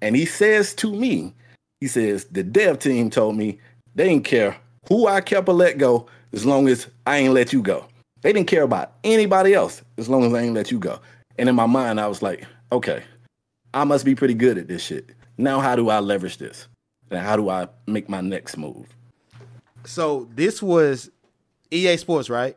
And 0.00 0.14
he 0.14 0.26
says 0.26 0.74
to 0.76 0.94
me, 0.94 1.34
he 1.80 1.88
says 1.88 2.26
the 2.26 2.44
dev 2.44 2.78
team 2.78 3.10
told 3.10 3.34
me 3.34 3.58
they 3.96 4.08
didn't 4.08 4.26
care 4.26 4.56
who 4.88 5.08
I 5.08 5.22
kept 5.22 5.48
or 5.48 5.54
let 5.54 5.78
go 5.78 6.06
as 6.32 6.46
long 6.46 6.68
as 6.68 6.86
I 7.04 7.16
ain't 7.16 7.34
let 7.34 7.52
you 7.52 7.62
go. 7.62 7.88
They 8.22 8.32
didn't 8.32 8.48
care 8.48 8.62
about 8.62 8.92
anybody 9.02 9.54
else 9.54 9.82
as 9.98 10.08
long 10.08 10.24
as 10.24 10.32
I 10.32 10.42
ain't 10.42 10.54
let 10.54 10.70
you 10.70 10.78
go. 10.78 11.00
And 11.38 11.48
in 11.48 11.54
my 11.54 11.66
mind, 11.66 12.00
I 12.00 12.06
was 12.06 12.22
like, 12.22 12.46
okay, 12.72 13.02
I 13.74 13.84
must 13.84 14.04
be 14.04 14.14
pretty 14.14 14.34
good 14.34 14.58
at 14.58 14.68
this 14.68 14.82
shit. 14.82 15.10
Now, 15.38 15.60
how 15.60 15.76
do 15.76 15.90
I 15.90 16.00
leverage 16.00 16.38
this? 16.38 16.68
And 17.10 17.20
how 17.20 17.36
do 17.36 17.50
I 17.50 17.68
make 17.86 18.08
my 18.08 18.20
next 18.20 18.56
move? 18.56 18.86
So 19.84 20.28
this 20.34 20.62
was 20.62 21.10
EA 21.70 21.96
Sports, 21.96 22.30
right? 22.30 22.56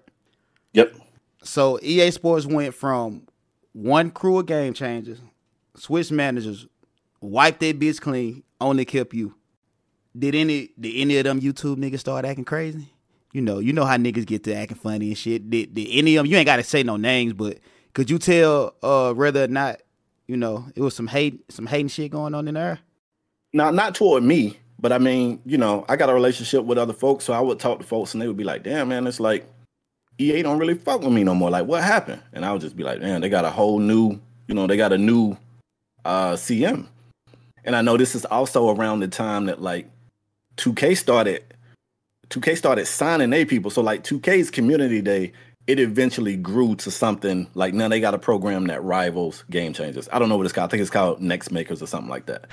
Yep. 0.73 0.95
So 1.43 1.79
EA 1.81 2.11
Sports 2.11 2.45
went 2.45 2.73
from 2.73 3.27
one 3.73 4.11
crew 4.11 4.39
of 4.39 4.45
game 4.45 4.73
changers, 4.73 5.19
switch 5.75 6.11
managers, 6.11 6.67
wipe 7.21 7.59
that 7.59 7.79
bitch 7.79 8.01
clean, 8.01 8.43
only 8.59 8.85
kept 8.85 9.13
you. 9.13 9.35
Did 10.17 10.35
any 10.35 10.71
did 10.79 10.95
any 10.95 11.17
of 11.17 11.25
them 11.25 11.39
YouTube 11.39 11.77
niggas 11.77 11.99
start 11.99 12.25
acting 12.25 12.45
crazy? 12.45 12.87
You 13.31 13.41
know, 13.41 13.59
you 13.59 13.73
know 13.73 13.85
how 13.85 13.95
niggas 13.95 14.25
get 14.25 14.43
to 14.45 14.55
acting 14.55 14.77
funny 14.77 15.09
and 15.09 15.17
shit. 15.17 15.49
Did, 15.49 15.75
did 15.75 15.87
any 15.91 16.15
of 16.15 16.23
them? 16.23 16.31
You 16.31 16.37
ain't 16.37 16.47
got 16.47 16.55
to 16.55 16.63
say 16.63 16.81
no 16.81 16.97
names, 16.97 17.33
but 17.33 17.59
could 17.93 18.09
you 18.09 18.19
tell 18.19 18.75
uh, 18.83 19.13
whether 19.13 19.43
or 19.43 19.47
not 19.47 19.81
you 20.27 20.37
know 20.37 20.65
it 20.75 20.81
was 20.81 20.95
some 20.95 21.07
hate, 21.07 21.51
some 21.51 21.65
hating 21.65 21.87
shit 21.87 22.11
going 22.11 22.35
on 22.35 22.47
in 22.47 22.53
there? 22.53 22.79
Not 23.53 23.73
not 23.73 23.95
toward 23.95 24.23
me, 24.23 24.57
but 24.79 24.91
I 24.91 24.97
mean, 24.97 25.41
you 25.45 25.57
know, 25.57 25.85
I 25.89 25.95
got 25.95 26.09
a 26.09 26.13
relationship 26.13 26.65
with 26.65 26.77
other 26.77 26.93
folks, 26.93 27.25
so 27.25 27.33
I 27.33 27.39
would 27.39 27.59
talk 27.59 27.79
to 27.79 27.85
folks, 27.85 28.13
and 28.13 28.21
they 28.21 28.27
would 28.27 28.37
be 28.37 28.43
like, 28.43 28.63
"Damn, 28.63 28.89
man, 28.89 29.07
it's 29.07 29.19
like 29.19 29.45
EA 30.17 30.41
don't 30.43 30.59
really 30.59 30.75
fuck 30.75 31.01
with 31.01 31.13
me 31.13 31.23
no 31.23 31.33
more. 31.33 31.49
Like, 31.49 31.65
what 31.65 31.83
happened?" 31.83 32.21
And 32.33 32.45
I 32.45 32.51
would 32.51 32.61
just 32.61 32.75
be 32.75 32.83
like, 32.83 33.01
"Man, 33.01 33.21
they 33.21 33.29
got 33.29 33.45
a 33.45 33.49
whole 33.49 33.79
new, 33.79 34.19
you 34.47 34.55
know, 34.55 34.67
they 34.67 34.77
got 34.77 34.93
a 34.93 34.97
new 34.97 35.35
uh, 36.05 36.33
CM." 36.33 36.87
And 37.65 37.75
I 37.75 37.81
know 37.81 37.97
this 37.97 38.15
is 38.15 38.25
also 38.25 38.69
around 38.69 38.99
the 38.99 39.07
time 39.07 39.45
that 39.47 39.61
like 39.61 39.89
2K 40.57 40.95
started 40.95 41.43
2K 42.29 42.57
started 42.57 42.85
signing 42.85 43.31
their 43.31 43.45
people. 43.45 43.71
So 43.71 43.81
like 43.81 44.03
2K's 44.03 44.51
community 44.51 45.01
day, 45.01 45.33
it 45.69 45.79
eventually 45.79 46.35
grew 46.35 46.73
to 46.73 46.89
something 46.89 47.47
like 47.53 47.75
now 47.75 47.87
they 47.87 47.99
got 47.99 48.15
a 48.15 48.17
program 48.17 48.65
that 48.65 48.83
rivals 48.83 49.43
Game 49.51 49.71
Changers. 49.71 50.09
I 50.11 50.17
don't 50.17 50.27
know 50.27 50.35
what 50.35 50.47
it's 50.47 50.51
called. 50.51 50.67
I 50.67 50.71
think 50.71 50.81
it's 50.81 50.89
called 50.89 51.21
Next 51.21 51.51
Makers 51.51 51.79
or 51.79 51.85
something 51.85 52.09
like 52.09 52.25
that. 52.25 52.47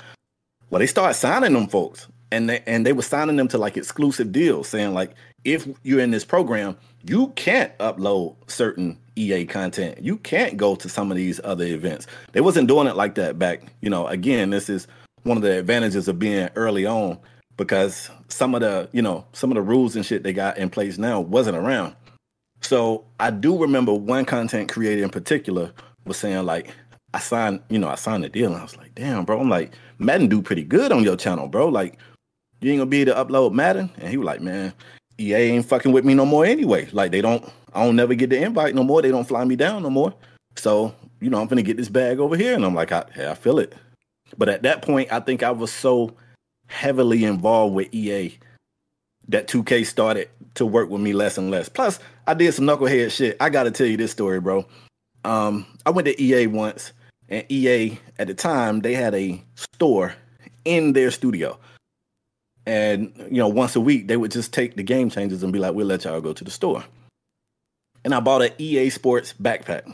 Well, 0.69 0.77
they 0.77 0.85
started 0.85 1.15
signing 1.15 1.53
them 1.53 1.65
folks, 1.65 2.07
and 2.31 2.47
they 2.47 2.61
and 2.67 2.85
they 2.85 2.93
were 2.93 3.01
signing 3.01 3.35
them 3.35 3.47
to 3.47 3.57
like 3.57 3.75
exclusive 3.75 4.31
deals, 4.31 4.69
saying 4.69 4.93
like 4.93 5.15
if 5.43 5.67
you're 5.81 5.99
in 5.99 6.11
this 6.11 6.25
program, 6.25 6.77
you 7.05 7.29
can't 7.29 7.75
upload 7.79 8.35
certain 8.45 8.99
EA 9.15 9.45
content. 9.47 9.97
You 9.99 10.17
can't 10.17 10.55
go 10.55 10.75
to 10.75 10.87
some 10.87 11.09
of 11.09 11.17
these 11.17 11.41
other 11.43 11.65
events. 11.65 12.05
They 12.33 12.41
wasn't 12.41 12.67
doing 12.67 12.85
it 12.85 12.95
like 12.95 13.15
that 13.15 13.39
back. 13.39 13.63
You 13.81 13.89
know, 13.89 14.05
again, 14.05 14.51
this 14.51 14.69
is 14.69 14.87
one 15.23 15.37
of 15.37 15.43
the 15.43 15.57
advantages 15.57 16.07
of 16.07 16.19
being 16.19 16.49
early 16.55 16.85
on 16.85 17.17
because 17.57 18.11
some 18.27 18.53
of 18.53 18.61
the 18.61 18.89
you 18.91 19.01
know 19.01 19.25
some 19.33 19.49
of 19.49 19.55
the 19.55 19.63
rules 19.63 19.95
and 19.95 20.05
shit 20.05 20.21
they 20.21 20.33
got 20.33 20.59
in 20.59 20.69
place 20.69 20.99
now 20.99 21.19
wasn't 21.19 21.57
around. 21.57 21.95
So 22.61 23.05
I 23.19 23.31
do 23.31 23.57
remember 23.57 23.93
one 23.93 24.25
content 24.25 24.71
creator 24.71 25.03
in 25.03 25.09
particular 25.09 25.71
was 26.05 26.17
saying 26.17 26.45
like 26.45 26.73
I 27.13 27.19
signed 27.19 27.61
you 27.69 27.79
know 27.79 27.87
I 27.87 27.95
signed 27.95 28.23
the 28.23 28.29
deal 28.29 28.51
and 28.51 28.59
I 28.59 28.63
was 28.63 28.77
like 28.77 28.95
damn 28.95 29.25
bro. 29.25 29.39
I'm 29.39 29.49
like 29.49 29.73
Madden 29.99 30.27
do 30.27 30.41
pretty 30.41 30.63
good 30.63 30.91
on 30.91 31.03
your 31.03 31.15
channel 31.15 31.47
bro. 31.47 31.67
Like 31.69 31.97
you 32.61 32.71
ain't 32.71 32.79
gonna 32.79 32.89
be 32.89 33.01
able 33.01 33.13
to 33.13 33.23
upload 33.23 33.53
Madden? 33.53 33.89
And 33.97 34.09
he 34.09 34.17
was 34.17 34.25
like 34.25 34.41
man 34.41 34.73
EA 35.19 35.35
ain't 35.35 35.65
fucking 35.65 35.91
with 35.91 36.05
me 36.05 36.13
no 36.13 36.25
more 36.25 36.45
anyway. 36.45 36.87
Like 36.91 37.11
they 37.11 37.21
don't 37.21 37.43
I 37.73 37.85
don't 37.85 37.95
never 37.95 38.15
get 38.15 38.29
the 38.29 38.41
invite 38.41 38.75
no 38.75 38.83
more. 38.83 39.01
They 39.01 39.11
don't 39.11 39.27
fly 39.27 39.43
me 39.45 39.55
down 39.55 39.83
no 39.83 39.89
more. 39.89 40.13
So 40.55 40.93
you 41.19 41.29
know 41.29 41.39
I'm 41.39 41.47
gonna 41.47 41.61
get 41.61 41.77
this 41.77 41.89
bag 41.89 42.19
over 42.19 42.35
here. 42.35 42.53
And 42.53 42.65
I'm 42.65 42.75
like 42.75 42.91
I, 42.91 43.05
hey, 43.13 43.29
I 43.29 43.33
feel 43.33 43.59
it. 43.59 43.73
But 44.37 44.49
at 44.49 44.63
that 44.63 44.81
point 44.81 45.11
I 45.11 45.19
think 45.19 45.43
I 45.43 45.51
was 45.51 45.71
so 45.71 46.15
heavily 46.67 47.23
involved 47.23 47.75
with 47.75 47.93
EA 47.93 48.37
that 49.29 49.47
2K 49.47 49.85
started 49.85 50.29
to 50.55 50.65
work 50.65 50.89
with 50.89 51.01
me 51.01 51.13
less 51.13 51.37
and 51.37 51.51
less. 51.51 51.69
Plus, 51.69 51.99
I 52.27 52.33
did 52.33 52.53
some 52.53 52.65
knucklehead 52.65 53.11
shit. 53.11 53.37
I 53.39 53.49
got 53.49 53.63
to 53.63 53.71
tell 53.71 53.87
you 53.87 53.97
this 53.97 54.11
story, 54.11 54.41
bro. 54.41 54.65
Um, 55.23 55.65
I 55.85 55.89
went 55.89 56.07
to 56.07 56.21
EA 56.21 56.47
once, 56.47 56.91
and 57.29 57.45
EA 57.49 57.97
at 58.19 58.27
the 58.27 58.33
time 58.33 58.81
they 58.81 58.93
had 58.93 59.15
a 59.15 59.41
store 59.55 60.13
in 60.65 60.93
their 60.93 61.09
studio, 61.09 61.57
and 62.65 63.13
you 63.31 63.37
know 63.37 63.47
once 63.47 63.75
a 63.75 63.81
week 63.81 64.07
they 64.07 64.17
would 64.17 64.31
just 64.31 64.53
take 64.53 64.75
the 64.75 64.83
Game 64.83 65.09
Changers 65.09 65.41
and 65.41 65.53
be 65.53 65.59
like, 65.59 65.73
"We'll 65.73 65.87
let 65.87 66.03
y'all 66.03 66.21
go 66.21 66.33
to 66.33 66.43
the 66.43 66.51
store." 66.51 66.83
And 68.03 68.13
I 68.13 68.19
bought 68.19 68.41
an 68.41 68.51
EA 68.57 68.89
Sports 68.89 69.33
backpack. 69.41 69.91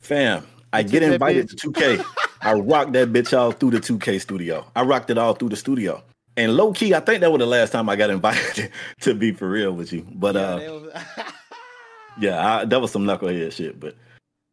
Fam, 0.00 0.46
I 0.72 0.82
get 0.82 1.02
invited 1.02 1.50
to 1.50 1.70
2K. 1.70 2.04
I 2.40 2.54
rocked 2.54 2.94
that 2.94 3.12
bitch 3.12 3.36
all 3.36 3.52
through 3.52 3.72
the 3.72 3.80
2K 3.80 4.20
studio. 4.20 4.64
I 4.74 4.82
rocked 4.82 5.10
it 5.10 5.18
all 5.18 5.34
through 5.34 5.50
the 5.50 5.56
studio. 5.56 6.02
And 6.40 6.56
low 6.56 6.72
key, 6.72 6.94
I 6.94 7.00
think 7.00 7.20
that 7.20 7.30
was 7.30 7.38
the 7.38 7.46
last 7.46 7.70
time 7.70 7.90
I 7.90 7.96
got 7.96 8.08
invited 8.18 8.70
to 9.02 9.14
be 9.14 9.32
for 9.32 9.48
real 9.48 9.72
with 9.72 9.92
you. 9.92 10.06
But 10.14 10.34
yeah, 10.34 10.40
uh, 10.40 11.22
yeah, 12.18 12.56
I, 12.56 12.64
that 12.64 12.80
was 12.80 12.90
some 12.90 13.04
knucklehead 13.04 13.52
shit. 13.52 13.78
But 13.78 13.94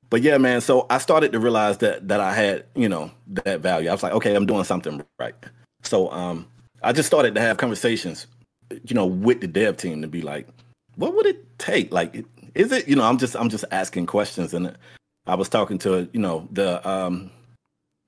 but 0.10 0.22
yeah, 0.22 0.38
man. 0.38 0.60
So 0.60 0.86
I 0.90 0.98
started 0.98 1.32
to 1.32 1.40
realize 1.40 1.78
that 1.78 2.10
that 2.10 2.20
I 2.20 2.34
had 2.34 2.66
you 2.76 2.90
know 2.90 3.10
that 3.46 3.62
value. 3.62 3.88
I 3.90 3.94
was 3.94 4.04
like, 4.04 4.12
okay, 4.14 4.36
I'm 4.36 4.46
doing 4.46 4.66
something 4.66 5.02
right. 5.18 5.34
So 5.84 6.12
um, 6.12 6.46
I 6.84 6.92
just 6.92 7.08
started 7.08 7.34
to 7.36 7.42
have 7.42 7.56
conversations, 7.56 8.28
you 8.70 8.94
know, 8.94 9.06
with 9.06 9.40
the 9.40 9.48
dev 9.48 9.78
team 9.78 10.02
to 10.02 10.10
be 10.10 10.22
like, 10.22 10.46
what 10.96 11.16
would 11.16 11.26
it 11.26 11.58
take? 11.58 11.94
Like, 11.94 12.26
is 12.54 12.74
it 12.74 12.86
you 12.90 12.98
know? 12.98 13.04
I'm 13.04 13.18
just 13.18 13.34
I'm 13.34 13.48
just 13.48 13.64
asking 13.72 14.08
questions, 14.08 14.54
and 14.54 14.76
I 15.26 15.36
was 15.36 15.48
talking 15.48 15.78
to 15.80 16.10
you 16.12 16.20
know 16.20 16.50
the 16.52 16.86
um 16.86 17.32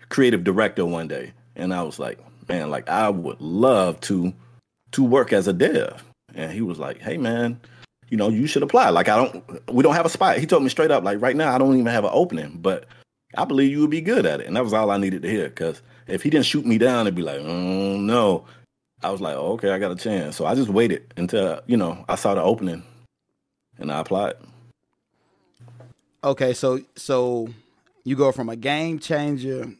creative 0.10 0.44
director 0.44 0.86
one 0.86 1.08
day, 1.08 1.32
and 1.56 1.74
I 1.74 1.82
was 1.84 1.98
like, 1.98 2.20
man, 2.50 2.70
like 2.70 2.90
I 2.90 3.10
would 3.10 3.40
love 3.40 4.00
to 4.02 4.34
to 4.92 5.04
work 5.04 5.32
as 5.32 5.48
a 5.48 5.54
dev. 5.54 6.04
And 6.36 6.52
he 6.52 6.62
was 6.62 6.80
like, 6.80 7.00
hey 7.00 7.18
man, 7.18 7.60
you 8.10 8.18
know, 8.18 8.30
you 8.30 8.48
should 8.48 8.64
apply. 8.64 8.90
Like 8.90 9.08
I 9.08 9.16
don't 9.16 9.72
we 9.74 9.84
don't 9.84 9.96
have 9.96 10.06
a 10.06 10.10
spot. 10.10 10.38
He 10.38 10.46
told 10.46 10.64
me 10.64 10.70
straight 10.70 10.92
up, 10.92 11.04
like 11.04 11.22
right 11.22 11.36
now 11.36 11.54
I 11.54 11.58
don't 11.58 11.76
even 11.76 11.86
have 11.86 12.04
an 12.04 12.12
opening, 12.14 12.58
but 12.62 12.86
I 13.38 13.46
believe 13.46 13.72
you 13.72 13.82
would 13.82 13.90
be 13.90 14.02
good 14.02 14.26
at 14.26 14.42
it. 14.42 14.48
And 14.48 14.56
that 14.56 14.64
was 14.64 14.74
all 14.74 14.92
I 14.92 14.98
needed 14.98 15.22
to 15.22 15.30
hear. 15.30 15.50
Cause 15.52 15.82
if 16.08 16.24
he 16.24 16.30
didn't 16.30 16.48
shoot 16.48 16.66
me 16.66 16.78
down, 16.78 17.06
it'd 17.06 17.16
be 17.16 17.22
like, 17.22 17.40
oh 17.40 17.98
no. 17.98 18.46
I 19.02 19.12
was 19.12 19.22
like, 19.22 19.36
oh, 19.36 19.54
okay, 19.54 19.70
I 19.70 19.80
got 19.80 19.92
a 19.92 19.96
chance. 19.96 20.36
So 20.36 20.46
I 20.46 20.56
just 20.56 20.70
waited 20.70 21.14
until, 21.16 21.62
you 21.68 21.78
know, 21.78 22.04
I 22.10 22.16
saw 22.16 22.36
the 22.36 22.42
opening 22.42 22.84
and 23.78 23.92
I 23.92 24.00
applied. 24.00 24.34
Okay, 26.22 26.54
so 26.54 26.82
so 26.96 27.48
you 28.04 28.18
go 28.18 28.32
from 28.34 28.50
a 28.50 28.58
game 28.58 29.00
changer 29.00 29.72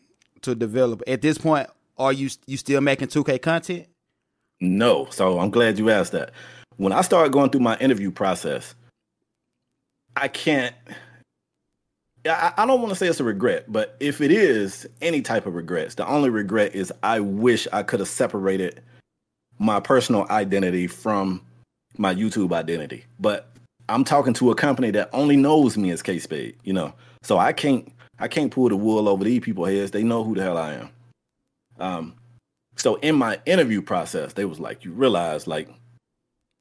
to 0.42 0.56
developer. 0.56 1.04
At 1.08 1.22
this 1.22 1.38
point, 1.38 1.68
are 2.00 2.14
you 2.14 2.30
you 2.48 2.58
still 2.58 2.82
making 2.82 3.10
2K 3.10 3.42
content? 3.42 3.88
No. 4.62 5.08
So 5.12 5.40
I'm 5.40 5.52
glad 5.52 5.78
you 5.78 5.90
asked 5.90 6.14
that. 6.14 6.32
When 6.78 6.94
I 6.94 7.02
started 7.02 7.34
going 7.34 7.50
through 7.50 7.62
my 7.62 7.78
interview 7.78 8.10
process, 8.10 8.74
I 10.16 10.28
can't 10.30 10.74
I, 12.26 12.54
I 12.58 12.66
don't 12.66 12.82
want 12.82 12.90
to 12.90 12.96
say 12.96 13.08
it's 13.08 13.20
a 13.20 13.24
regret, 13.24 13.72
but 13.72 13.96
if 14.00 14.22
it 14.22 14.32
is 14.32 14.88
any 15.02 15.22
type 15.22 15.46
of 15.46 15.56
regrets, 15.56 15.96
the 15.96 16.08
only 16.08 16.30
regret 16.30 16.76
is 16.76 16.92
I 17.04 17.20
wish 17.20 17.68
I 17.72 17.84
could 17.84 18.00
have 18.00 18.10
separated 18.10 18.82
my 19.58 19.80
personal 19.80 20.26
identity 20.30 20.88
from 20.88 21.42
my 21.98 22.14
YouTube 22.14 22.54
identity. 22.54 23.06
But 23.20 23.52
I'm 23.88 24.04
talking 24.04 24.34
to 24.36 24.52
a 24.52 24.56
company 24.56 24.92
that 24.92 25.10
only 25.14 25.38
knows 25.38 25.78
me 25.78 25.92
as 25.92 26.02
K 26.02 26.20
Spade, 26.20 26.56
you 26.64 26.74
know. 26.74 26.94
So 27.24 27.38
I 27.38 27.54
can't 27.54 27.92
I 28.20 28.28
can't 28.28 28.52
pull 28.52 28.70
the 28.70 28.76
wool 28.76 29.08
over 29.08 29.24
these 29.24 29.42
people's 29.42 29.70
heads. 29.70 29.92
They 29.92 30.04
know 30.04 30.24
who 30.24 30.36
the 30.36 30.44
hell 30.44 30.58
I 30.58 30.74
am. 30.74 30.90
Um, 31.80 32.16
so 32.76 32.96
in 32.96 33.16
my 33.16 33.40
interview 33.46 33.82
process, 33.82 34.34
they 34.34 34.46
was 34.46 34.60
like, 34.60 34.86
you 34.86 34.92
realize 34.92 35.48
like, 35.48 35.70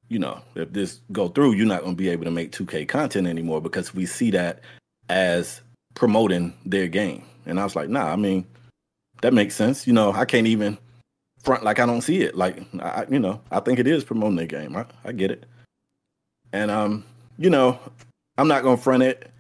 you 0.08 0.18
know, 0.18 0.40
if 0.54 0.72
this 0.72 1.00
go 1.12 1.28
through, 1.28 1.52
you're 1.52 1.66
not 1.66 1.82
going 1.82 1.92
to 1.92 1.96
be 1.96 2.08
able 2.08 2.24
to 2.24 2.30
make 2.30 2.52
2K 2.52 2.88
content 2.88 3.26
anymore 3.26 3.60
because 3.60 3.94
we 3.94 4.06
see 4.06 4.30
that 4.30 4.60
as 5.08 5.60
promoting 5.94 6.54
their 6.64 6.88
game. 6.88 7.24
And 7.46 7.60
I 7.60 7.64
was 7.64 7.76
like, 7.76 7.88
nah, 7.88 8.12
I 8.12 8.16
mean, 8.16 8.46
that 9.22 9.34
makes 9.34 9.54
sense. 9.54 9.86
You 9.86 9.92
know, 9.92 10.12
I 10.12 10.24
can't 10.24 10.46
even 10.46 10.78
front 11.42 11.62
like 11.62 11.78
I 11.78 11.86
don't 11.86 12.02
see 12.02 12.22
it. 12.22 12.36
Like, 12.36 12.62
I, 12.80 13.06
you 13.08 13.18
know, 13.18 13.40
I 13.50 13.60
think 13.60 13.78
it 13.78 13.86
is 13.86 14.04
promoting 14.04 14.36
their 14.36 14.46
game. 14.46 14.76
I, 14.76 14.86
I 15.04 15.12
get 15.12 15.30
it. 15.30 15.46
And 16.52 16.70
um, 16.70 17.04
you 17.38 17.50
know, 17.50 17.78
I'm 18.36 18.48
not 18.48 18.62
gonna 18.62 18.76
front 18.76 19.02
it. 19.02 19.30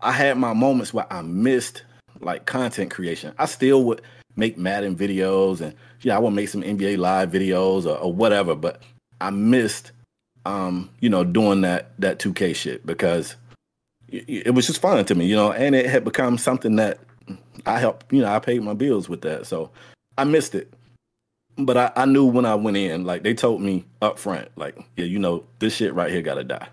I 0.00 0.12
had 0.12 0.36
my 0.38 0.52
moments 0.52 0.92
where 0.92 1.10
I 1.10 1.22
missed 1.22 1.84
like 2.20 2.46
content 2.46 2.90
creation. 2.90 3.34
I 3.38 3.46
still 3.46 3.84
would 3.84 4.02
make 4.36 4.56
Madden 4.56 4.94
videos 4.94 5.60
and 5.60 5.74
yeah, 6.02 6.16
I 6.16 6.18
would 6.18 6.32
make 6.32 6.48
some 6.48 6.62
NBA 6.62 6.98
live 6.98 7.30
videos 7.30 7.86
or, 7.86 7.96
or 7.96 8.12
whatever, 8.12 8.54
but 8.54 8.82
I 9.20 9.30
missed 9.30 9.92
um, 10.46 10.90
you 11.00 11.08
know, 11.08 11.24
doing 11.24 11.62
that 11.62 11.90
that 11.98 12.18
2K 12.18 12.54
shit 12.54 12.86
because 12.86 13.36
it, 14.08 14.46
it 14.46 14.50
was 14.54 14.66
just 14.66 14.80
fun 14.80 15.04
to 15.04 15.14
me, 15.14 15.26
you 15.26 15.34
know, 15.34 15.52
and 15.52 15.74
it 15.74 15.86
had 15.86 16.04
become 16.04 16.38
something 16.38 16.76
that 16.76 17.00
I 17.66 17.80
helped, 17.80 18.12
you 18.12 18.22
know, 18.22 18.28
I 18.28 18.38
paid 18.38 18.62
my 18.62 18.74
bills 18.74 19.08
with 19.08 19.22
that. 19.22 19.46
So 19.46 19.70
I 20.16 20.24
missed 20.24 20.54
it. 20.54 20.72
But 21.58 21.76
I, 21.76 21.92
I 21.96 22.04
knew 22.04 22.26
when 22.26 22.44
I 22.44 22.54
went 22.54 22.76
in, 22.76 23.04
like 23.04 23.22
they 23.22 23.34
told 23.34 23.62
me 23.62 23.84
up 24.02 24.18
front, 24.18 24.48
like, 24.56 24.78
yeah, 24.96 25.06
you 25.06 25.18
know, 25.18 25.44
this 25.58 25.74
shit 25.74 25.94
right 25.94 26.12
here 26.12 26.22
gotta 26.22 26.44
die. 26.44 26.68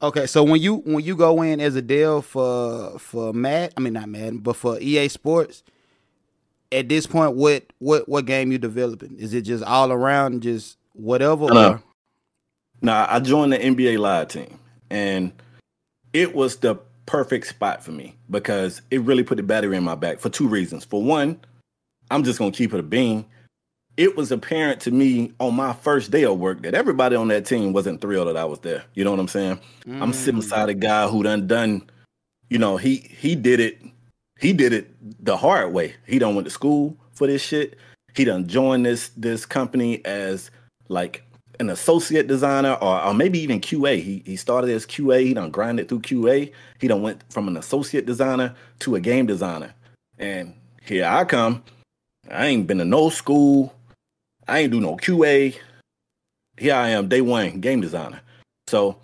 Okay, 0.00 0.26
so 0.26 0.42
when 0.42 0.60
you 0.60 0.76
when 0.76 1.04
you 1.04 1.14
go 1.16 1.42
in 1.42 1.60
as 1.60 1.76
a 1.76 1.82
deal 1.82 2.22
for 2.22 2.98
for 2.98 3.32
Mad, 3.32 3.72
I 3.76 3.80
mean 3.80 3.92
not 3.92 4.08
Madden, 4.08 4.38
but 4.38 4.56
for 4.56 4.78
EA 4.80 5.08
Sports, 5.08 5.62
at 6.72 6.88
this 6.88 7.06
point, 7.06 7.36
what 7.36 7.64
what 7.78 8.08
what 8.08 8.26
game 8.26 8.52
you 8.52 8.58
developing? 8.58 9.16
Is 9.18 9.34
it 9.34 9.42
just 9.42 9.64
all 9.64 9.92
around, 9.92 10.42
just 10.42 10.78
whatever? 10.94 11.46
No, 11.46 11.80
nah, 12.80 13.06
I 13.08 13.20
joined 13.20 13.52
the 13.52 13.58
NBA 13.58 13.98
Live 13.98 14.28
team, 14.28 14.58
and 14.90 15.32
it 16.12 16.34
was 16.34 16.56
the 16.56 16.76
perfect 17.06 17.46
spot 17.46 17.84
for 17.84 17.92
me 17.92 18.16
because 18.30 18.80
it 18.90 19.00
really 19.02 19.22
put 19.22 19.36
the 19.36 19.42
battery 19.42 19.76
in 19.76 19.84
my 19.84 19.94
back 19.94 20.18
for 20.18 20.30
two 20.30 20.48
reasons. 20.48 20.84
For 20.84 21.02
one, 21.02 21.40
I'm 22.10 22.24
just 22.24 22.38
gonna 22.38 22.52
keep 22.52 22.72
it 22.72 22.80
a 22.80 22.82
bean 22.82 23.26
it 23.96 24.16
was 24.16 24.32
apparent 24.32 24.80
to 24.80 24.90
me 24.90 25.32
on 25.38 25.54
my 25.54 25.72
first 25.72 26.10
day 26.10 26.24
of 26.24 26.38
work 26.38 26.62
that 26.62 26.74
everybody 26.74 27.14
on 27.14 27.28
that 27.28 27.44
team 27.44 27.72
wasn't 27.72 28.00
thrilled 28.00 28.28
that 28.28 28.36
I 28.36 28.44
was 28.44 28.60
there. 28.60 28.84
You 28.94 29.04
know 29.04 29.10
what 29.10 29.20
I'm 29.20 29.28
saying? 29.28 29.60
Mm. 29.86 30.02
I'm 30.02 30.12
sitting 30.12 30.40
beside 30.40 30.68
a 30.68 30.74
guy 30.74 31.08
who 31.08 31.22
done 31.22 31.46
done, 31.46 31.90
you 32.48 32.58
know, 32.58 32.76
he 32.76 32.96
he 32.96 33.34
did 33.34 33.60
it. 33.60 33.80
He 34.42 34.52
did 34.52 34.72
it 34.72 34.90
the 35.24 35.36
hard 35.36 35.72
way. 35.72 35.94
He 36.04 36.18
done 36.18 36.34
went 36.34 36.46
to 36.46 36.50
school 36.50 36.96
for 37.12 37.28
this 37.28 37.42
shit. 37.42 37.78
He 38.14 38.24
done 38.24 38.48
joined 38.48 38.84
this 38.84 39.10
this 39.16 39.46
company 39.46 40.04
as 40.04 40.50
like 40.88 41.24
an 41.60 41.70
associate 41.70 42.26
designer 42.26 42.76
or, 42.82 43.02
or 43.02 43.14
maybe 43.14 43.38
even 43.38 43.60
QA. 43.60 44.02
He 44.02 44.22
he 44.26 44.36
started 44.36 44.70
as 44.70 44.84
QA. 44.84 45.24
He 45.24 45.32
done 45.32 45.50
grinded 45.50 45.88
through 45.88 46.00
QA. 46.00 46.52
He 46.80 46.88
done 46.88 47.02
went 47.02 47.22
from 47.32 47.46
an 47.46 47.56
associate 47.56 48.04
designer 48.04 48.54
to 48.80 48.96
a 48.96 49.00
game 49.00 49.26
designer. 49.26 49.72
And 50.18 50.54
here 50.84 51.06
I 51.06 51.24
come. 51.24 51.62
I 52.28 52.46
ain't 52.46 52.66
been 52.66 52.78
to 52.78 52.84
no 52.84 53.10
school. 53.10 53.72
I 54.48 54.58
ain't 54.58 54.72
do 54.72 54.80
no 54.80 54.96
QA. 54.96 55.56
Here 56.58 56.74
I 56.74 56.90
am, 56.90 57.08
day 57.08 57.20
one, 57.20 57.60
game 57.60 57.80
designer. 57.80 58.20
So 58.66 58.98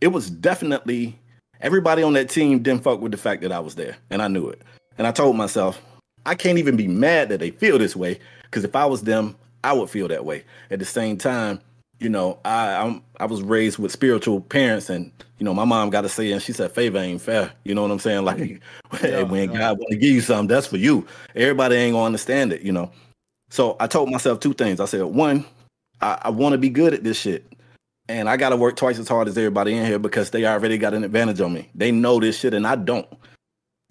it 0.00 0.08
was 0.08 0.30
definitely 0.30 1.18
everybody 1.60 2.02
on 2.02 2.12
that 2.14 2.28
team 2.28 2.60
didn't 2.60 2.82
fuck 2.82 3.00
with 3.00 3.12
the 3.12 3.18
fact 3.18 3.42
that 3.42 3.52
I 3.52 3.60
was 3.60 3.74
there, 3.74 3.96
and 4.10 4.22
I 4.22 4.28
knew 4.28 4.48
it. 4.48 4.62
And 4.98 5.06
I 5.06 5.12
told 5.12 5.36
myself, 5.36 5.80
I 6.24 6.34
can't 6.34 6.58
even 6.58 6.76
be 6.76 6.88
mad 6.88 7.28
that 7.28 7.40
they 7.40 7.50
feel 7.50 7.78
this 7.78 7.96
way, 7.96 8.18
because 8.42 8.64
if 8.64 8.74
I 8.74 8.86
was 8.86 9.02
them, 9.02 9.36
I 9.64 9.72
would 9.72 9.90
feel 9.90 10.08
that 10.08 10.24
way. 10.24 10.44
At 10.70 10.78
the 10.78 10.84
same 10.84 11.16
time, 11.18 11.60
you 11.98 12.08
know, 12.08 12.38
I 12.44 12.74
I'm, 12.76 13.02
I 13.20 13.26
was 13.26 13.42
raised 13.42 13.78
with 13.78 13.92
spiritual 13.92 14.40
parents, 14.40 14.90
and 14.90 15.10
you 15.38 15.44
know, 15.44 15.54
my 15.54 15.64
mom 15.64 15.90
got 15.90 16.02
to 16.02 16.08
say, 16.08 16.30
and 16.32 16.42
she 16.42 16.52
said, 16.52 16.72
"Favor 16.72 16.98
ain't 16.98 17.20
fair." 17.20 17.52
You 17.64 17.74
know 17.74 17.82
what 17.82 17.90
I'm 17.90 17.98
saying? 17.98 18.24
Like, 18.24 18.38
yeah, 19.02 19.22
when 19.22 19.50
yeah. 19.50 19.58
God 19.58 19.78
want 19.78 19.90
to 19.90 19.96
give 19.96 20.10
you 20.10 20.20
something, 20.20 20.48
that's 20.48 20.66
for 20.66 20.76
you. 20.76 21.06
Everybody 21.34 21.76
ain't 21.76 21.94
gonna 21.94 22.04
understand 22.04 22.52
it, 22.52 22.62
you 22.62 22.72
know. 22.72 22.90
So 23.50 23.76
I 23.80 23.86
told 23.86 24.10
myself 24.10 24.40
two 24.40 24.54
things. 24.54 24.80
I 24.80 24.86
said, 24.86 25.02
one, 25.04 25.44
I, 26.00 26.18
I 26.22 26.30
want 26.30 26.52
to 26.52 26.58
be 26.58 26.68
good 26.68 26.92
at 26.92 27.04
this 27.04 27.18
shit, 27.18 27.46
and 28.08 28.28
I 28.28 28.36
got 28.36 28.50
to 28.50 28.56
work 28.56 28.76
twice 28.76 28.98
as 28.98 29.08
hard 29.08 29.28
as 29.28 29.36
everybody 29.36 29.74
in 29.76 29.84
here 29.84 29.98
because 29.98 30.30
they 30.30 30.46
already 30.46 30.78
got 30.78 30.94
an 30.94 31.04
advantage 31.04 31.40
on 31.40 31.52
me. 31.52 31.70
They 31.74 31.90
know 31.90 32.20
this 32.20 32.38
shit, 32.38 32.54
and 32.54 32.66
I 32.66 32.76
don't. 32.76 33.06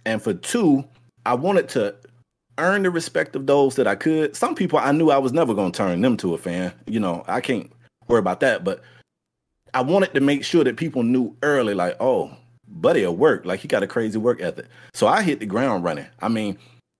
And 0.06 0.22
for 0.22 0.34
two, 0.34 0.86
I 1.26 1.34
wanted 1.34 1.70
to 1.70 1.96
earn 2.58 2.84
the 2.84 2.90
respect 2.90 3.36
of 3.36 3.48
those 3.48 3.76
that 3.76 3.88
I 3.88 3.96
could. 3.96 4.36
Some 4.36 4.56
people 4.56 4.80
I 4.80 4.92
knew 4.92 5.10
I 5.10 5.18
was 5.18 5.34
never 5.34 5.54
gonna 5.54 5.72
turn 5.72 6.02
them 6.02 6.18
to 6.18 6.34
a 6.34 6.38
fan. 6.38 6.74
You 6.86 7.00
know, 7.00 7.24
I 7.28 7.42
can't 7.42 7.72
worry 8.08 8.20
about 8.20 8.40
that. 8.42 8.64
But 8.64 8.82
I 9.74 9.82
wanted 9.82 10.14
to 10.14 10.22
make 10.22 10.46
sure 10.46 10.64
that 10.64 10.78
people 10.78 11.04
knew 11.04 11.36
early, 11.44 11.74
like, 11.74 11.98
oh, 12.00 12.32
buddy 12.68 13.06
will 13.06 13.16
work. 13.16 13.46
Like 13.46 13.60
he 13.60 13.68
got 13.68 13.84
a 13.84 13.88
crazy 13.88 14.18
work 14.18 14.42
ethic. 14.42 14.68
So 14.94 15.08
I 15.08 15.22
hit 15.22 15.40
the 15.40 15.46
ground 15.46 15.84
running. 15.84 16.08
I 16.22 16.30
mean, 16.30 16.58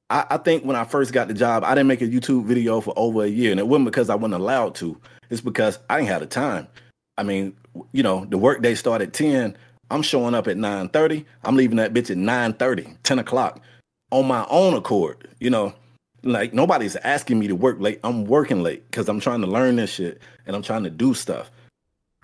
I, 0.10 0.26
I, 0.32 0.38
think 0.38 0.64
when 0.64 0.76
I 0.76 0.84
first 0.84 1.14
got 1.14 1.28
the 1.28 1.34
job, 1.34 1.64
I 1.64 1.74
didn't 1.74 1.88
make 1.88 2.02
a 2.02 2.08
YouTube 2.08 2.46
video 2.46 2.82
for 2.82 2.94
over 2.96 3.24
a 3.24 3.28
year. 3.28 3.52
And 3.52 3.60
it 3.60 3.68
wasn't 3.68 3.86
because 3.86 4.10
I 4.10 4.16
wasn't 4.16 4.36
allowed 4.36 4.76
to. 4.76 5.00
It's 5.30 5.42
because 5.42 5.80
I 5.90 5.98
didn't 5.98 6.10
have 6.10 6.22
the 6.22 6.28
time. 6.28 6.68
I 7.18 7.24
mean, 7.24 7.56
you 7.92 8.04
know, 8.04 8.26
the 8.26 8.38
work 8.38 8.62
day 8.62 8.76
started 8.76 9.10
at 9.10 9.14
10. 9.14 9.58
I'm 9.92 10.02
showing 10.02 10.34
up 10.34 10.48
at 10.48 10.58
9:30. 10.58 11.26
I'm 11.44 11.56
leaving 11.56 11.78
that 11.78 11.94
bitch 11.94 12.10
at 12.10 12.18
9:30, 12.18 12.98
10 13.04 13.20
o'clock 13.20 13.62
on 14.12 14.28
my 14.28 14.46
own 14.50 14.74
accord. 14.74 15.28
You 15.40 15.50
know, 15.50 15.74
like 16.24 16.54
nobody's 16.54 16.96
asking 16.98 17.40
me 17.40 17.48
to 17.48 17.56
work 17.56 17.78
late. 17.80 18.00
I'm 18.04 18.26
working 18.26 18.64
late 18.64 18.84
because 18.90 19.08
I'm 19.08 19.20
trying 19.20 19.42
to 19.42 19.48
learn 19.48 19.76
this 19.76 19.92
shit 19.92 20.20
and 20.46 20.56
I'm 20.56 20.64
trying 20.64 20.84
to 20.84 20.90
do 20.90 21.14
stuff. 21.14 21.52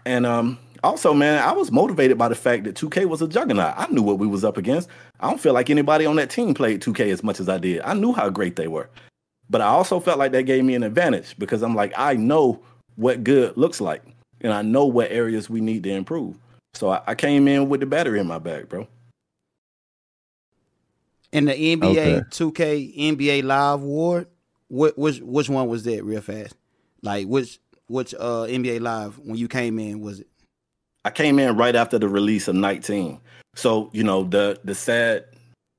And 0.05 0.25
um, 0.25 0.57
also, 0.83 1.13
man, 1.13 1.43
I 1.43 1.51
was 1.51 1.71
motivated 1.71 2.17
by 2.17 2.27
the 2.27 2.35
fact 2.35 2.63
that 2.63 2.75
2K 2.75 3.05
was 3.05 3.21
a 3.21 3.27
juggernaut. 3.27 3.75
I 3.77 3.85
knew 3.91 4.01
what 4.01 4.17
we 4.17 4.25
was 4.25 4.43
up 4.43 4.57
against. 4.57 4.89
I 5.19 5.29
don't 5.29 5.39
feel 5.39 5.53
like 5.53 5.69
anybody 5.69 6.07
on 6.07 6.15
that 6.15 6.31
team 6.31 6.55
played 6.55 6.81
2K 6.81 7.11
as 7.11 7.23
much 7.23 7.39
as 7.39 7.47
I 7.47 7.59
did. 7.59 7.81
I 7.83 7.93
knew 7.93 8.11
how 8.11 8.29
great 8.29 8.55
they 8.55 8.67
were. 8.67 8.89
But 9.49 9.61
I 9.61 9.67
also 9.67 9.99
felt 9.99 10.17
like 10.17 10.31
that 10.31 10.43
gave 10.43 10.63
me 10.63 10.73
an 10.73 10.83
advantage 10.83 11.35
because 11.37 11.61
I'm 11.61 11.75
like, 11.75 11.93
I 11.95 12.15
know 12.15 12.59
what 12.95 13.23
good 13.23 13.55
looks 13.57 13.79
like. 13.79 14.01
And 14.41 14.53
I 14.53 14.61
know 14.61 14.85
what 14.85 15.11
areas 15.11 15.49
we 15.49 15.61
need 15.61 15.83
to 15.83 15.91
improve. 15.91 16.37
So 16.73 16.89
I, 16.89 17.01
I 17.07 17.15
came 17.15 17.47
in 17.47 17.69
with 17.69 17.79
the 17.79 17.85
battery 17.85 18.19
in 18.19 18.27
my 18.27 18.39
bag, 18.39 18.69
bro. 18.69 18.87
In 21.31 21.45
the 21.45 21.53
NBA 21.53 21.83
okay. 21.83 22.21
2K 22.29 22.97
NBA 22.97 23.43
Live 23.43 23.81
Award, 23.81 24.27
what 24.67 24.97
which 24.97 25.19
which 25.19 25.49
one 25.49 25.67
was 25.67 25.83
that 25.83 26.03
real 26.03 26.21
fast? 26.21 26.55
Like 27.01 27.27
which 27.27 27.59
which 27.87 28.13
uh 28.13 28.45
NBA 28.47 28.81
Live 28.81 29.17
when 29.19 29.37
you 29.37 29.47
came 29.47 29.79
in 29.79 30.01
was 30.01 30.21
it? 30.21 30.27
I 31.03 31.09
came 31.09 31.39
in 31.39 31.55
right 31.57 31.75
after 31.75 31.97
the 31.97 32.07
release 32.07 32.47
of 32.47 32.55
19. 32.55 33.19
So, 33.55 33.89
you 33.93 34.03
know, 34.03 34.23
the 34.23 34.59
the 34.63 34.75
sad 34.75 35.25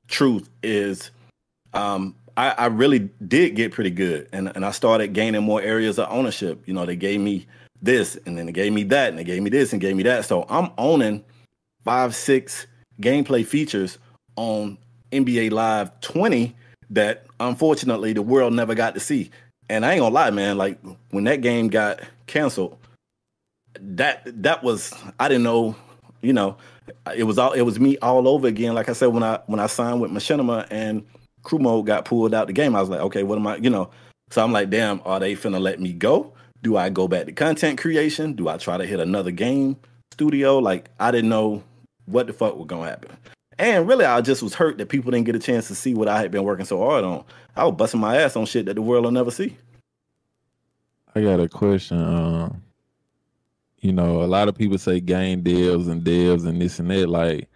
truth 0.08 0.48
is 0.62 1.10
um 1.74 2.14
I, 2.36 2.50
I 2.50 2.66
really 2.66 3.10
did 3.26 3.54
get 3.54 3.72
pretty 3.72 3.90
good 3.90 4.28
and, 4.32 4.50
and 4.54 4.64
I 4.64 4.70
started 4.70 5.12
gaining 5.12 5.42
more 5.42 5.60
areas 5.60 5.98
of 5.98 6.08
ownership. 6.10 6.62
You 6.66 6.72
know, 6.72 6.86
they 6.86 6.96
gave 6.96 7.20
me 7.20 7.46
this 7.82 8.16
and 8.24 8.38
then 8.38 8.46
they 8.46 8.52
gave 8.52 8.72
me 8.72 8.84
that 8.84 9.10
and 9.10 9.18
they 9.18 9.24
gave 9.24 9.42
me 9.42 9.50
this 9.50 9.72
and 9.72 9.80
gave 9.80 9.96
me 9.96 10.04
that. 10.04 10.24
So 10.24 10.46
I'm 10.48 10.70
owning 10.78 11.24
five, 11.84 12.14
six 12.14 12.66
gameplay 13.00 13.44
features 13.44 13.98
on 14.36 14.78
NBA 15.10 15.50
Live 15.50 16.00
20 16.00 16.54
that 16.90 17.26
unfortunately 17.40 18.12
the 18.12 18.22
world 18.22 18.52
never 18.52 18.74
got 18.74 18.94
to 18.94 19.00
see. 19.00 19.30
And 19.68 19.84
I 19.84 19.92
ain't 19.92 20.00
gonna 20.00 20.14
lie, 20.14 20.30
man, 20.30 20.58
like 20.58 20.78
when 21.10 21.24
that 21.24 21.40
game 21.40 21.68
got 21.68 22.00
canceled, 22.26 22.78
that 23.80 24.22
that 24.42 24.62
was 24.62 24.92
I 25.18 25.28
didn't 25.28 25.44
know, 25.44 25.74
you 26.20 26.32
know, 26.32 26.56
it 27.16 27.24
was 27.24 27.38
all 27.38 27.52
it 27.52 27.62
was 27.62 27.80
me 27.80 27.96
all 27.98 28.28
over 28.28 28.46
again. 28.46 28.74
Like 28.74 28.88
I 28.88 28.92
said, 28.92 29.06
when 29.06 29.22
I 29.22 29.40
when 29.46 29.60
I 29.60 29.66
signed 29.66 30.00
with 30.00 30.10
Machinima 30.10 30.66
and 30.70 31.04
crew 31.42 31.58
mode 31.58 31.86
got 31.86 32.04
pulled 32.04 32.34
out 32.34 32.46
the 32.46 32.52
game, 32.52 32.76
I 32.76 32.80
was 32.80 32.90
like, 32.90 33.00
okay, 33.00 33.22
what 33.22 33.38
am 33.38 33.46
I, 33.46 33.56
you 33.56 33.70
know? 33.70 33.90
So 34.30 34.42
I'm 34.42 34.52
like, 34.52 34.70
damn, 34.70 35.00
are 35.04 35.20
they 35.20 35.34
finna 35.34 35.60
let 35.60 35.80
me 35.80 35.92
go? 35.92 36.32
Do 36.62 36.76
I 36.76 36.90
go 36.90 37.08
back 37.08 37.26
to 37.26 37.32
content 37.32 37.78
creation? 37.78 38.34
Do 38.34 38.48
I 38.48 38.56
try 38.56 38.76
to 38.76 38.86
hit 38.86 39.00
another 39.00 39.30
game 39.30 39.76
studio? 40.12 40.58
Like 40.58 40.90
I 41.00 41.10
didn't 41.10 41.30
know 41.30 41.62
what 42.06 42.26
the 42.26 42.32
fuck 42.32 42.56
was 42.56 42.66
gonna 42.66 42.88
happen. 42.88 43.16
And 43.58 43.86
really, 43.86 44.04
I 44.04 44.20
just 44.20 44.42
was 44.42 44.54
hurt 44.54 44.78
that 44.78 44.88
people 44.88 45.10
didn't 45.10 45.26
get 45.26 45.36
a 45.36 45.40
chance 45.40 45.68
to 45.68 45.74
see 45.74 45.94
what 45.94 46.08
I 46.08 46.20
had 46.20 46.30
been 46.30 46.44
working 46.44 46.64
so 46.64 46.78
hard 46.78 47.04
on. 47.04 47.24
I 47.54 47.64
was 47.64 47.74
busting 47.76 48.00
my 48.00 48.16
ass 48.16 48.36
on 48.36 48.46
shit 48.46 48.66
that 48.66 48.74
the 48.74 48.82
world 48.82 49.04
will 49.04 49.12
never 49.12 49.30
see. 49.30 49.56
I 51.14 51.20
got 51.20 51.40
a 51.40 51.48
question. 51.48 52.02
Um, 52.02 52.62
you 53.80 53.92
know, 53.92 54.22
a 54.22 54.24
lot 54.24 54.48
of 54.48 54.54
people 54.54 54.78
say 54.78 55.00
game 55.00 55.42
devs 55.42 55.88
and 55.88 56.02
devs 56.02 56.46
and 56.46 56.60
this 56.60 56.78
and 56.78 56.90
that. 56.90 57.08
Like, 57.08 57.48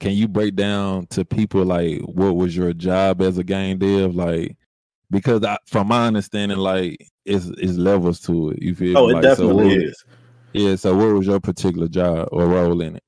can 0.00 0.12
you 0.12 0.26
break 0.26 0.56
down 0.56 1.06
to 1.08 1.24
people 1.24 1.64
like 1.64 2.00
what 2.00 2.34
was 2.34 2.56
your 2.56 2.72
job 2.72 3.20
as 3.20 3.36
a 3.38 3.44
game 3.44 3.78
dev? 3.78 4.14
Like, 4.14 4.56
because 5.10 5.44
I, 5.44 5.58
from 5.66 5.88
my 5.88 6.06
understanding, 6.06 6.58
like 6.58 7.11
it's 7.24 7.46
it's 7.58 7.74
levels 7.74 8.20
to 8.20 8.50
it. 8.50 8.62
You 8.62 8.74
feel? 8.74 8.98
Oh, 8.98 9.08
it 9.08 9.14
like, 9.14 9.22
definitely 9.22 9.70
so 9.70 9.86
is. 9.86 10.04
Yeah. 10.52 10.76
So, 10.76 10.94
what 10.94 11.14
was 11.14 11.26
your 11.26 11.40
particular 11.40 11.88
job 11.88 12.28
or 12.32 12.46
role 12.46 12.80
in 12.80 12.96
it? 12.96 13.02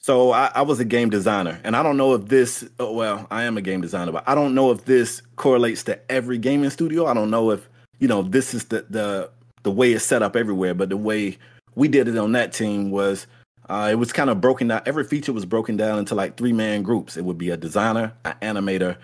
So 0.00 0.32
I, 0.32 0.50
I, 0.54 0.60
was 0.60 0.80
a 0.80 0.84
game 0.84 1.08
designer, 1.08 1.58
and 1.64 1.74
I 1.74 1.82
don't 1.82 1.96
know 1.96 2.12
if 2.12 2.26
this. 2.26 2.68
Oh, 2.78 2.92
well, 2.92 3.26
I 3.30 3.44
am 3.44 3.56
a 3.56 3.62
game 3.62 3.80
designer, 3.80 4.12
but 4.12 4.28
I 4.28 4.34
don't 4.34 4.54
know 4.54 4.70
if 4.70 4.84
this 4.84 5.22
correlates 5.36 5.82
to 5.84 5.98
every 6.12 6.36
gaming 6.36 6.68
studio. 6.68 7.06
I 7.06 7.14
don't 7.14 7.30
know 7.30 7.50
if 7.50 7.66
you 8.00 8.08
know 8.08 8.20
this 8.20 8.52
is 8.52 8.66
the 8.66 8.84
the 8.90 9.30
the 9.62 9.70
way 9.70 9.94
it's 9.94 10.04
set 10.04 10.22
up 10.22 10.36
everywhere. 10.36 10.74
But 10.74 10.90
the 10.90 10.98
way 10.98 11.38
we 11.74 11.88
did 11.88 12.06
it 12.06 12.18
on 12.18 12.32
that 12.32 12.52
team 12.52 12.90
was 12.90 13.26
uh, 13.70 13.88
it 13.90 13.94
was 13.94 14.12
kind 14.12 14.28
of 14.28 14.42
broken 14.42 14.68
down. 14.68 14.82
Every 14.84 15.04
feature 15.04 15.32
was 15.32 15.46
broken 15.46 15.76
down 15.76 15.98
into 15.98 16.14
like 16.14 16.36
three 16.36 16.52
man 16.52 16.82
groups. 16.82 17.16
It 17.16 17.24
would 17.24 17.38
be 17.38 17.48
a 17.48 17.56
designer, 17.56 18.12
an 18.26 18.34
animator, 18.42 18.98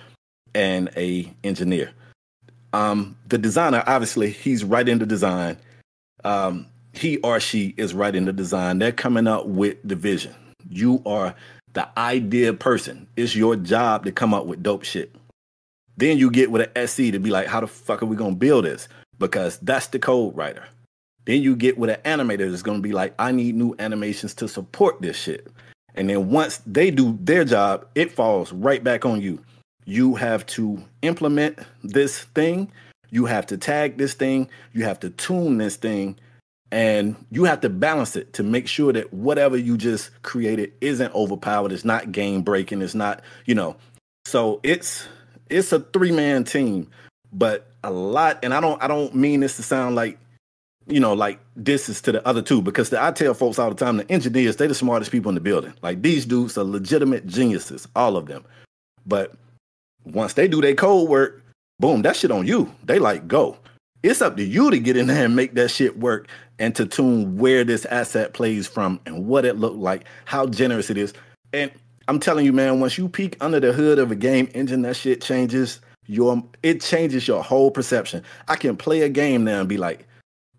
and 0.55 0.91
a 0.99 1.33
engineer. 1.45 1.93
Um, 2.73 3.17
the 3.29 3.39
designer, 3.39 3.83
obviously, 3.87 4.31
he's 4.31 4.65
right 4.65 4.87
the 4.87 5.07
design. 5.07 5.57
Um, 6.25 6.67
he 6.93 7.19
or 7.19 7.41
she 7.41 7.75
is 7.77 7.95
right 7.95 8.15
in 8.15 8.25
the 8.25 8.33
design. 8.33 8.79
They're 8.79 8.93
coming 8.93 9.27
up 9.27 9.47
with 9.47 9.77
the 9.85 9.97
vision 9.97 10.35
you 10.71 11.03
are 11.05 11.35
the 11.73 11.89
idea 11.99 12.53
person. 12.53 13.07
It's 13.17 13.37
your 13.37 13.57
job 13.57 14.05
to 14.05 14.13
come 14.13 14.35
up 14.35 14.47
with 14.47 14.63
dope 14.63 14.85
shit. 14.85 15.15
Then 15.97 16.17
you 16.17 16.31
get 16.31 16.51
with 16.51 16.63
an 16.63 16.71
SE 16.77 17.11
to 17.11 17.19
be 17.19 17.31
like, 17.31 17.47
how 17.47 17.61
the 17.61 17.67
fuck 17.67 18.03
are 18.03 18.07
we 18.07 18.17
gonna 18.17 18.35
build 18.35 18.65
this? 18.65 18.89
Because 19.19 19.59
that's 19.59 19.89
the 19.89 19.99
code 19.99 20.37
writer. 20.37 20.65
Then 21.27 21.43
you 21.43 21.55
get 21.55 21.77
with 21.79 21.91
an 21.91 22.01
animator 22.05 22.51
that's 22.51 22.63
gonna 22.63 22.81
be 22.81 22.93
like, 22.93 23.15
I 23.19 23.33
need 23.33 23.55
new 23.55 23.75
animations 23.79 24.35
to 24.35 24.49
support 24.49 25.03
this 25.03 25.17
shit. 25.17 25.49
And 25.95 26.09
then 26.09 26.31
once 26.31 26.59
they 26.67 26.91
do 26.91 27.19
their 27.21 27.45
job, 27.45 27.87
it 27.95 28.13
falls 28.13 28.53
right 28.53 28.83
back 28.83 29.05
on 29.05 29.21
you. 29.21 29.41
You 29.91 30.15
have 30.15 30.47
to 30.47 30.81
implement 31.03 31.59
this 31.83 32.21
thing. 32.21 32.71
You 33.11 33.25
have 33.25 33.45
to 33.47 33.59
tag 33.59 33.99
this 33.99 34.15
thing. 34.15 34.49
You 34.73 34.85
have 34.85 35.01
to 35.01 35.11
tune 35.11 35.59
this 35.59 35.75
thing. 35.75 36.17
And 36.71 37.17
you 37.33 37.43
have 37.43 37.61
to 37.63 37.69
balance 37.69 38.15
it 38.15 38.33
to 38.35 38.45
make 38.45 38.69
sure 38.69 38.93
that 38.93 39.13
whatever 39.13 39.57
you 39.57 39.77
just 39.77 40.11
created 40.23 40.73
isn't 40.81 41.13
overpowered. 41.13 41.73
It's 41.73 41.85
not 41.85 42.13
game 42.13 42.43
breaking 42.43 42.83
it's 42.83 42.95
not 42.95 43.23
you 43.47 43.57
know. 43.57 43.75
So 44.27 44.61
it's 44.63 45.09
it's 45.49 45.73
a 45.73 45.81
three 45.81 46.13
man 46.13 46.45
team 46.45 46.89
but 47.33 47.67
a 47.83 47.91
lot 47.91 48.39
and 48.45 48.55
i 48.55 48.61
don't 48.61 48.81
i 48.83 48.87
don't 48.87 49.15
mean 49.15 49.41
this 49.41 49.57
to 49.57 49.63
sound 49.63 49.97
like 49.97 50.19
you 50.87 51.01
know 51.01 51.13
like 51.13 51.41
this 51.57 51.89
is 51.89 52.01
to 52.03 52.13
the 52.13 52.27
other 52.27 52.43
two 52.43 52.61
because 52.61 52.91
the, 52.91 53.03
i 53.03 53.11
tell 53.11 53.35
folks 53.35 53.59
all 53.59 53.71
the 53.71 53.77
time 53.77 53.97
the 53.97 54.11
engineers 54.11 54.57
they're 54.57 54.69
the 54.69 54.75
smartest 54.75 55.11
people 55.11 55.31
in 55.31 55.35
the 55.35 55.41
building. 55.41 55.73
Like 55.83 56.03
these 56.03 56.27
dudes 56.27 56.57
are 56.57 56.65
legitimate 56.65 57.27
geniuses 57.27 57.89
all 57.97 58.17
of 58.17 58.27
them. 58.27 58.45
But 59.07 59.35
once 60.05 60.35
they 60.35 60.49
do 60.49 60.61
their 60.61 60.75
code 60.75 61.09
work 61.09 61.43
boom 61.79 62.03
that 62.03 62.17
shit 62.17 62.31
on 62.31 62.47
you 62.47 62.73
they 62.85 62.99
like 62.99 63.27
go 63.29 63.57
it's 64.03 64.23
up 64.23 64.37
to 64.37 64.45
you 64.45 64.71
to 64.71 64.79
get 64.79 64.97
in 64.97 65.09
there 65.09 65.27
and 65.27 65.37
make 65.37 65.55
that 65.55 65.71
shit 65.71 65.99
work 65.99 66.29
and 66.59 66.75
to 66.77 66.87
tune 66.87 67.37
where 67.37 67.65
this 67.65 67.85
asset 67.87 68.33
plays 68.33 68.67
from 68.67 69.01
and 69.07 69.27
what 69.27 69.45
it 69.45 69.57
looked 69.57 69.77
like, 69.77 70.05
how 70.25 70.47
generous 70.47 70.91
it 70.91 70.97
is. 70.97 71.13
And 71.53 71.71
I'm 72.09 72.19
telling 72.19 72.47
you, 72.47 72.53
man, 72.53 72.81
once 72.81 72.97
you 72.97 73.09
peek 73.09 73.37
under 73.41 73.61
the 73.61 73.73
hood 73.73 73.99
of 73.99 74.11
a 74.11 74.15
game 74.15 74.49
engine, 74.55 74.83
that 74.83 74.97
shit 74.97 75.21
changes 75.21 75.81
your 76.07 76.43
it 76.63 76.81
changes 76.81 77.29
your 77.29 77.43
whole 77.43 77.71
perception. 77.71 78.25
I 78.49 78.57
can 78.57 78.77
play 78.77 79.03
a 79.03 79.09
game 79.09 79.45
now 79.45 79.61
and 79.61 79.69
be 79.69 79.77
like, 79.77 80.07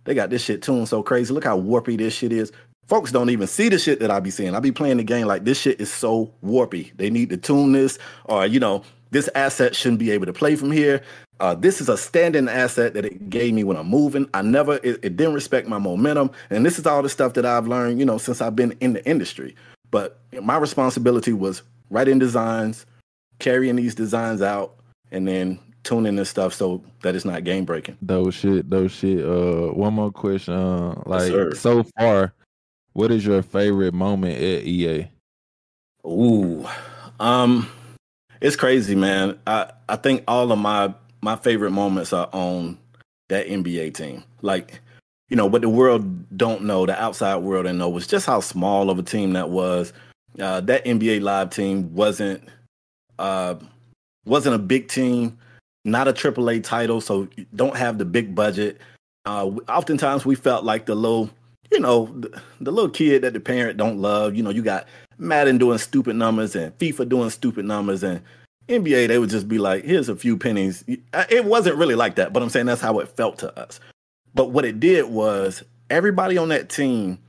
they 0.06 0.14
got 0.14 0.30
this 0.30 0.44
shit 0.44 0.62
tuned 0.62 0.88
so 0.88 1.04
crazy. 1.04 1.34
Look 1.34 1.44
how 1.44 1.60
warpy 1.60 1.98
this 1.98 2.14
shit 2.14 2.32
is. 2.32 2.52
Folks 2.88 3.12
don't 3.12 3.30
even 3.30 3.48
see 3.48 3.70
the 3.70 3.80
shit 3.80 4.00
that 4.00 4.12
I 4.12 4.20
be 4.20 4.32
seeing. 4.32 4.56
I 4.56 4.60
be 4.60 4.72
playing 4.72 4.98
the 4.98 5.04
game 5.04 5.28
like 5.28 5.46
this 5.46 5.60
shit 5.60 5.80
is 5.80 5.92
so 5.92 6.34
warpy. 6.44 6.96
They 6.98 7.10
need 7.10 7.30
to 7.30 7.38
tune 7.38 7.72
this, 7.72 8.00
or 8.26 8.46
you 8.46 8.60
know, 8.60 8.84
this 9.12 9.30
asset 9.36 9.76
shouldn't 9.76 10.00
be 10.00 10.12
able 10.12 10.26
to 10.26 10.34
play 10.34 10.56
from 10.56 10.72
here. 10.72 11.02
Uh, 11.40 11.56
this 11.56 11.82
is 11.82 11.90
a 11.90 11.98
standing 11.98 12.48
asset 12.48 12.94
that 12.94 13.06
it 13.06 13.30
gave 13.30 13.54
me 13.54 13.64
when 13.64 13.78
I'm 13.78 13.88
moving. 13.88 14.30
I 14.34 14.42
never, 14.42 14.76
it, 14.84 15.00
it 15.04 15.18
didn't 15.18 15.34
respect 15.34 15.68
my 15.68 15.80
momentum. 15.80 16.32
And 16.50 16.66
this 16.66 16.80
is 16.80 16.86
all 16.86 17.02
the 17.02 17.10
stuff 17.10 17.34
that 17.34 17.46
I've 17.46 17.68
learned, 17.68 18.00
you 18.00 18.06
know, 18.06 18.18
since 18.18 18.42
I've 18.42 18.56
been 18.56 18.72
in 18.80 18.94
the 18.94 19.06
industry. 19.08 19.56
But 19.90 20.20
my 20.42 20.58
responsibility 20.58 21.34
was 21.34 21.64
writing 21.90 22.20
designs, 22.20 22.86
carrying 23.40 23.76
these 23.76 23.96
designs 23.96 24.42
out, 24.42 24.76
and 25.12 25.28
then 25.28 25.60
tuning 25.84 26.16
this 26.16 26.30
stuff 26.30 26.54
so 26.54 26.84
that 27.02 27.16
it's 27.16 27.26
not 27.26 27.44
game 27.44 27.66
breaking. 27.66 27.98
Those 28.02 28.36
shit, 28.36 28.70
those 28.70 28.92
shit. 28.92 29.26
Uh, 29.26 29.74
one 29.74 29.94
more 29.94 30.12
question. 30.12 30.54
Uh, 30.54 31.02
like 31.06 31.32
yes, 31.32 31.60
so 31.60 31.84
far, 31.98 32.34
what 32.94 33.12
is 33.12 33.26
your 33.26 33.42
favorite 33.42 33.94
moment 33.94 34.36
at 34.36 34.64
EA? 34.64 35.10
Ooh, 36.06 36.68
um, 37.20 37.70
it's 38.42 38.56
crazy, 38.56 38.96
man. 38.96 39.40
I 39.48 39.72
I 39.88 39.96
think 39.96 40.24
all 40.28 40.52
of 40.52 40.60
my 40.60 40.94
my 41.22 41.36
favorite 41.36 41.72
moments 41.72 42.12
are 42.12 42.30
on 42.34 42.78
that 43.30 43.48
NBA 43.48 43.94
team. 43.94 44.24
Like, 44.42 44.82
you 45.30 45.38
know, 45.38 45.46
what 45.46 45.62
the 45.62 45.70
world 45.70 46.38
don't 46.38 46.64
know, 46.64 46.86
the 46.86 47.02
outside 47.02 47.38
world 47.38 47.66
didn't 47.66 47.78
know 47.78 47.90
was 47.90 48.08
just 48.08 48.26
how 48.26 48.40
small 48.42 48.90
of 48.90 49.00
a 49.00 49.04
team 49.04 49.34
that 49.34 49.50
was. 49.50 49.94
Uh, 50.40 50.62
that 50.62 50.84
NBA 50.86 51.22
live 51.22 51.50
team 51.52 51.94
wasn't 51.94 52.44
uh, 53.20 53.56
wasn't 54.26 54.56
a 54.56 54.60
big 54.60 54.88
team, 54.88 55.38
not 55.86 56.08
a 56.08 56.14
AAA 56.14 56.64
title, 56.64 57.02
so 57.02 57.28
don't 57.56 57.78
have 57.78 57.98
the 57.98 58.06
big 58.06 58.34
budget. 58.34 58.80
Uh, 59.26 59.52
oftentimes 59.70 60.26
we 60.26 60.36
felt 60.36 60.64
like 60.64 60.88
the 60.88 60.96
little, 60.96 61.30
you 61.72 61.80
know, 61.80 62.06
the, 62.20 62.42
the 62.60 62.72
little 62.72 62.90
kid 62.90 63.24
that 63.24 63.34
the 63.34 63.40
parent 63.40 63.78
don't 63.78 64.00
love. 64.00 64.36
You 64.36 64.44
know, 64.44 64.50
you 64.50 64.62
got 64.62 64.88
Madden 65.18 65.58
doing 65.58 65.78
stupid 65.78 66.16
numbers 66.16 66.56
and 66.56 66.78
FIFA 66.78 67.10
doing 67.10 67.30
stupid 67.30 67.66
numbers 67.66 68.04
and 68.04 68.22
NBA, 68.72 69.08
they 69.08 69.20
would 69.20 69.30
just 69.30 69.48
be 69.48 69.58
like, 69.58 69.84
here's 69.84 70.10
a 70.10 70.16
few 70.16 70.38
pennies. 70.38 70.84
It 70.88 71.46
wasn't 71.46 71.76
really 71.76 71.96
like 71.96 72.16
that, 72.16 72.32
but 72.32 72.42
I'm 72.42 72.50
saying 72.50 72.68
that's 72.68 72.82
how 72.82 73.00
it 73.00 73.10
felt 73.10 73.38
to 73.40 73.60
us. 73.60 73.80
But 74.34 74.52
what 74.52 74.66
it 74.66 74.80
did 74.80 75.06
was 75.10 75.64
everybody 75.90 76.38
on 76.38 76.50
that 76.50 76.70
team 76.70 77.20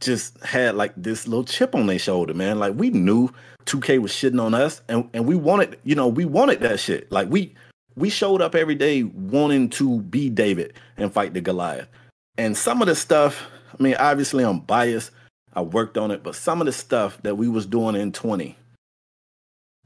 just 0.00 0.42
had 0.42 0.74
like 0.74 0.92
this 0.96 1.28
little 1.28 1.44
chip 1.44 1.74
on 1.74 1.86
their 1.86 1.98
shoulder, 1.98 2.34
man. 2.34 2.58
Like 2.58 2.74
we 2.74 2.90
knew 2.90 3.30
2K 3.66 4.00
was 4.00 4.12
shitting 4.12 4.42
on 4.42 4.52
us 4.52 4.82
and, 4.88 5.08
and 5.14 5.26
we 5.26 5.36
wanted, 5.36 5.78
you 5.84 5.94
know, 5.94 6.08
we 6.08 6.24
wanted 6.24 6.60
that 6.60 6.80
shit. 6.80 7.10
Like 7.12 7.30
we 7.30 7.54
we 7.96 8.10
showed 8.10 8.42
up 8.42 8.56
every 8.56 8.74
day 8.74 9.04
wanting 9.04 9.70
to 9.70 10.00
be 10.02 10.28
David 10.28 10.72
and 10.96 11.12
fight 11.12 11.32
the 11.32 11.40
Goliath. 11.40 11.88
And 12.36 12.56
some 12.56 12.82
of 12.82 12.88
the 12.88 12.96
stuff, 12.96 13.46
I 13.78 13.82
mean, 13.82 13.96
obviously 13.96 14.44
I'm 14.44 14.60
biased. 14.60 15.10
I 15.54 15.62
worked 15.62 15.98
on 15.98 16.10
it, 16.10 16.22
but 16.22 16.34
some 16.34 16.60
of 16.60 16.66
the 16.66 16.72
stuff 16.72 17.20
that 17.22 17.36
we 17.36 17.48
was 17.48 17.66
doing 17.66 17.94
in 17.94 18.12
20 18.12 18.56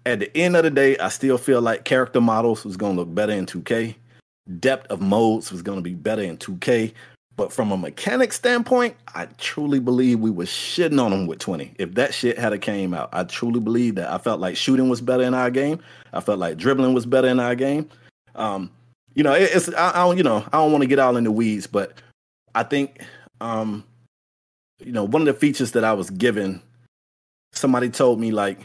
at 0.08 0.20
the 0.20 0.36
end 0.36 0.56
of 0.56 0.64
the 0.64 0.70
day, 0.70 0.96
I 0.98 1.08
still 1.08 1.38
feel 1.38 1.60
like 1.60 1.84
character 1.84 2.20
models 2.20 2.64
was 2.64 2.76
going 2.76 2.96
to 2.96 3.02
look 3.02 3.14
better 3.14 3.32
in 3.32 3.46
2K. 3.46 3.94
Depth 4.58 4.86
of 4.90 5.00
modes 5.00 5.52
was 5.52 5.62
going 5.62 5.78
to 5.78 5.82
be 5.82 5.94
better 5.94 6.22
in 6.22 6.38
2K. 6.38 6.92
But 7.36 7.52
from 7.52 7.70
a 7.70 7.76
mechanic 7.76 8.32
standpoint, 8.32 8.96
I 9.14 9.26
truly 9.36 9.78
believe 9.78 10.18
we 10.18 10.30
were 10.30 10.44
shitting 10.44 11.00
on 11.00 11.12
them 11.12 11.26
with 11.26 11.38
20. 11.38 11.74
If 11.78 11.94
that 11.94 12.12
shit 12.12 12.38
had 12.38 12.52
a 12.52 12.58
came 12.58 12.94
out, 12.94 13.10
I 13.12 13.24
truly 13.24 13.60
believe 13.60 13.94
that. 13.96 14.10
I 14.10 14.18
felt 14.18 14.40
like 14.40 14.56
shooting 14.56 14.88
was 14.88 15.00
better 15.00 15.22
in 15.22 15.34
our 15.34 15.50
game. 15.50 15.78
I 16.12 16.20
felt 16.20 16.38
like 16.38 16.56
dribbling 16.56 16.94
was 16.94 17.06
better 17.06 17.28
in 17.28 17.38
our 17.38 17.54
game. 17.54 17.88
Um, 18.34 18.70
you 19.14 19.22
know, 19.22 19.34
it, 19.34 19.50
it's 19.52 19.68
I, 19.74 19.90
I, 19.90 20.06
don't 20.06 20.16
you 20.16 20.24
know 20.24 20.44
I 20.52 20.58
don't 20.58 20.72
want 20.72 20.82
to 20.82 20.88
get 20.88 20.98
all 20.98 21.16
in 21.16 21.24
the 21.24 21.30
weeds, 21.30 21.66
but 21.66 21.92
I 22.54 22.62
think 22.64 23.04
um, 23.40 23.84
you 24.78 24.92
know 24.92 25.04
one 25.04 25.22
of 25.22 25.26
the 25.26 25.34
features 25.34 25.72
that 25.72 25.84
I 25.84 25.92
was 25.92 26.10
given, 26.10 26.62
somebody 27.52 27.90
told 27.90 28.20
me 28.20 28.30
like 28.30 28.60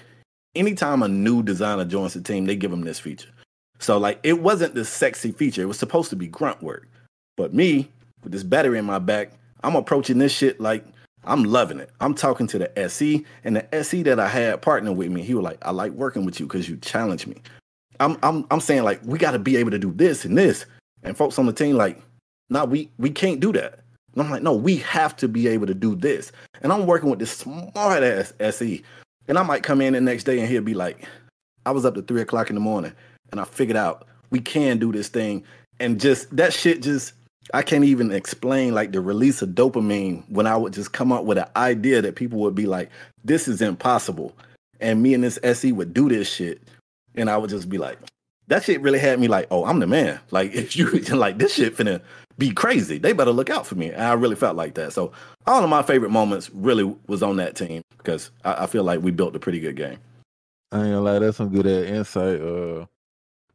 anytime 0.55 1.03
a 1.03 1.07
new 1.07 1.43
designer 1.43 1.85
joins 1.85 2.13
the 2.13 2.21
team, 2.21 2.45
they 2.45 2.55
give 2.55 2.71
them 2.71 2.81
this 2.81 2.99
feature. 2.99 3.29
So 3.79 3.97
like 3.97 4.19
it 4.23 4.41
wasn't 4.41 4.75
the 4.75 4.85
sexy 4.85 5.31
feature. 5.31 5.61
It 5.61 5.67
was 5.67 5.79
supposed 5.79 6.09
to 6.11 6.15
be 6.15 6.27
grunt 6.27 6.61
work. 6.61 6.87
But 7.35 7.53
me, 7.53 7.89
with 8.23 8.31
this 8.31 8.43
battery 8.43 8.77
in 8.77 8.85
my 8.85 8.99
back, 8.99 9.31
I'm 9.63 9.75
approaching 9.75 10.17
this 10.17 10.31
shit 10.31 10.59
like 10.59 10.85
I'm 11.25 11.43
loving 11.43 11.79
it. 11.79 11.89
I'm 12.01 12.13
talking 12.13 12.47
to 12.47 12.59
the 12.59 12.79
SE 12.79 13.25
and 13.43 13.55
the 13.55 13.75
SE 13.75 14.03
that 14.03 14.19
I 14.19 14.27
had 14.27 14.61
partner 14.61 14.91
with 14.91 15.09
me. 15.09 15.23
He 15.23 15.33
was 15.33 15.43
like, 15.43 15.57
I 15.65 15.71
like 15.71 15.91
working 15.93 16.25
with 16.25 16.39
you 16.39 16.45
because 16.45 16.67
you 16.67 16.77
challenge 16.77 17.27
me. 17.27 17.41
I'm 17.99 18.17
I'm 18.23 18.45
I'm 18.51 18.59
saying 18.59 18.83
like 18.83 19.01
we 19.05 19.17
gotta 19.17 19.39
be 19.39 19.57
able 19.57 19.71
to 19.71 19.79
do 19.79 19.91
this 19.91 20.25
and 20.25 20.37
this. 20.37 20.65
And 21.03 21.17
folks 21.17 21.37
on 21.37 21.45
the 21.45 21.53
team 21.53 21.75
like, 21.75 22.01
nah, 22.49 22.65
we 22.65 22.89
we 22.97 23.09
can't 23.09 23.39
do 23.39 23.51
that. 23.53 23.79
And 24.13 24.21
I'm 24.21 24.29
like, 24.29 24.43
no, 24.43 24.53
we 24.53 24.77
have 24.77 25.15
to 25.17 25.27
be 25.27 25.47
able 25.47 25.67
to 25.67 25.73
do 25.73 25.95
this. 25.95 26.31
And 26.61 26.71
I'm 26.71 26.85
working 26.85 27.09
with 27.09 27.19
this 27.19 27.31
smart 27.31 28.03
ass 28.03 28.33
SE 28.39 28.83
and 29.27 29.37
I 29.37 29.43
might 29.43 29.63
come 29.63 29.81
in 29.81 29.93
the 29.93 30.01
next 30.01 30.25
day 30.25 30.39
and 30.39 30.47
he'll 30.47 30.61
be 30.61 30.73
like, 30.73 31.07
I 31.65 31.71
was 31.71 31.85
up 31.85 31.95
to 31.95 32.01
three 32.01 32.21
o'clock 32.21 32.49
in 32.49 32.55
the 32.55 32.61
morning 32.61 32.93
and 33.31 33.39
I 33.39 33.45
figured 33.45 33.77
out 33.77 34.07
we 34.29 34.39
can 34.39 34.77
do 34.77 34.91
this 34.91 35.07
thing. 35.07 35.43
And 35.79 35.99
just 35.99 36.35
that 36.35 36.53
shit 36.53 36.81
just 36.81 37.13
I 37.53 37.61
can't 37.61 37.83
even 37.83 38.11
explain 38.11 38.73
like 38.73 38.91
the 38.91 39.01
release 39.01 39.41
of 39.41 39.49
dopamine 39.49 40.23
when 40.29 40.47
I 40.47 40.55
would 40.55 40.73
just 40.73 40.93
come 40.93 41.11
up 41.11 41.25
with 41.25 41.37
an 41.37 41.47
idea 41.55 42.01
that 42.01 42.15
people 42.15 42.39
would 42.39 42.55
be 42.55 42.65
like, 42.65 42.89
this 43.23 43.47
is 43.47 43.61
impossible. 43.61 44.33
And 44.79 45.03
me 45.03 45.13
and 45.13 45.23
this 45.23 45.39
SE 45.43 45.71
would 45.71 45.93
do 45.93 46.09
this 46.09 46.29
shit. 46.29 46.61
And 47.15 47.29
I 47.29 47.37
would 47.37 47.49
just 47.49 47.69
be 47.69 47.77
like, 47.77 47.97
that 48.47 48.63
shit 48.63 48.81
really 48.81 48.99
had 48.99 49.19
me 49.19 49.27
like, 49.27 49.47
oh, 49.51 49.65
I'm 49.65 49.79
the 49.79 49.87
man. 49.87 50.19
Like 50.31 50.53
if 50.53 50.75
you 50.75 50.89
like 50.89 51.37
this 51.37 51.55
shit 51.55 51.75
finna 51.75 52.01
be 52.37 52.51
crazy. 52.51 52.97
They 52.97 53.13
better 53.13 53.31
look 53.31 53.49
out 53.49 53.65
for 53.65 53.75
me. 53.75 53.91
And 53.91 54.01
I 54.01 54.13
really 54.13 54.35
felt 54.35 54.55
like 54.55 54.75
that. 54.75 54.93
So 54.93 55.11
all 55.45 55.63
of 55.63 55.69
my 55.69 55.83
favorite 55.83 56.09
moments 56.09 56.49
really 56.51 56.83
was 57.07 57.23
on 57.23 57.37
that 57.37 57.55
team 57.55 57.81
because 57.97 58.31
I, 58.43 58.63
I 58.63 58.67
feel 58.67 58.83
like 58.83 59.01
we 59.01 59.11
built 59.11 59.35
a 59.35 59.39
pretty 59.39 59.59
good 59.59 59.75
game. 59.75 59.97
I 60.71 60.77
ain't 60.77 60.85
gonna 60.85 61.01
lie, 61.01 61.19
that's 61.19 61.37
some 61.37 61.49
good 61.49 61.67
insight. 61.67 62.41
Uh, 62.41 62.85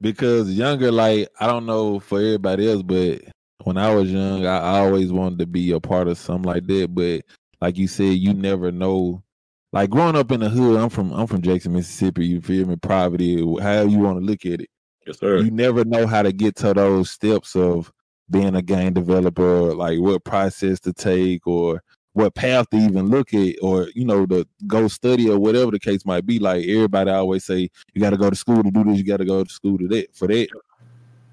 because 0.01 0.53
younger, 0.53 0.93
like 0.93 1.29
I 1.41 1.47
don't 1.47 1.67
know 1.67 1.99
for 1.99 2.19
everybody 2.19 2.71
else, 2.71 2.83
but 2.83 3.23
when 3.65 3.77
I 3.77 3.95
was 3.95 4.11
young, 4.11 4.47
I, 4.47 4.59
I 4.59 4.79
always 4.81 5.13
wanted 5.13 5.41
to 5.41 5.47
be 5.47 5.73
a 5.73 5.81
part 5.81 6.07
of 6.07 6.19
something 6.19 6.49
like 6.49 6.67
that. 6.67 6.95
But 6.95 7.23
like 7.61 7.77
you 7.77 7.89
said, 7.89 8.15
you 8.19 8.35
never 8.35 8.71
know. 8.71 9.23
Like 9.71 9.91
growing 9.91 10.17
up 10.17 10.33
in 10.33 10.41
the 10.41 10.49
hood, 10.49 10.81
I'm 10.81 10.89
from 10.89 11.13
I'm 11.13 11.27
from 11.27 11.43
Jackson, 11.43 11.73
Mississippi. 11.73 12.27
You 12.27 12.41
feel 12.41 12.67
me? 12.67 12.77
Poverty, 12.77 13.37
however 13.61 13.91
you 13.91 13.99
want 13.99 14.19
to 14.21 14.25
look 14.25 14.47
at 14.47 14.61
it. 14.61 14.71
Yes, 15.07 15.19
sir. 15.19 15.39
You 15.39 15.51
never 15.51 15.85
know 15.85 16.07
how 16.07 16.23
to 16.23 16.33
get 16.33 16.57
to 16.57 16.73
those 16.73 17.11
steps 17.11 17.57
of 17.57 17.93
being 18.31 18.55
a 18.55 18.63
game 18.63 18.93
developer, 18.93 19.75
like 19.75 19.99
what 19.99 20.25
process 20.25 20.81
to 20.81 20.93
take 20.93 21.47
or 21.47 21.83
what 22.13 22.35
path 22.35 22.69
to 22.71 22.77
even 22.77 23.07
look 23.07 23.33
at 23.33 23.55
or 23.63 23.89
you 23.95 24.05
know 24.05 24.27
to 24.27 24.47
go 24.67 24.89
study 24.89 25.31
or 25.31 25.39
whatever 25.39 25.71
the 25.71 25.79
case 25.79 26.05
might 26.05 26.27
be. 26.27 26.39
Like 26.39 26.67
everybody 26.67 27.11
always 27.11 27.45
say 27.45 27.71
you 27.95 28.01
got 28.01 28.11
to 28.11 28.17
go 28.17 28.31
to 28.31 28.37
school 28.37 28.63
to 28.63 28.71
do 28.71 28.85
this 28.85 28.99
you 28.99 29.05
got 29.05 29.19
to 29.19 29.25
go 29.25 29.45
to 29.45 29.51
school 29.51 29.79
to 29.79 29.89
that 29.89 30.15
for 30.15 30.27
that. 30.29 30.49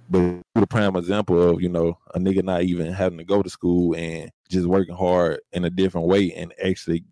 But 0.09 0.41
the 0.53 0.67
prime 0.67 0.95
example 0.95 1.41
of 1.41 1.61
you 1.61 1.69
know 1.69 1.97
a 2.13 2.19
nigga 2.19 2.43
not 2.43 2.63
even 2.63 2.91
having 2.93 3.17
to 3.17 3.23
go 3.23 3.41
to 3.41 3.49
school 3.49 3.95
and 3.95 4.31
just 4.49 4.67
working 4.67 4.95
hard 4.95 5.39
in 5.53 5.65
a 5.65 5.69
different 5.69 6.07
way 6.07 6.31
and 6.33 6.53
actually 6.63 7.03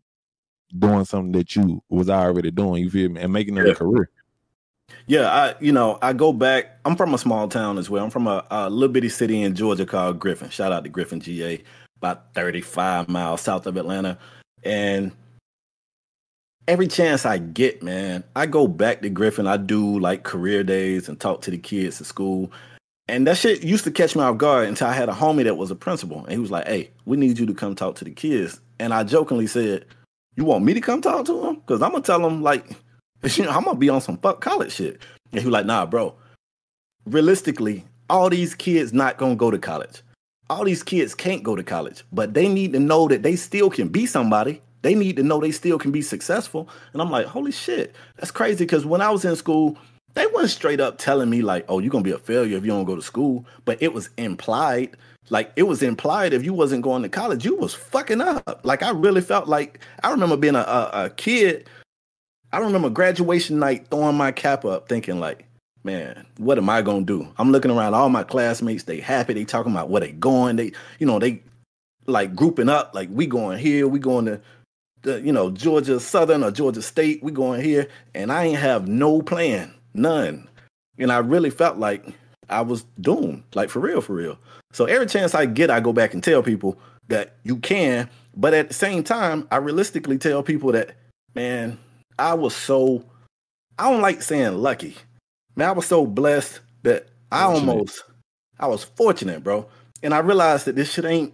doing 0.78 1.06
something 1.06 1.32
that 1.34 1.56
you 1.56 1.82
was 1.90 2.10
already 2.10 2.52
doing 2.52 2.84
you 2.84 2.90
feel 2.90 3.10
me 3.10 3.22
and 3.22 3.34
making 3.34 3.58
it 3.58 3.66
yeah. 3.66 3.72
a 3.72 3.76
career 3.76 4.10
yeah, 5.08 5.30
I 5.30 5.56
you 5.60 5.72
know 5.72 5.98
I 6.02 6.14
go 6.14 6.34
back. 6.34 6.80
I'm 6.86 6.96
from 6.96 7.14
a 7.14 7.18
small 7.18 7.48
town 7.48 7.78
as 7.78 7.90
well. 7.90 8.04
I'm 8.04 8.10
from 8.10 8.28
a, 8.28 8.46
a 8.52 8.70
little 8.70 8.94
bitty 8.94 9.10
city 9.10 9.42
in 9.42 9.56
Georgia 9.56 9.86
called 9.86 10.20
Griffin. 10.20 10.50
Shout 10.50 10.72
out 10.72 10.84
to 10.84 10.90
Griffin, 10.90 11.20
GA, 11.20 11.62
about 11.98 12.34
35 12.34 13.10
miles 13.10 13.42
south 13.42 13.68
of 13.68 13.78
Atlanta. 13.78 14.18
And 14.64 15.12
every 16.68 16.88
chance 16.88 17.26
I 17.26 17.38
get, 17.38 17.84
man, 17.84 18.24
I 18.36 18.46
go 18.46 18.68
back 18.68 19.02
to 19.02 19.10
Griffin. 19.10 19.48
I 19.48 19.58
do 19.58 20.00
like 20.00 20.24
career 20.24 20.64
days 20.64 21.10
and 21.10 21.20
talk 21.20 21.42
to 21.42 21.52
the 21.52 21.58
kids 21.58 22.00
at 22.00 22.08
school. 22.08 22.52
And 23.10 23.28
that 23.28 23.38
shit 23.38 23.64
used 23.64 23.84
to 23.84 23.92
catch 23.92 24.16
me 24.16 24.22
off 24.22 24.38
guard 24.38 24.68
until 24.68 24.88
I 24.88 24.94
had 24.94 25.10
a 25.10 25.14
homie 25.14 25.44
that 25.44 25.58
was 25.58 25.72
a 25.72 25.76
principal. 25.76 26.20
And 26.20 26.32
he 26.32 26.38
was 26.38 26.52
like, 26.52 26.68
hey, 26.68 26.90
we 27.06 27.18
need 27.18 27.38
you 27.38 27.46
to 27.46 27.54
come 27.54 27.76
talk 27.76 27.96
to 27.96 28.06
the 28.06 28.12
kids. 28.12 28.62
And 28.80 28.94
I 28.94 29.04
jokingly 29.04 29.48
said, 29.48 29.86
you 30.36 30.46
want 30.46 30.64
me 30.64 30.74
to 30.74 30.82
come 30.82 31.02
talk 31.02 31.26
to 31.26 31.42
them? 31.42 31.56
Because 31.56 31.82
I'm 31.82 31.92
to 31.92 32.02
tell 32.02 32.20
them, 32.20 32.42
like, 32.42 32.66
you 33.36 33.46
know, 33.46 33.52
I'm 33.52 33.64
gonna 33.64 33.78
be 33.78 33.90
on 33.90 34.02
some 34.02 34.18
fuck 34.18 34.42
college 34.42 34.74
shit. 34.74 35.02
And 35.32 35.42
he 35.42 35.46
was 35.46 35.54
like, 35.54 35.66
nah, 35.66 35.86
bro. 35.86 36.14
Realistically, 37.06 37.86
all 38.10 38.30
these 38.30 38.54
kids 38.56 38.94
not 38.94 39.18
gonna 39.18 39.36
go 39.36 39.50
to 39.50 39.58
college. 39.58 40.02
All 40.50 40.66
these 40.66 40.84
kids 40.84 41.16
can't 41.16 41.42
go 41.42 41.56
to 41.56 41.64
college, 41.64 42.04
but 42.12 42.34
they 42.34 42.48
need 42.48 42.74
to 42.74 42.80
know 42.80 43.08
that 43.08 43.24
they 43.24 43.36
still 43.36 43.70
can 43.70 43.88
be 43.88 44.06
somebody. 44.06 44.62
They 44.82 44.94
need 44.94 45.16
to 45.16 45.24
know 45.24 45.40
they 45.40 45.52
still 45.52 45.80
can 45.80 45.92
be 45.92 46.02
successful. 46.02 46.68
And 46.92 47.02
I'm 47.02 47.10
like, 47.10 47.26
holy 47.26 47.54
shit, 47.54 47.96
that's 48.18 48.32
crazy. 48.32 48.66
Because 48.66 48.86
when 48.86 49.02
I 49.02 49.10
was 49.10 49.24
in 49.24 49.36
school, 49.38 49.78
they 50.16 50.28
weren't 50.28 50.50
straight 50.50 50.82
up 50.82 50.98
telling 50.98 51.30
me 51.30 51.42
like, 51.42 51.66
oh, 51.70 51.80
you're 51.80 51.90
gonna 51.90 52.04
be 52.04 52.12
a 52.12 52.18
failure 52.18 52.58
if 52.58 52.64
you 52.64 52.72
don't 52.72 52.84
go 52.84 52.96
to 52.96 53.02
school. 53.02 53.46
But 53.64 53.82
it 53.82 53.94
was 53.94 54.10
implied. 54.18 54.98
Like 55.30 55.54
it 55.56 55.64
was 55.64 55.82
implied 55.82 56.34
if 56.34 56.44
you 56.44 56.54
wasn't 56.54 56.84
going 56.84 57.04
to 57.04 57.10
college, 57.10 57.46
you 57.46 57.56
was 57.56 57.74
fucking 57.74 58.20
up. 58.20 58.60
Like 58.64 58.84
I 58.84 58.90
really 58.90 59.22
felt 59.22 59.48
like 59.48 59.80
I 60.04 60.12
remember 60.12 60.36
being 60.36 60.56
a, 60.56 60.60
a, 60.60 61.06
a 61.06 61.10
kid 61.12 61.70
I 62.54 62.60
remember 62.60 62.92
graduation 62.92 63.58
night 63.58 63.88
throwing 63.90 64.16
my 64.16 64.32
cap 64.32 64.64
up, 64.64 64.88
thinking 64.88 65.20
like, 65.20 65.46
man, 65.84 66.24
what 66.38 66.60
am 66.60 66.70
I 66.70 66.84
gonna 66.84 67.04
do? 67.04 67.28
I'm 67.40 67.52
looking 67.52 67.72
around 67.72 67.96
all 67.96 68.10
my 68.10 68.24
classmates. 68.24 68.84
They 68.84 69.00
happy. 69.00 69.34
They 69.34 69.44
talking 69.44 69.72
about 69.72 69.90
where 69.90 70.02
they 70.02 70.12
going. 70.12 70.58
They, 70.58 70.72
you 71.00 71.08
know, 71.08 71.18
they 71.18 71.42
like 72.06 72.36
grouping 72.36 72.70
up. 72.70 72.94
Like 72.94 73.10
we 73.12 73.26
going 73.26 73.58
here. 73.58 73.88
We 73.88 73.98
going 73.98 74.26
to, 74.26 74.40
the, 75.02 75.20
you 75.20 75.32
know, 75.32 75.50
Georgia 75.50 76.00
Southern 76.00 76.44
or 76.44 76.52
Georgia 76.52 76.84
State. 76.84 77.24
We 77.24 77.32
going 77.32 77.62
here, 77.62 77.88
and 78.14 78.32
I 78.32 78.46
ain't 78.46 78.60
have 78.60 78.88
no 78.88 79.24
plan, 79.24 79.74
none. 79.96 80.48
And 81.00 81.12
I 81.12 81.18
really 81.18 81.50
felt 81.50 81.80
like 81.80 82.06
I 82.50 82.62
was 82.62 82.86
doomed, 83.02 83.42
like 83.56 83.72
for 83.72 83.80
real, 83.80 84.00
for 84.00 84.14
real. 84.14 84.38
So 84.74 84.86
every 84.86 85.08
chance 85.08 85.34
I 85.34 85.48
get, 85.48 85.72
I 85.72 85.80
go 85.80 85.92
back 85.92 86.14
and 86.14 86.24
tell 86.24 86.44
people 86.44 86.78
that 87.08 87.36
you 87.42 87.58
can. 87.58 88.12
But 88.38 88.54
at 88.54 88.68
the 88.68 88.76
same 88.76 89.04
time, 89.04 89.48
I 89.52 89.56
realistically 89.58 90.20
tell 90.20 90.44
people 90.44 90.72
that, 90.74 90.92
man, 91.34 91.80
I 92.20 92.34
was 92.34 92.56
so, 92.56 93.04
I 93.78 93.90
don't 93.90 94.02
like 94.02 94.22
saying 94.22 94.58
lucky 94.58 94.96
man, 95.56 95.70
I 95.70 95.72
was 95.72 95.86
so 95.86 96.06
blessed 96.06 96.60
that 96.84 97.08
I 97.32 97.44
almost, 97.44 98.04
I 98.60 98.68
was 98.68 98.84
fortunate, 98.84 99.44
bro. 99.44 99.68
And 100.02 100.14
I 100.14 100.20
realized 100.20 100.66
that 100.66 100.76
this 100.76 100.92
shit 100.92 101.06
ain't, 101.06 101.34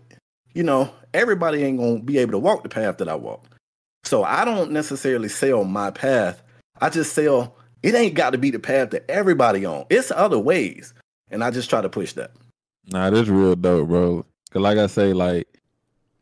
you 0.54 0.64
know, 0.64 0.92
everybody 1.14 1.64
ain't 1.64 1.80
gonna 1.80 2.00
be 2.00 2.18
able 2.18 2.32
to 2.32 2.40
walk 2.40 2.64
the 2.64 2.70
path 2.70 2.98
that 2.98 3.10
I 3.10 3.16
walked. 3.16 3.54
So 4.04 4.24
I 4.24 4.46
don't 4.46 4.72
necessarily 4.72 5.30
sell 5.30 5.64
my 5.64 5.92
path. 5.92 6.42
I 6.82 6.90
just 6.90 7.14
sell 7.14 7.56
it 7.82 7.96
ain't 7.96 8.16
got 8.16 8.32
to 8.32 8.38
be 8.38 8.52
the 8.52 8.60
path 8.60 8.90
that 8.92 9.10
everybody 9.10 9.66
on. 9.66 9.86
It's 9.90 10.12
other 10.12 10.40
ways. 10.40 10.94
And 11.32 11.44
I 11.44 11.52
just 11.52 11.70
try 11.70 11.82
to 11.82 11.90
push 11.90 12.14
that. 12.14 12.32
Nah, 12.92 13.10
that's 13.10 13.30
real 13.30 13.56
dope, 13.56 13.88
bro. 13.88 14.26
Cause 14.52 14.62
like 14.62 14.78
I 14.78 14.88
say, 14.88 15.14
like 15.14 15.48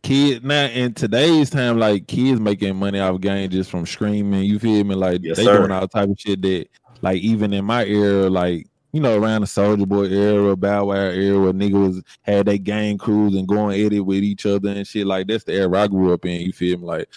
kids 0.08 0.44
now 0.46 0.66
in 0.68 0.94
today's 0.94 1.50
time, 1.50 1.78
like 1.78 2.08
kids 2.08 2.40
making 2.40 2.78
money 2.78 3.00
off 3.00 3.20
game 3.20 3.50
just 3.50 3.70
from 3.70 3.86
streaming. 3.86 4.44
You 4.44 4.58
feel 4.58 4.84
me? 4.86 4.96
Like 4.96 5.20
yes, 5.22 5.36
they 5.36 5.44
sir. 5.44 5.58
doing 5.58 5.72
all 5.72 5.88
type 5.88 6.10
of 6.10 6.18
shit 6.18 6.42
that 6.44 6.68
like 7.02 7.18
even 7.22 7.54
in 7.54 7.66
my 7.66 7.84
era, 7.84 8.30
like 8.30 8.68
you 8.94 9.02
know, 9.02 9.20
around 9.20 9.42
the 9.42 9.48
Soulja 9.48 9.86
Boy 9.86 10.06
era, 10.06 10.56
Bow 10.56 10.86
Wow 10.86 10.96
era, 10.96 11.40
where 11.40 11.52
niggas 11.52 11.88
was 11.88 12.04
had 12.22 12.46
they 12.46 12.58
gang 12.58 12.98
crews 12.98 13.36
and 13.36 13.48
going 13.48 13.86
at 13.86 13.92
it 13.92 14.00
with 14.00 14.24
each 14.24 14.46
other 14.46 14.70
and 14.70 14.88
shit. 14.88 15.06
Like 15.06 15.28
that's 15.28 15.44
the 15.44 15.54
era 15.54 15.82
I 15.82 15.88
grew 15.88 16.14
up 16.14 16.26
in. 16.26 16.40
You 16.42 16.54
feel 16.54 16.78
me? 16.78 16.86
Like 16.86 17.10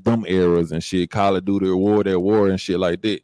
them 0.00 0.24
eras 0.26 0.72
and 0.72 0.82
shit, 0.82 1.10
Call 1.10 1.36
of 1.36 1.44
Duty, 1.44 1.70
World 1.70 2.08
at 2.08 2.20
War 2.20 2.48
and 2.48 2.60
shit 2.60 2.80
like 2.80 3.00
that. 3.02 3.20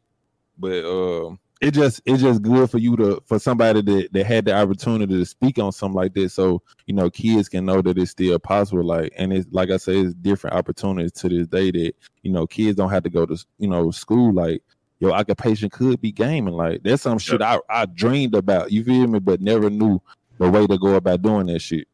But 0.56 0.84
uh, 0.84 1.34
it 1.60 1.72
just 1.72 2.00
it's 2.06 2.22
just 2.22 2.40
good 2.40 2.70
for 2.70 2.78
you 2.78 2.96
to 2.96 3.22
for 3.26 3.38
somebody 3.38 3.82
that, 3.82 4.12
that 4.12 4.26
had 4.26 4.46
the 4.46 4.54
opportunity 4.54 5.18
to 5.18 5.24
speak 5.26 5.58
on 5.58 5.72
something 5.72 5.96
like 5.96 6.14
this, 6.14 6.34
so 6.34 6.62
you 6.86 6.94
know 6.94 7.10
kids 7.10 7.48
can 7.48 7.66
know 7.66 7.82
that 7.82 7.98
it's 7.98 8.12
still 8.12 8.38
possible. 8.38 8.84
Like 8.84 9.12
and 9.16 9.32
it's 9.32 9.46
like 9.50 9.70
I 9.70 9.76
say, 9.76 9.98
it's 9.98 10.14
different 10.14 10.56
opportunities 10.56 11.12
to 11.12 11.28
this 11.28 11.46
day 11.46 11.70
that 11.70 11.92
you 12.22 12.32
know 12.32 12.46
kids 12.46 12.76
don't 12.76 12.90
have 12.90 13.02
to 13.02 13.10
go 13.10 13.26
to 13.26 13.36
you 13.58 13.68
know 13.68 13.90
school 13.90 14.32
like 14.32 14.62
your 15.00 15.12
occupation 15.12 15.68
could 15.68 16.00
be 16.00 16.12
gaming. 16.12 16.54
Like 16.54 16.82
that's 16.82 17.02
some 17.02 17.18
shit 17.18 17.42
I, 17.42 17.58
I 17.68 17.84
dreamed 17.84 18.34
about. 18.34 18.72
You 18.72 18.82
feel 18.82 19.06
me? 19.06 19.18
But 19.18 19.42
never 19.42 19.68
knew 19.68 20.00
the 20.38 20.48
way 20.48 20.66
to 20.66 20.78
go 20.78 20.94
about 20.94 21.20
doing 21.20 21.46
that 21.46 21.60
shit. 21.60 21.86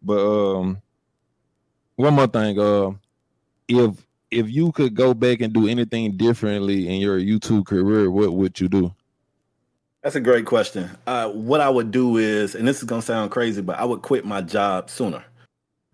But 0.00 0.24
um, 0.24 0.80
one 1.96 2.14
more 2.14 2.28
thing. 2.28 2.58
Uh, 2.58 2.92
if 3.68 4.05
if 4.30 4.50
you 4.50 4.72
could 4.72 4.94
go 4.94 5.14
back 5.14 5.40
and 5.40 5.52
do 5.52 5.68
anything 5.68 6.16
differently 6.16 6.88
in 6.88 7.00
your 7.00 7.18
YouTube 7.18 7.66
career, 7.66 8.10
what 8.10 8.32
would 8.32 8.60
you 8.60 8.68
do? 8.68 8.94
That's 10.02 10.16
a 10.16 10.20
great 10.20 10.46
question. 10.46 10.90
Uh, 11.06 11.30
what 11.30 11.60
I 11.60 11.68
would 11.68 11.90
do 11.90 12.16
is, 12.16 12.54
and 12.54 12.66
this 12.66 12.78
is 12.78 12.84
gonna 12.84 13.02
sound 13.02 13.30
crazy, 13.30 13.60
but 13.60 13.78
I 13.78 13.84
would 13.84 14.02
quit 14.02 14.24
my 14.24 14.40
job 14.40 14.88
sooner 14.88 15.24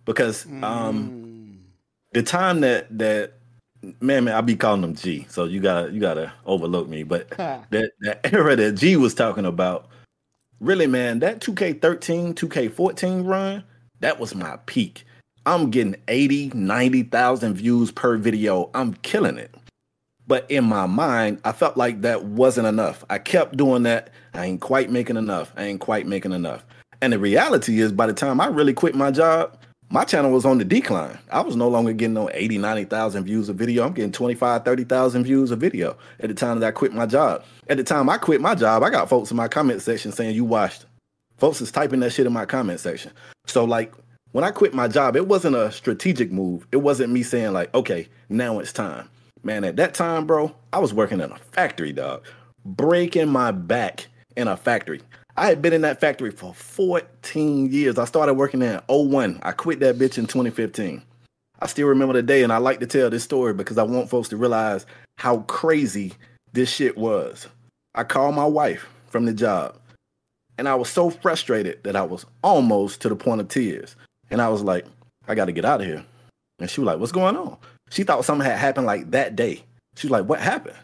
because 0.05 0.45
um, 0.47 1.11
mm. 1.11 1.59
the 2.13 2.23
time 2.23 2.61
that 2.61 2.87
that 2.99 3.33
man, 4.01 4.25
man, 4.25 4.35
I 4.35 4.41
be 4.41 4.57
calling 4.57 4.83
them 4.83 4.95
G. 4.95 5.27
So 5.29 5.45
you 5.45 5.61
gotta 5.61 5.91
you 5.91 6.01
gotta 6.01 6.33
overlook 6.45 6.89
me. 6.89 7.03
But 7.03 7.31
that 7.31 7.91
that 8.01 8.21
era 8.33 8.57
that 8.57 8.73
G 8.73 8.97
was 8.97 9.15
talking 9.15 9.47
about, 9.47 9.89
really, 10.61 10.87
man, 10.87 11.21
that 11.21 11.41
2K13, 11.41 12.35
2K14 12.35 13.27
run, 13.27 13.65
that 14.01 14.19
was 14.19 14.35
my 14.35 14.59
peak. 14.67 15.05
I'm 15.45 15.71
getting 15.71 15.97
80, 16.09 16.53
90,000 16.55 17.55
views 17.55 17.91
per 17.91 18.17
video. 18.17 18.71
I'm 18.75 18.95
killing 18.95 19.39
it. 19.39 19.55
But 20.27 20.49
in 20.51 20.65
my 20.65 20.87
mind, 20.87 21.41
I 21.45 21.53
felt 21.53 21.77
like 21.77 22.03
that 22.03 22.25
wasn't 22.25 22.69
enough. 22.69 23.05
I 23.11 23.19
kept 23.19 23.57
doing 23.57 23.83
that. 23.83 24.11
I 24.35 24.47
ain't 24.47 24.61
quite 24.61 24.91
making 24.91 25.17
enough. 25.17 25.53
I 25.57 25.65
ain't 25.65 25.81
quite 25.81 26.07
making 26.07 26.33
enough. 26.33 26.65
And 27.01 27.13
the 27.13 27.19
reality 27.19 27.81
is, 27.81 27.91
by 27.91 28.07
the 28.07 28.13
time 28.13 28.41
I 28.41 28.47
really 28.47 28.73
quit 28.73 28.95
my 28.95 29.11
job, 29.11 29.59
my 29.91 30.05
channel 30.05 30.31
was 30.31 30.47
on 30.47 30.59
the 30.59 30.65
decline. 30.65 31.19
I 31.31 31.41
was 31.41 31.57
no 31.57 31.69
longer 31.69 31.93
getting 31.93 32.15
no 32.15 32.31
80, 32.33 32.59
90,000 32.59 33.25
views 33.25 33.49
a 33.49 33.53
video. 33.53 33.85
I'm 33.85 33.93
getting 33.93 34.13
25, 34.13 34.65
30,000 34.65 35.25
views 35.25 35.51
a 35.51 35.57
video 35.57 35.99
at 36.21 36.29
the 36.29 36.35
time 36.35 36.61
that 36.61 36.69
I 36.69 36.71
quit 36.71 36.95
my 36.95 37.05
job. 37.05 37.45
At 37.69 37.77
the 37.77 37.85
time 37.85 38.09
I 38.09 38.17
quit 38.17 38.41
my 38.41 38.55
job, 38.55 38.85
I 38.85 38.91
got 38.91 39.09
folks 39.09 39.31
in 39.31 39.37
my 39.37 39.49
comment 39.49 39.83
section 39.83 40.13
saying, 40.13 40.35
You 40.37 40.45
watched. 40.45 40.87
Folks 41.37 41.61
is 41.61 41.73
typing 41.73 42.01
that 42.01 42.13
shit 42.13 42.27
in 42.27 42.33
my 42.33 42.47
comment 42.47 42.79
section. 42.79 43.11
So, 43.47 43.65
like, 43.65 43.93
when 44.33 44.45
I 44.45 44.51
quit 44.51 44.75
my 44.75 44.89
job, 44.89 45.15
it 45.15 45.29
wasn't 45.29 45.57
a 45.57 45.71
strategic 45.71 46.33
move. 46.33 46.67
It 46.73 46.79
wasn't 46.79 47.13
me 47.13 47.23
saying, 47.23 47.53
like, 47.53 47.73
okay, 47.75 48.09
now 48.29 48.59
it's 48.59 48.73
time. 48.73 49.09
Man, 49.45 49.65
at 49.65 49.77
that 49.77 49.95
time, 49.95 50.27
bro, 50.27 50.55
I 50.73 50.79
was 50.79 50.95
working 50.95 51.21
in 51.21 51.31
a 51.31 51.37
factory, 51.37 51.93
dog, 51.93 52.25
breaking 52.65 53.29
my 53.29 53.51
back 53.51 54.07
in 54.37 54.49
a 54.49 54.57
factory. 54.57 55.01
I 55.37 55.47
had 55.47 55.63
been 55.63 55.73
in 55.73 55.83
that 55.83 56.01
factory 56.01 56.31
for 56.31 56.55
14 56.55 57.71
years. 57.71 57.99
I 57.99 58.05
started 58.05 58.35
working 58.35 58.61
there 58.61 58.83
in 58.89 59.11
01. 59.11 59.41
I 59.43 59.53
quit 59.53 59.81
that 59.81 59.99
bitch 59.99 60.19
in 60.19 60.27
2015. 60.27 61.03
I 61.61 61.67
still 61.67 61.89
remember 61.89 62.15
the 62.15 62.23
day, 62.23 62.43
and 62.43 62.53
I 62.53 62.59
like 62.59 62.81
to 62.81 62.87
tell 62.87 63.11
this 63.11 63.25
story 63.25 63.55
because 63.55 63.79
I 63.79 63.83
want 63.83 64.11
folks 64.11 64.29
to 64.31 64.37
realize 64.37 64.87
how 65.19 65.39
crazy 65.43 66.13
this 66.53 66.71
shit 66.71 66.97
was. 66.97 67.47
I 67.95 68.05
called 68.05 68.35
my 68.35 68.45
wife 68.45 68.89
from 69.09 69.27
the 69.27 69.33
job, 69.33 69.77
and 70.59 70.69
I 70.69 70.75
was 70.75 70.89
so 70.89 71.11
frustrated 71.11 71.83
that 71.85 71.97
I 71.97 72.03
was 72.03 72.27
almost 72.43 73.01
to 73.03 73.09
the 73.09 73.17
point 73.17 73.41
of 73.41 73.49
tears. 73.49 73.97
And 74.33 74.41
I 74.41 74.49
was 74.49 74.63
like, 74.63 74.87
I 75.29 75.35
got 75.35 75.45
to 75.45 75.53
get 75.53 75.67
out 75.67 75.83
of 75.83 75.87
here. 75.87 76.05
And 76.59 76.69
she 76.69 76.81
was 76.81 76.87
like, 76.87 76.99
What's 76.99 77.13
going 77.13 77.37
on? 77.37 77.59
She 77.91 78.03
thought 78.03 78.25
something 78.25 78.45
had 78.45 78.59
happened 78.59 78.87
like 78.87 79.11
that 79.11 79.37
day. 79.37 79.63
She 79.97 80.07
was 80.07 80.11
like, 80.11 80.25
What 80.25 80.41
happened? 80.41 80.77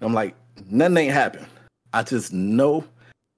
And 0.00 0.08
I'm 0.08 0.14
like, 0.14 0.36
Nothing 0.70 0.96
ain't 0.98 1.12
happened. 1.12 1.46
I 1.92 2.04
just 2.04 2.32
know 2.32 2.84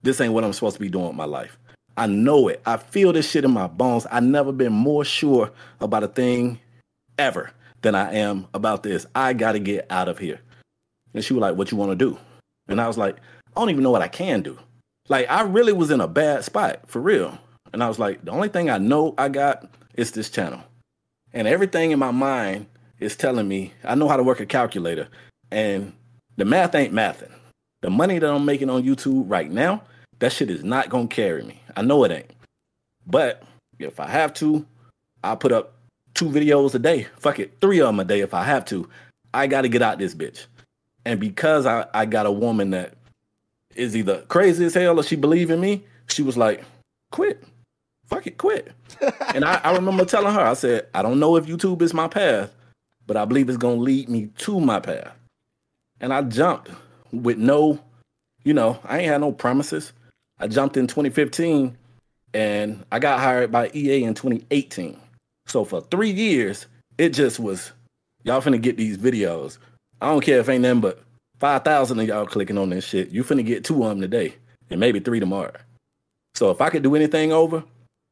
this 0.03 0.21
ain't 0.21 0.35
what 0.35 0.45
I'm 0.45 0.53
supposed 0.53 0.77
to 0.77 0.81
be 0.81 0.91
doing 0.91 1.07
with 1.07 1.17
my 1.17 1.25
life. 1.25 1.59
I 1.97 2.07
know 2.07 2.49
it. 2.49 2.61
I 2.67 2.77
feel 2.77 3.13
this 3.13 3.31
shit 3.31 3.45
in 3.45 3.53
my 3.53 3.67
bones. 3.67 4.07
I 4.11 4.21
never 4.21 4.53
been 4.53 4.73
more 4.73 5.05
sure 5.05 5.51
about 5.81 6.03
a 6.03 6.09
thing 6.09 6.61
ever 7.19 7.51
than 7.83 7.95
I 7.95 8.13
am 8.13 8.47
about 8.53 8.83
this. 8.83 9.07
I 9.15 9.33
got 9.33 9.53
to 9.53 9.61
get 9.61 9.87
out 9.91 10.09
of 10.09 10.19
here. 10.19 10.41
And 11.15 11.25
she 11.25 11.33
was 11.33 11.41
like, 11.41 11.57
"What 11.57 11.71
you 11.71 11.79
want 11.79 11.93
to 11.93 11.97
do?" 11.97 12.19
And 12.69 12.81
I 12.81 12.89
was 12.89 12.99
like, 12.99 13.17
"I 13.17 13.61
don't 13.61 13.71
even 13.71 13.83
know 13.83 13.91
what 13.91 14.03
I 14.03 14.09
can 14.09 14.43
do." 14.43 14.59
Like 15.09 15.31
I 15.31 15.43
really 15.43 15.73
was 15.73 15.91
in 15.91 16.01
a 16.01 16.09
bad 16.09 16.45
spot 16.45 16.81
for 16.87 17.01
real. 17.01 17.39
And 17.75 17.83
I 17.83 17.89
was 17.89 17.99
like, 17.99 18.25
"The 18.25 18.31
only 18.31 18.49
thing 18.49 18.71
I 18.71 18.79
know 18.79 19.15
I 19.19 19.29
got 19.29 19.69
is 19.95 20.13
this 20.13 20.31
channel." 20.31 20.63
And 21.35 21.47
everything 21.47 21.91
in 21.91 21.99
my 21.99 22.13
mind 22.13 22.67
is 23.01 23.17
telling 23.17 23.49
me 23.49 23.73
I 23.83 23.95
know 23.97 24.09
how 24.09 24.17
to 24.17 24.23
work 24.23 24.41
a 24.41 24.47
calculator 24.47 25.09
and 25.51 25.93
the 26.37 26.45
math 26.45 26.75
ain't 26.75 26.95
mathing. 26.95 27.33
The 27.83 27.91
money 27.91 28.19
that 28.19 28.31
I'm 28.31 28.45
making 28.45 28.71
on 28.71 28.83
YouTube 28.83 29.25
right 29.29 29.51
now 29.51 29.83
that 30.21 30.33
shit 30.33 30.51
is 30.51 30.65
not 30.65 30.89
gonna 30.89 31.09
carry 31.09 31.43
me. 31.43 31.61
I 31.77 31.83
know 31.83 32.05
it 32.05 32.13
ain't. 32.13 32.31
But 33.07 33.43
if 33.79 34.01
I 34.01 34.09
have 34.09 34.33
to, 34.35 34.65
I'll 35.23 35.37
put 35.37 35.53
up 35.53 35.75
two 36.15 36.27
videos 36.27 36.75
a 36.75 36.79
day. 36.79 37.09
Fuck 37.19 37.41
it, 37.41 37.53
three 37.61 37.81
of 37.81 37.89
them 37.89 38.01
a 38.01 38.05
day 38.05 38.21
if 38.21 38.35
I 38.35 38.45
have 38.45 38.65
to. 38.67 38.89
I 39.33 39.47
gotta 39.47 39.69
get 39.69 39.83
out 39.83 39.99
this 39.99 40.15
bitch. 40.15 40.47
And 41.05 41.21
because 41.21 41.67
I, 41.67 41.87
I 41.93 42.07
got 42.07 42.27
a 42.27 42.33
woman 42.33 42.71
that 42.71 42.95
is 43.75 43.97
either 43.97 44.23
crazy 44.29 44.65
as 44.65 44.75
hell 44.75 44.99
or 44.99 45.03
she 45.03 45.17
believe 45.17 45.51
in 45.51 45.61
me, 45.61 45.85
she 46.07 46.23
was 46.23 46.37
like, 46.37 46.65
quit. 47.11 47.43
Fuck 48.07 48.27
it, 48.27 48.39
quit. 48.39 48.73
and 49.35 49.45
I, 49.45 49.61
I 49.65 49.75
remember 49.75 50.05
telling 50.05 50.35
her, 50.35 50.41
I 50.41 50.55
said, 50.55 50.87
I 50.95 51.03
don't 51.03 51.21
know 51.21 51.37
if 51.37 51.47
YouTube 51.47 51.83
is 51.83 51.95
my 51.95 52.09
path, 52.09 52.55
but 53.07 53.17
I 53.17 53.25
believe 53.25 53.49
it's 53.49 53.59
gonna 53.59 53.77
lead 53.77 54.09
me 54.09 54.29
to 54.39 54.61
my 54.61 54.81
path. 54.81 55.13
And 56.01 56.13
I 56.13 56.23
jumped 56.23 56.71
with 57.13 57.39
no, 57.39 57.79
you 58.45 58.53
know, 58.53 58.79
I 58.85 58.99
ain't 58.99 59.09
had 59.09 59.21
no 59.21 59.33
promises. 59.33 59.93
I 60.39 60.49
jumped 60.49 60.77
in 60.77 60.87
2015 60.87 61.77
and 62.35 62.85
I 62.91 62.99
got 62.99 63.21
hired 63.21 63.53
by 63.53 63.71
EA 63.75 64.05
in 64.05 64.15
2018. 64.15 64.99
So 65.47 65.65
for 65.65 65.81
three 65.83 66.11
years, 66.11 66.67
it 66.99 67.11
just 67.11 67.39
was 67.39 67.73
y'all 68.25 68.41
finna 68.41 68.61
get 68.61 68.77
these 68.77 68.99
videos. 68.99 69.59
I 70.01 70.09
don't 70.09 70.25
care 70.25 70.41
if 70.41 70.49
ain't 70.49 70.63
nothing 70.63 70.81
but 70.81 71.03
5,000 71.41 72.01
of 72.01 72.07
y'all 72.07 72.27
clicking 72.27 72.59
on 72.59 72.71
this 72.71 72.85
shit. 72.85 73.11
You 73.11 73.25
finna 73.25 73.45
get 73.45 73.65
two 73.65 73.83
of 73.83 73.91
them 73.91 74.01
today 74.01 74.35
and 74.71 74.81
maybe 74.81 75.01
three 75.01 75.21
tomorrow. 75.21 75.53
So 76.35 76.51
if 76.51 76.61
I 76.61 76.71
could 76.71 76.83
do 76.83 76.97
anything 76.97 77.33
over, 77.33 77.63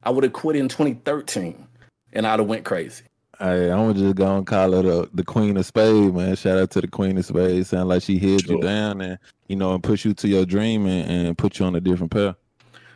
I 0.02 0.10
would 0.10 0.24
have 0.24 0.32
quit 0.32 0.56
in 0.56 0.68
2013 0.68 1.66
and 2.12 2.26
I'd 2.26 2.38
have 2.38 2.48
went 2.48 2.64
crazy. 2.64 3.04
Hey, 3.38 3.70
I'm 3.70 3.94
just 3.94 4.14
gonna 4.14 4.44
call 4.44 4.72
her 4.72 4.82
the, 4.82 5.10
the 5.12 5.24
Queen 5.24 5.56
of 5.56 5.66
Spades, 5.66 6.12
man. 6.12 6.36
Shout 6.36 6.58
out 6.58 6.70
to 6.72 6.80
the 6.80 6.88
Queen 6.88 7.18
of 7.18 7.24
Spades. 7.24 7.70
Sound 7.70 7.88
like 7.88 8.02
she 8.02 8.18
held 8.18 8.42
sure. 8.42 8.56
you 8.56 8.62
down 8.62 9.00
and 9.00 9.18
you 9.48 9.56
know 9.56 9.74
and 9.74 9.82
push 9.82 10.04
you 10.04 10.14
to 10.14 10.28
your 10.28 10.44
dream 10.44 10.86
and, 10.86 11.26
and 11.26 11.38
put 11.38 11.58
you 11.58 11.66
on 11.66 11.74
a 11.74 11.80
different 11.80 12.12
path. 12.12 12.36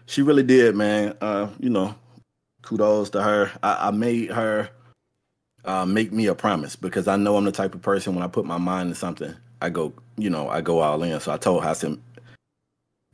She 0.07 0.22
really 0.22 0.44
did, 0.44 0.76
man. 0.76 1.16
Uh, 1.20 1.48
you 1.59 1.70
know, 1.70 1.94
kudos 2.62 3.11
to 3.11 3.22
her. 3.22 3.50
I, 3.62 3.88
I 3.88 3.90
made 3.90 4.30
her 4.30 4.70
uh, 5.66 5.84
make 5.84 6.12
me 6.12 6.26
a 6.26 6.34
promise 6.34 6.76
because 6.76 7.09
I 7.09 7.16
know 7.16 7.36
I'm 7.36 7.44
the 7.44 7.52
type 7.52 7.74
of 7.74 7.82
person 7.82 8.14
when 8.14 8.22
I 8.22 8.28
put 8.28 8.46
my 8.46 8.59
mind 8.59 8.90
to 8.90 8.94
something, 8.94 9.34
I 9.61 9.68
go, 9.68 9.92
you 10.16 10.30
know, 10.30 10.48
I 10.48 10.61
go 10.61 10.78
all 10.80 11.02
in. 11.02 11.18
So 11.20 11.32
I 11.32 11.36
told 11.36 11.64
her, 11.64 11.70
I 11.70 11.72
said, 11.72 11.98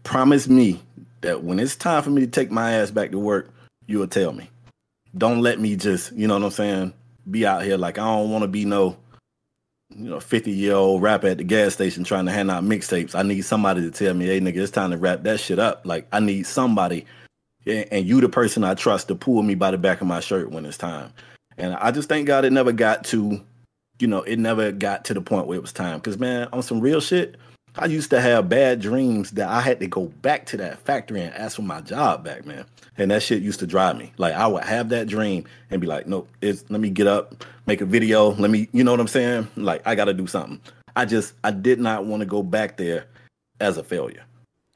promise 0.05 0.49
me 0.49 0.81
that 1.23 1.43
when 1.43 1.59
it's 1.59 1.77
time 1.77 2.03
for 2.03 2.11
me 2.11 2.21
to 2.21 2.27
take 2.27 2.51
my 2.51 2.73
ass 2.73 2.91
back 2.91 3.11
to 3.13 3.19
work, 3.19 3.49
you 3.93 3.99
will 3.99 4.09
tell 4.09 4.33
me. 4.33 4.49
Don't 5.17 5.43
let 5.43 5.61
me 5.61 5.77
just, 5.77 6.13
you 6.13 6.27
know 6.27 6.35
what 6.35 6.45
I'm 6.45 6.51
saying, 6.51 6.95
be 7.31 7.47
out 7.47 7.63
here 7.63 7.77
like 7.77 7.99
I 7.99 8.05
don't 8.05 8.31
want 8.31 8.43
to 8.43 8.49
be 8.49 8.65
no, 8.65 8.97
you 9.91 10.09
know, 10.09 10.19
50 10.19 10.51
year 10.51 10.75
old 10.75 11.03
rapper 11.03 11.29
at 11.29 11.39
the 11.39 11.45
gas 11.45 11.75
station 11.75 12.03
trying 12.03 12.25
to 12.25 12.33
hand 12.33 12.51
out 12.51 12.65
mixtapes. 12.65 13.15
I 13.15 13.23
need 13.23 13.43
somebody 13.43 13.83
to 13.83 13.91
tell 13.91 14.15
me, 14.15 14.27
hey 14.27 14.41
nigga, 14.41 14.57
it's 14.57 14.73
time 14.73 14.91
to 14.91 14.97
wrap 14.97 15.23
that 15.25 15.39
shit 15.39 15.59
up. 15.59 15.83
Like 15.85 16.09
I 16.11 16.21
need 16.21 16.47
somebody, 16.47 17.05
and 17.67 18.07
you 18.07 18.21
the 18.23 18.31
person 18.31 18.65
I 18.65 18.75
trust 18.75 19.09
to 19.09 19.15
pull 19.15 19.43
me 19.43 19.55
by 19.55 19.71
the 19.71 19.79
back 19.79 20.01
of 20.01 20.07
my 20.07 20.21
shirt 20.21 20.51
when 20.51 20.65
it's 20.65 20.79
time. 20.79 21.13
And 21.59 21.75
I 21.75 21.91
just 21.91 22.09
thank 22.09 22.27
God 22.27 22.47
it 22.47 22.53
never 22.53 22.73
got 22.73 23.05
to, 23.05 23.41
you 24.01 24.07
know, 24.07 24.23
it 24.23 24.39
never 24.39 24.73
got 24.73 25.05
to 25.05 25.15
the 25.15 25.21
point 25.21 25.47
where 25.47 25.59
it 25.59 25.63
was 25.63 25.73
time. 25.73 26.01
Cause 26.01 26.19
man, 26.19 26.49
on 26.53 26.63
some 26.63 26.81
real 26.81 27.01
shit, 27.03 27.37
I 27.77 27.87
used 27.87 28.11
to 28.11 28.21
have 28.21 28.51
bad 28.51 28.81
dreams 28.81 29.31
that 29.33 29.49
I 29.49 29.61
had 29.61 29.81
to 29.81 29.87
go 29.87 30.07
back 30.07 30.45
to 30.47 30.59
that 30.59 30.79
factory 30.81 31.23
and 31.23 31.35
ask 31.35 31.57
for 31.57 31.63
my 31.63 31.81
job 31.81 32.25
back, 32.25 32.45
man. 32.45 32.67
And 32.99 33.11
that 33.11 33.23
shit 33.23 33.43
used 33.43 33.61
to 33.61 33.67
drive 33.67 33.97
me. 33.97 34.13
Like 34.19 34.35
I 34.35 34.47
would 34.47 34.65
have 34.65 34.91
that 34.91 35.09
dream 35.09 35.45
and 35.71 35.81
be 35.81 35.87
like, 35.87 36.07
nope, 36.07 36.29
it's 36.43 36.65
let 36.69 36.81
me 36.81 36.91
get 36.91 37.07
up, 37.07 37.45
make 37.67 37.81
a 37.81 37.87
video, 37.87 38.31
let 38.33 38.51
me, 38.51 38.69
you 38.73 38.85
know 38.85 38.91
what 38.91 39.01
I'm 39.01 39.09
saying? 39.09 39.49
Like 39.57 39.83
I 39.87 39.95
gotta 39.95 40.13
do 40.13 40.27
something. 40.27 40.61
I 40.95 41.07
just 41.07 41.33
I 41.43 41.51
did 41.51 41.81
not 41.81 42.05
want 42.05 42.21
to 42.21 42.27
go 42.27 42.43
back 42.43 42.77
there 42.77 43.07
as 43.59 43.79
a 43.79 43.83
failure. 43.83 44.23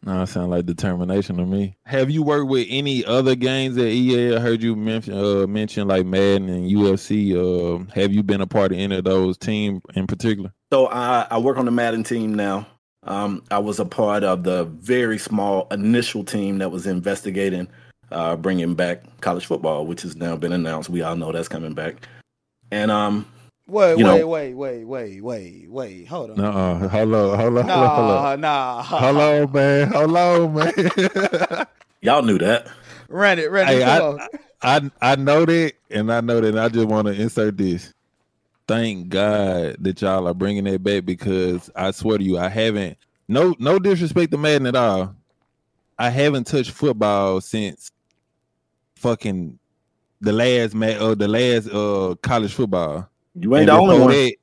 No, 0.02 0.22
it 0.22 0.28
sounds 0.28 0.50
like 0.50 0.66
determination 0.66 1.36
to 1.36 1.44
me. 1.44 1.76
Have 1.84 2.10
you 2.10 2.22
worked 2.22 2.48
with 2.48 2.66
any 2.70 3.04
other 3.04 3.34
games 3.34 3.76
at 3.76 3.86
EA? 3.86 4.36
I 4.36 4.38
heard 4.38 4.62
you 4.62 4.76
mention 4.76 5.14
uh, 5.14 5.46
mention 5.46 5.88
like 5.88 6.06
Madden 6.06 6.48
and 6.48 6.70
UFC. 6.70 7.34
Uh, 7.34 7.84
have 7.92 8.12
you 8.12 8.22
been 8.22 8.40
a 8.40 8.46
part 8.46 8.72
of 8.72 8.78
any 8.78 8.96
of 8.96 9.04
those 9.04 9.36
team 9.36 9.82
in 9.94 10.06
particular? 10.06 10.52
So 10.72 10.86
I, 10.86 11.26
I 11.30 11.38
work 11.38 11.58
on 11.58 11.64
the 11.64 11.72
Madden 11.72 12.04
team 12.04 12.34
now. 12.34 12.66
Um, 13.06 13.42
I 13.50 13.58
was 13.58 13.78
a 13.78 13.84
part 13.84 14.24
of 14.24 14.42
the 14.42 14.64
very 14.64 15.18
small 15.18 15.68
initial 15.70 16.24
team 16.24 16.58
that 16.58 16.70
was 16.70 16.86
investigating 16.86 17.68
uh, 18.10 18.36
bringing 18.36 18.74
back 18.74 19.02
college 19.20 19.46
football, 19.46 19.86
which 19.86 20.02
has 20.02 20.16
now 20.16 20.36
been 20.36 20.52
announced. 20.52 20.90
We 20.90 21.02
all 21.02 21.16
know 21.16 21.32
that's 21.32 21.48
coming 21.48 21.74
back. 21.74 22.06
And 22.70 22.90
um, 22.90 23.26
wait, 23.68 23.96
wait, 23.96 24.02
know, 24.02 24.26
wait, 24.26 24.54
wait, 24.54 24.84
wait, 24.84 25.22
wait, 25.22 25.70
wait, 25.70 26.08
hold 26.08 26.30
on. 26.30 26.36
No, 26.36 26.88
hello, 26.88 27.36
hello, 27.36 27.62
nah, 27.62 27.96
hello, 27.96 28.36
nah, 28.36 28.82
hello, 28.82 29.46
man, 29.46 29.88
hello, 29.88 30.48
man. 30.48 31.66
Y'all 32.02 32.22
knew 32.22 32.38
that. 32.38 32.66
Run 33.08 33.38
it, 33.38 33.50
run 33.50 33.68
it. 33.68 33.82
Hey, 33.82 33.84
I, 33.84 34.28
I, 34.62 34.90
I 35.00 35.16
know 35.16 35.44
that, 35.44 35.74
and 35.90 36.12
I 36.12 36.20
know 36.20 36.40
that. 36.40 36.48
And 36.48 36.60
I 36.60 36.68
just 36.68 36.88
want 36.88 37.06
to 37.06 37.14
insert 37.14 37.56
this 37.56 37.92
thank 38.66 39.08
God 39.08 39.76
that 39.80 40.02
y'all 40.02 40.26
are 40.26 40.34
bringing 40.34 40.66
it 40.66 40.82
back 40.82 41.04
because 41.04 41.70
I 41.74 41.90
swear 41.90 42.18
to 42.18 42.24
you, 42.24 42.38
I 42.38 42.48
haven't 42.48 42.98
no 43.28 43.54
no 43.58 43.78
disrespect 43.78 44.32
to 44.32 44.38
Madden 44.38 44.66
at 44.66 44.76
all. 44.76 45.14
I 45.98 46.10
haven't 46.10 46.46
touched 46.46 46.72
football 46.72 47.40
since 47.40 47.90
fucking 48.96 49.58
the 50.20 50.32
last 50.32 50.74
uh 50.74 51.14
the 51.14 51.28
last 51.28 51.68
uh 51.68 52.14
college 52.22 52.52
football. 52.52 53.08
You 53.34 53.54
ain't 53.56 53.68
and 53.68 53.76
the 53.76 53.80
only 53.80 53.98
one. 53.98 54.10
That, 54.10 54.34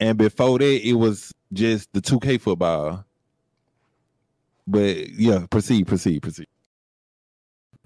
and 0.00 0.18
before 0.18 0.58
that, 0.58 0.88
it 0.88 0.94
was 0.94 1.32
just 1.52 1.92
the 1.92 2.00
2K 2.00 2.40
football. 2.40 3.04
But 4.66 5.10
yeah, 5.10 5.46
proceed, 5.48 5.86
proceed, 5.86 6.22
proceed. 6.22 6.48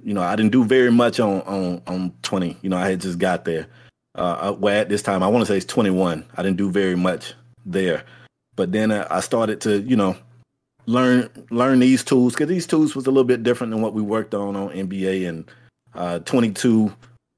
You 0.03 0.15
know, 0.15 0.23
I 0.23 0.37
didn't 0.37 0.53
do 0.53 0.65
very 0.65 0.93
much 0.93 1.21
on 1.21 1.43
on 1.43 1.83
on 1.87 2.13
20. 2.23 2.57
You 2.63 2.71
know, 2.71 2.77
I 2.77 2.89
had 2.89 3.01
just 3.01 3.19
got 3.19 3.45
there 3.45 3.69
uh, 4.19 4.57
well, 4.59 4.81
at 4.81 4.89
this 4.89 5.03
time, 5.03 5.23
I 5.23 5.29
want 5.29 5.47
to 5.47 5.53
say 5.53 5.57
it's 5.57 5.67
21. 5.67 6.25
I 6.37 6.43
didn't 6.43 6.57
do 6.57 6.71
very 6.71 6.97
much 6.97 7.35
there, 7.65 8.05
but 8.57 8.73
then 8.73 8.91
I 8.91 9.21
started 9.21 9.61
to, 9.63 9.81
you 9.83 9.97
know, 9.97 10.17
learn 10.87 11.29
learn 11.51 11.79
these 11.79 12.03
tools 12.03 12.33
because 12.33 12.49
these 12.49 12.67
tools 12.67 12.97
was 12.97 13.07
a 13.07 13.11
little 13.11 13.25
bit 13.25 13.43
different 13.43 13.73
than 13.73 13.83
what 13.83 13.95
we 13.95 14.03
worked 14.03 14.35
on 14.35 14.57
on 14.57 14.71
NBA 14.71 15.29
and 15.29 15.51
uh, 15.95 16.19
22. 16.21 16.93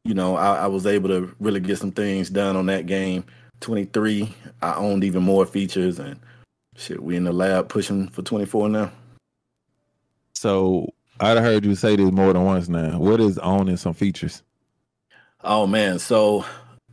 You 0.04 0.14
know, 0.14 0.36
I, 0.36 0.60
I 0.60 0.66
was 0.66 0.86
able 0.86 1.10
to 1.10 1.34
really 1.40 1.60
get 1.60 1.78
some 1.78 1.92
things 1.92 2.30
done 2.30 2.56
on 2.56 2.66
that 2.66 2.86
game. 2.86 3.24
23, 3.60 4.34
I 4.62 4.74
owned 4.74 5.04
even 5.04 5.22
more 5.22 5.44
features 5.44 5.98
and 5.98 6.18
shit. 6.76 7.02
We 7.02 7.16
in 7.16 7.24
the 7.24 7.32
lab 7.32 7.68
pushing 7.68 8.08
for 8.08 8.22
24 8.22 8.70
now. 8.70 8.92
So 10.34 10.88
I 11.20 11.38
heard 11.38 11.66
you 11.66 11.74
say 11.74 11.96
this 11.96 12.10
more 12.10 12.32
than 12.32 12.44
once 12.44 12.68
now. 12.68 12.98
What 12.98 13.20
is 13.20 13.36
owning 13.38 13.76
some 13.76 13.92
features? 13.92 14.42
Oh 15.44 15.66
man, 15.66 15.98
so 15.98 16.46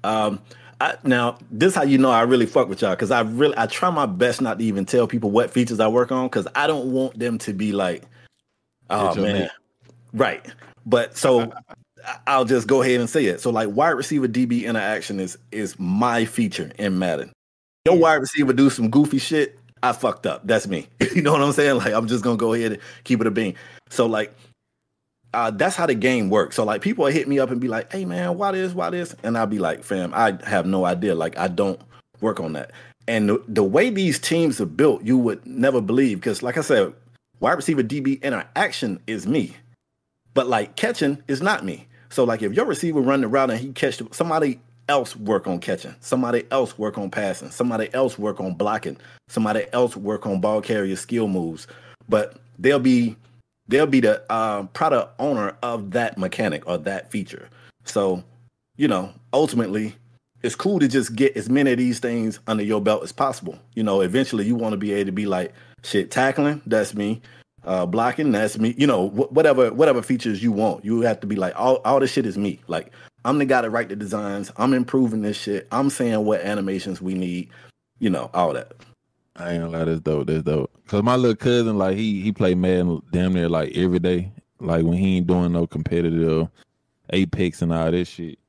um, 0.08 0.39
I, 0.80 0.95
now 1.03 1.38
this 1.51 1.76
how 1.76 1.84
you 1.84 1.97
know 1.97 2.12
I 2.12 2.22
really 2.22 2.45
fuck 2.45 2.70
with 2.70 2.82
y'all 2.82 2.91
because 2.91 3.12
I 3.12 3.22
really 3.22 3.55
I 3.58 3.66
try 3.66 3.89
my 3.89 4.05
best 4.05 4.41
not 4.41 4.60
to 4.60 4.66
even 4.66 4.86
tell 4.86 5.08
people 5.08 5.32
what 5.32 5.51
features 5.51 5.80
I 5.80 5.88
work 5.88 6.12
on 6.12 6.28
because 6.28 6.47
I 6.55 6.68
don't 6.68 6.91
want 6.91 7.18
them 7.20 7.38
to 7.39 7.53
be 7.53 7.72
like, 7.72 8.03
oh 8.89 9.16
man, 9.16 9.49
right. 10.14 10.45
But 10.86 11.18
so 11.18 11.51
I'll 12.26 12.45
just 12.45 12.68
go 12.68 12.82
ahead 12.82 12.99
and 12.99 13.10
say 13.10 13.26
it. 13.26 13.41
So 13.41 13.49
like 13.49 13.70
wide 13.70 13.89
receiver 13.89 14.28
DB 14.28 14.64
interaction 14.66 15.20
is 15.20 15.38
is 15.51 15.78
my 15.80 16.26
feature 16.26 16.72
in 16.78 16.99
Madden. 16.99 17.32
Your 17.86 17.97
wide 17.97 18.16
receiver 18.16 18.53
do 18.53 18.70
some 18.70 18.89
goofy 18.89 19.18
shit. 19.18 19.60
I 19.84 19.93
fucked 19.93 20.26
up. 20.26 20.45
That's 20.45 20.68
me. 20.68 20.88
you 21.16 21.22
know 21.22 21.32
what 21.32 21.41
I'm 21.41 21.51
saying? 21.51 21.78
Like 21.78 21.93
I'm 21.93 22.08
just 22.08 22.24
gonna 22.24 22.38
go 22.38 22.53
ahead 22.53 22.74
and 22.74 22.82
keep 23.03 23.20
it 23.20 23.28
a 23.28 23.32
bean. 23.32 23.55
So 23.89 24.05
like 24.05 24.34
uh, 25.34 25.51
that's 25.51 25.75
how 25.75 25.86
the 25.86 25.95
game 25.95 26.30
works. 26.30 26.55
So 26.55 26.63
like 26.63 26.82
people 26.82 27.05
hit 27.05 27.28
me 27.28 27.39
up 27.39 27.51
and 27.51 27.59
be 27.59 27.67
like, 27.67 27.91
"Hey 27.91 28.05
man, 28.05 28.38
why 28.38 28.51
this? 28.51 28.73
Why 28.73 28.89
this?" 28.89 29.15
And 29.23 29.38
I'll 29.38 29.47
be 29.47 29.59
like, 29.59 29.84
"Fam, 29.84 30.13
I 30.13 30.38
have 30.45 30.65
no 30.65 30.86
idea. 30.86 31.15
Like 31.15 31.38
I 31.38 31.47
don't 31.47 31.80
work 32.21 32.39
on 32.39 32.53
that." 32.53 32.71
And 33.07 33.30
the, 33.30 33.43
the 33.47 33.63
way 33.63 33.89
these 33.89 34.19
teams 34.19 34.59
are 34.59 34.65
built, 34.65 35.03
you 35.03 35.17
would 35.17 35.45
never 35.45 35.80
believe 35.80 36.19
because, 36.19 36.43
like 36.43 36.57
I 36.57 36.61
said, 36.61 36.93
wide 37.39 37.53
receiver 37.53 37.84
DB 37.84 38.21
interaction 38.21 38.99
is 39.07 39.25
me, 39.25 39.55
but 40.34 40.47
like 40.47 40.75
catching 40.75 41.21
is 41.28 41.41
not 41.41 41.63
me. 41.63 41.88
So 42.09 42.23
like 42.23 42.41
if 42.41 42.53
your 42.53 42.65
receiver 42.65 43.01
run 43.01 43.21
the 43.21 43.28
route 43.28 43.51
and 43.51 43.59
he 43.59 43.71
catch 43.73 44.01
somebody 44.11 44.59
else 44.89 45.15
work 45.15 45.47
on 45.47 45.59
catching, 45.59 45.95
somebody 45.99 46.45
else 46.51 46.78
work 46.78 46.97
on 46.97 47.09
passing, 47.09 47.49
somebody 47.49 47.93
else 47.93 48.17
work 48.17 48.39
on 48.39 48.53
blocking, 48.53 48.97
somebody 49.28 49.65
else 49.73 49.95
work 49.95 50.25
on 50.25 50.41
ball 50.41 50.61
carrier 50.61 50.95
skill 50.95 51.28
moves, 51.28 51.67
but 52.09 52.38
they'll 52.59 52.80
be 52.80 53.15
they'll 53.68 53.86
be 53.86 53.99
the 53.99 54.24
uh, 54.32 54.63
product 54.68 55.13
owner 55.20 55.57
of 55.63 55.91
that 55.91 56.18
mechanic 56.18 56.68
or 56.68 56.78
that 56.80 57.11
feature. 57.11 57.49
So, 57.86 58.24
you 58.78 58.88
know, 58.88 59.13
ultimately, 59.34 59.95
it's 60.43 60.55
cool 60.55 60.80
to 60.80 60.88
just 60.88 61.15
get 61.15 61.36
as 61.36 61.49
many 61.49 61.72
of 61.72 61.78
these 61.78 61.99
things 61.99 62.39
under 62.47 62.63
your 62.63 62.82
belt 62.82 63.03
as 63.03 63.11
possible. 63.11 63.57
You 63.76 63.84
know, 63.84 64.01
eventually 64.01 64.45
you 64.45 64.55
want 64.55 64.74
to 64.74 64.78
be 64.78 64.93
able 64.93 65.07
to 65.07 65.11
be 65.11 65.26
like, 65.26 65.53
shit, 65.84 66.11
tackling, 66.11 66.61
that's 66.65 66.93
me. 66.93 67.22
Uh, 67.63 67.86
blocking, 67.86 68.32
that's 68.32 68.57
me. 68.57 68.76
You 68.78 68.88
know, 68.88 69.09
wh- 69.09 69.32
whatever 69.34 69.74
whatever 69.74 70.01
features 70.01 70.41
you 70.41 70.51
want, 70.51 70.86
you 70.86 71.01
have 71.01 71.20
to 71.20 71.28
be 71.28 71.36
like, 71.36 71.53
all 71.59 71.78
all 71.78 71.99
this 71.99 72.11
shit 72.11 72.26
is 72.26 72.38
me. 72.38 72.59
Like, 72.68 72.93
I'm 73.26 73.39
the 73.39 73.45
guy 73.45 73.61
to 73.61 73.70
write 73.70 73.89
the 73.89 73.95
designs. 73.95 74.51
I'm 74.57 74.74
improving 74.74 75.22
this 75.22 75.36
shit. 75.36 75.68
I'm 75.72 75.89
saying 75.89 76.24
what 76.24 76.41
animations 76.41 77.01
we 77.01 77.13
need. 77.13 77.49
You 77.99 78.09
know, 78.09 78.30
all 78.34 78.53
that. 78.53 78.74
I 79.38 79.51
ain't 79.51 79.63
gonna 79.63 79.77
lie, 79.77 79.85
that's 79.85 80.01
dope. 80.01 80.27
That's 80.27 80.43
dope. 80.43 80.71
Cause 80.88 81.03
my 81.03 81.15
little 81.15 81.35
cousin, 81.35 81.77
like 81.77 81.95
he 81.95 82.21
he 82.21 82.31
play 82.31 82.55
Madden 82.55 83.01
damn 83.11 83.33
near 83.33 83.47
like 83.49 83.75
every 83.75 83.99
day. 83.99 84.31
Like 84.59 84.83
when 84.83 84.97
he 84.97 85.17
ain't 85.17 85.27
doing 85.27 85.51
no 85.51 85.67
competitive 85.67 86.49
Apex 87.11 87.61
and 87.61 87.73
all 87.73 87.91
this 87.91 88.07
shit. 88.07 88.39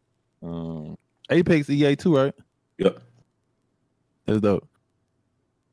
Um, 0.42 0.96
Apex 1.30 1.68
EA 1.68 1.96
too, 1.96 2.16
right? 2.16 2.34
Yep. 2.78 2.98
That's 4.26 4.40
dope. 4.40 4.68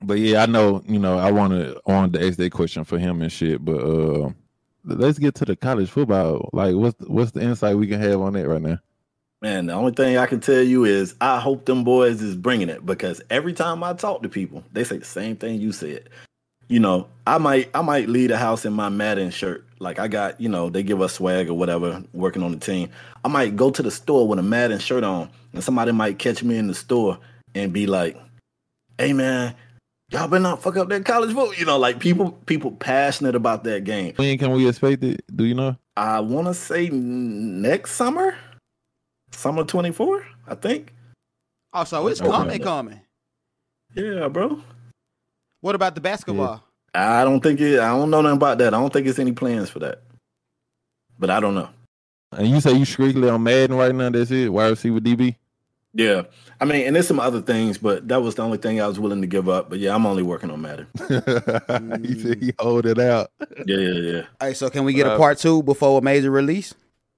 But 0.01 0.19
yeah, 0.19 0.43
I 0.43 0.45
know. 0.45 0.83
You 0.87 0.99
know, 0.99 1.17
I 1.17 1.31
wanted 1.31 1.77
on 1.85 2.11
to 2.11 2.27
ask 2.27 2.37
that 2.37 2.51
question 2.51 2.83
for 2.83 2.99
him 2.99 3.21
and 3.21 3.31
shit. 3.31 3.63
But 3.63 3.77
uh, 3.77 4.29
let's 4.83 5.19
get 5.19 5.35
to 5.35 5.45
the 5.45 5.55
college 5.55 5.89
football. 5.89 6.49
Like, 6.53 6.75
what's 6.75 6.99
what's 7.07 7.31
the 7.31 7.41
insight 7.41 7.77
we 7.77 7.87
can 7.87 8.01
have 8.01 8.21
on 8.21 8.33
that 8.33 8.47
right 8.47 8.61
now? 8.61 8.79
Man, 9.41 9.65
the 9.67 9.73
only 9.73 9.91
thing 9.91 10.17
I 10.17 10.25
can 10.25 10.39
tell 10.39 10.61
you 10.61 10.85
is 10.85 11.13
I 11.19 11.39
hope 11.39 11.65
them 11.65 11.83
boys 11.83 12.21
is 12.21 12.35
bringing 12.35 12.69
it 12.69 12.85
because 12.85 13.21
every 13.29 13.53
time 13.53 13.83
I 13.83 13.93
talk 13.93 14.23
to 14.23 14.29
people, 14.29 14.63
they 14.71 14.83
say 14.83 14.97
the 14.97 15.05
same 15.05 15.35
thing 15.35 15.59
you 15.59 15.71
said. 15.71 16.09
You 16.67 16.79
know, 16.79 17.07
I 17.27 17.37
might 17.37 17.69
I 17.75 17.81
might 17.81 18.09
leave 18.09 18.29
the 18.29 18.37
house 18.37 18.65
in 18.65 18.73
my 18.73 18.89
Madden 18.89 19.29
shirt. 19.29 19.65
Like 19.79 19.99
I 19.99 20.07
got, 20.07 20.39
you 20.41 20.49
know, 20.49 20.69
they 20.69 20.81
give 20.81 21.01
us 21.01 21.13
swag 21.13 21.47
or 21.47 21.53
whatever 21.53 22.03
working 22.13 22.41
on 22.41 22.51
the 22.51 22.57
team. 22.57 22.89
I 23.23 23.27
might 23.27 23.55
go 23.55 23.69
to 23.69 23.83
the 23.83 23.91
store 23.91 24.27
with 24.27 24.39
a 24.39 24.43
Madden 24.43 24.79
shirt 24.79 25.03
on 25.03 25.29
and 25.53 25.63
somebody 25.63 25.91
might 25.91 26.17
catch 26.17 26.41
me 26.41 26.57
in 26.57 26.67
the 26.67 26.73
store 26.73 27.19
and 27.53 27.71
be 27.71 27.85
like, 27.85 28.17
"Hey 28.97 29.13
man, 29.13 29.53
y'all 30.09 30.27
better 30.27 30.41
not 30.41 30.63
fuck 30.63 30.77
up 30.77 30.89
that 30.89 31.05
college 31.05 31.31
vote." 31.31 31.59
You 31.59 31.65
know, 31.65 31.77
like 31.77 31.99
people 31.99 32.31
people 32.47 32.71
passionate 32.71 33.35
about 33.35 33.63
that 33.65 33.83
game. 33.83 34.13
When 34.15 34.37
can 34.39 34.51
we 34.51 34.67
expect 34.67 35.03
it? 35.03 35.23
Do 35.35 35.45
you 35.45 35.53
know? 35.53 35.77
I 35.97 36.19
want 36.21 36.47
to 36.47 36.53
say 36.53 36.89
next 36.89 37.91
summer 37.91 38.35
summer 39.35 39.63
24, 39.63 40.25
I 40.47 40.55
think. 40.55 40.93
Oh, 41.73 41.83
so 41.83 42.07
it's 42.07 42.21
coming, 42.21 42.61
coming. 42.61 43.01
Yeah, 43.95 44.27
bro. 44.27 44.61
What 45.61 45.75
about 45.75 45.95
the 45.95 46.01
basketball? 46.01 46.63
Yeah. 46.93 47.21
I 47.21 47.23
don't 47.23 47.41
think 47.41 47.59
it. 47.59 47.79
I 47.79 47.89
don't 47.89 48.09
know 48.09 48.21
nothing 48.21 48.37
about 48.37 48.57
that. 48.59 48.73
I 48.73 48.77
don't 48.79 48.91
think 48.91 49.07
it's 49.07 49.19
any 49.19 49.33
plans 49.33 49.69
for 49.69 49.79
that. 49.79 50.01
But 51.19 51.29
I 51.29 51.39
don't 51.39 51.55
know. 51.55 51.69
And 52.31 52.47
you 52.47 52.59
say 52.61 52.73
you 52.73 52.85
strictly 52.85 53.29
on 53.29 53.43
Madden 53.43 53.75
right 53.75 53.93
now? 53.93 54.09
That's 54.09 54.31
it. 54.31 54.51
Wide 54.51 54.69
receiver 54.69 54.99
DB. 54.99 55.35
Yeah, 55.97 56.23
I 56.59 56.65
mean, 56.65 56.85
and 56.85 56.93
there's 56.93 57.07
some 57.07 57.21
other 57.21 57.41
things, 57.41 57.77
but 57.77 58.05
that 58.09 58.21
was 58.21 58.35
the 58.35 58.41
only 58.41 58.57
thing 58.57 58.81
I 58.81 58.87
was 58.87 58.99
willing 58.99 59.21
to 59.21 59.27
give 59.27 59.47
up. 59.47 59.69
But 59.69 59.79
yeah, 59.79 59.95
I'm 59.95 60.05
only 60.05 60.23
working 60.23 60.51
on 60.51 60.61
Madden. 60.61 60.87
he 62.03 62.19
said 62.19 62.43
he 62.43 62.53
hold 62.59 62.85
it 62.85 62.99
out. 62.99 63.31
Yeah, 63.65 63.77
yeah, 63.77 64.11
yeah. 64.11 64.21
Hey, 64.41 64.53
so 64.53 64.69
can 64.69 64.83
we 64.83 64.91
get 64.93 65.07
a 65.07 65.13
Uh, 65.13 65.17
part 65.17 65.37
two 65.37 65.63
before 65.63 65.97
a 65.99 66.01
major 66.01 66.31
release? 66.31 66.73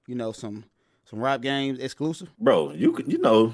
You 0.06 0.14
know, 0.14 0.32
some 0.32 0.64
some 1.10 1.20
rap 1.20 1.42
games 1.42 1.80
exclusive. 1.80 2.30
Bro, 2.40 2.74
you 2.74 2.92
can, 2.92 3.10
you 3.10 3.18
know, 3.18 3.54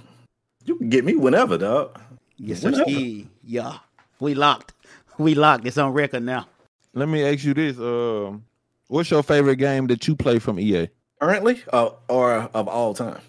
you 0.66 0.76
can 0.76 0.90
get 0.90 1.06
me 1.06 1.16
whenever, 1.16 1.58
dog. 1.58 2.00
Yes, 2.38 2.64
Whenever. 2.64 2.90
sir. 2.90 3.24
Yeah, 3.44 3.78
we 4.20 4.34
locked. 4.34 4.74
We 5.18 5.36
locked. 5.36 5.66
It's 5.68 5.78
on 5.78 5.94
record 5.94 6.24
now. 6.24 6.48
Let 6.94 7.08
me 7.10 7.24
ask 7.24 7.44
you 7.44 7.54
this: 7.54 7.78
um, 7.80 8.44
What's 8.88 9.12
your 9.12 9.24
favorite 9.24 9.58
game 9.58 9.88
that 9.88 10.08
you 10.08 10.16
play 10.16 10.40
from 10.40 10.60
EA? 10.60 10.90
Currently, 11.22 11.62
uh, 11.72 11.90
or 12.10 12.50
of 12.54 12.68
all 12.68 12.94
time. 12.94 13.20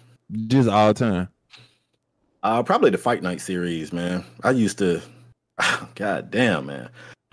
Just 0.47 0.67
all 0.67 0.93
time. 0.93 1.29
Uh, 2.43 2.61
probably 2.63 2.89
the 2.89 2.97
Fight 2.97 3.23
Night 3.23 3.41
series, 3.41 3.93
man. 3.93 4.23
I 4.43 4.51
used 4.51 4.77
to, 4.79 5.01
god 5.95 6.29
damn, 6.31 6.65
man. 6.65 6.89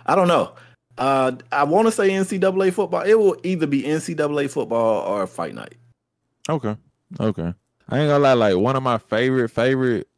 I 0.06 0.14
don't 0.14 0.28
know. 0.28 0.52
Uh, 0.98 1.32
I 1.50 1.64
want 1.64 1.88
to 1.88 1.92
say 1.92 2.10
NCAA 2.10 2.72
football. 2.72 3.02
It 3.02 3.18
will 3.18 3.36
either 3.42 3.66
be 3.66 3.82
NCAA 3.82 4.50
football 4.50 5.02
or 5.02 5.26
Fight 5.26 5.54
Night. 5.54 5.74
Okay. 6.48 6.76
Okay. 7.20 7.54
I 7.88 7.98
ain't 7.98 8.08
gonna 8.08 8.18
lie, 8.18 8.32
like 8.32 8.56
one 8.56 8.76
of 8.76 8.82
my 8.82 8.98
favorite 8.98 9.48
favorite 9.50 10.08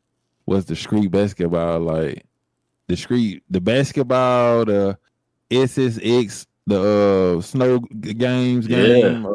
was 0.47 0.65
the 0.67 0.77
street 0.77 1.11
basketball. 1.11 1.81
Like 1.81 2.25
the 2.89 2.97
street 2.97 3.43
the 3.51 3.61
basketball, 3.61 4.65
the 4.65 4.99
SSX, 5.51 6.47
the 6.67 7.37
uh 7.39 7.41
snow 7.43 7.79
games 7.79 8.67
Yeah. 8.67 8.87
game. 8.87 9.27
Uh, 9.27 9.35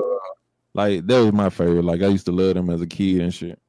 like 0.74 1.06
that 1.08 1.20
was 1.20 1.34
my 1.34 1.50
favorite. 1.50 1.84
Like 1.86 2.02
I 2.02 2.08
used 2.08 2.26
to 2.28 2.32
love 2.32 2.54
them 2.56 2.70
as 2.70 2.82
a 2.82 2.88
kid 2.88 3.22
and 3.22 3.34
shit. 3.34 3.60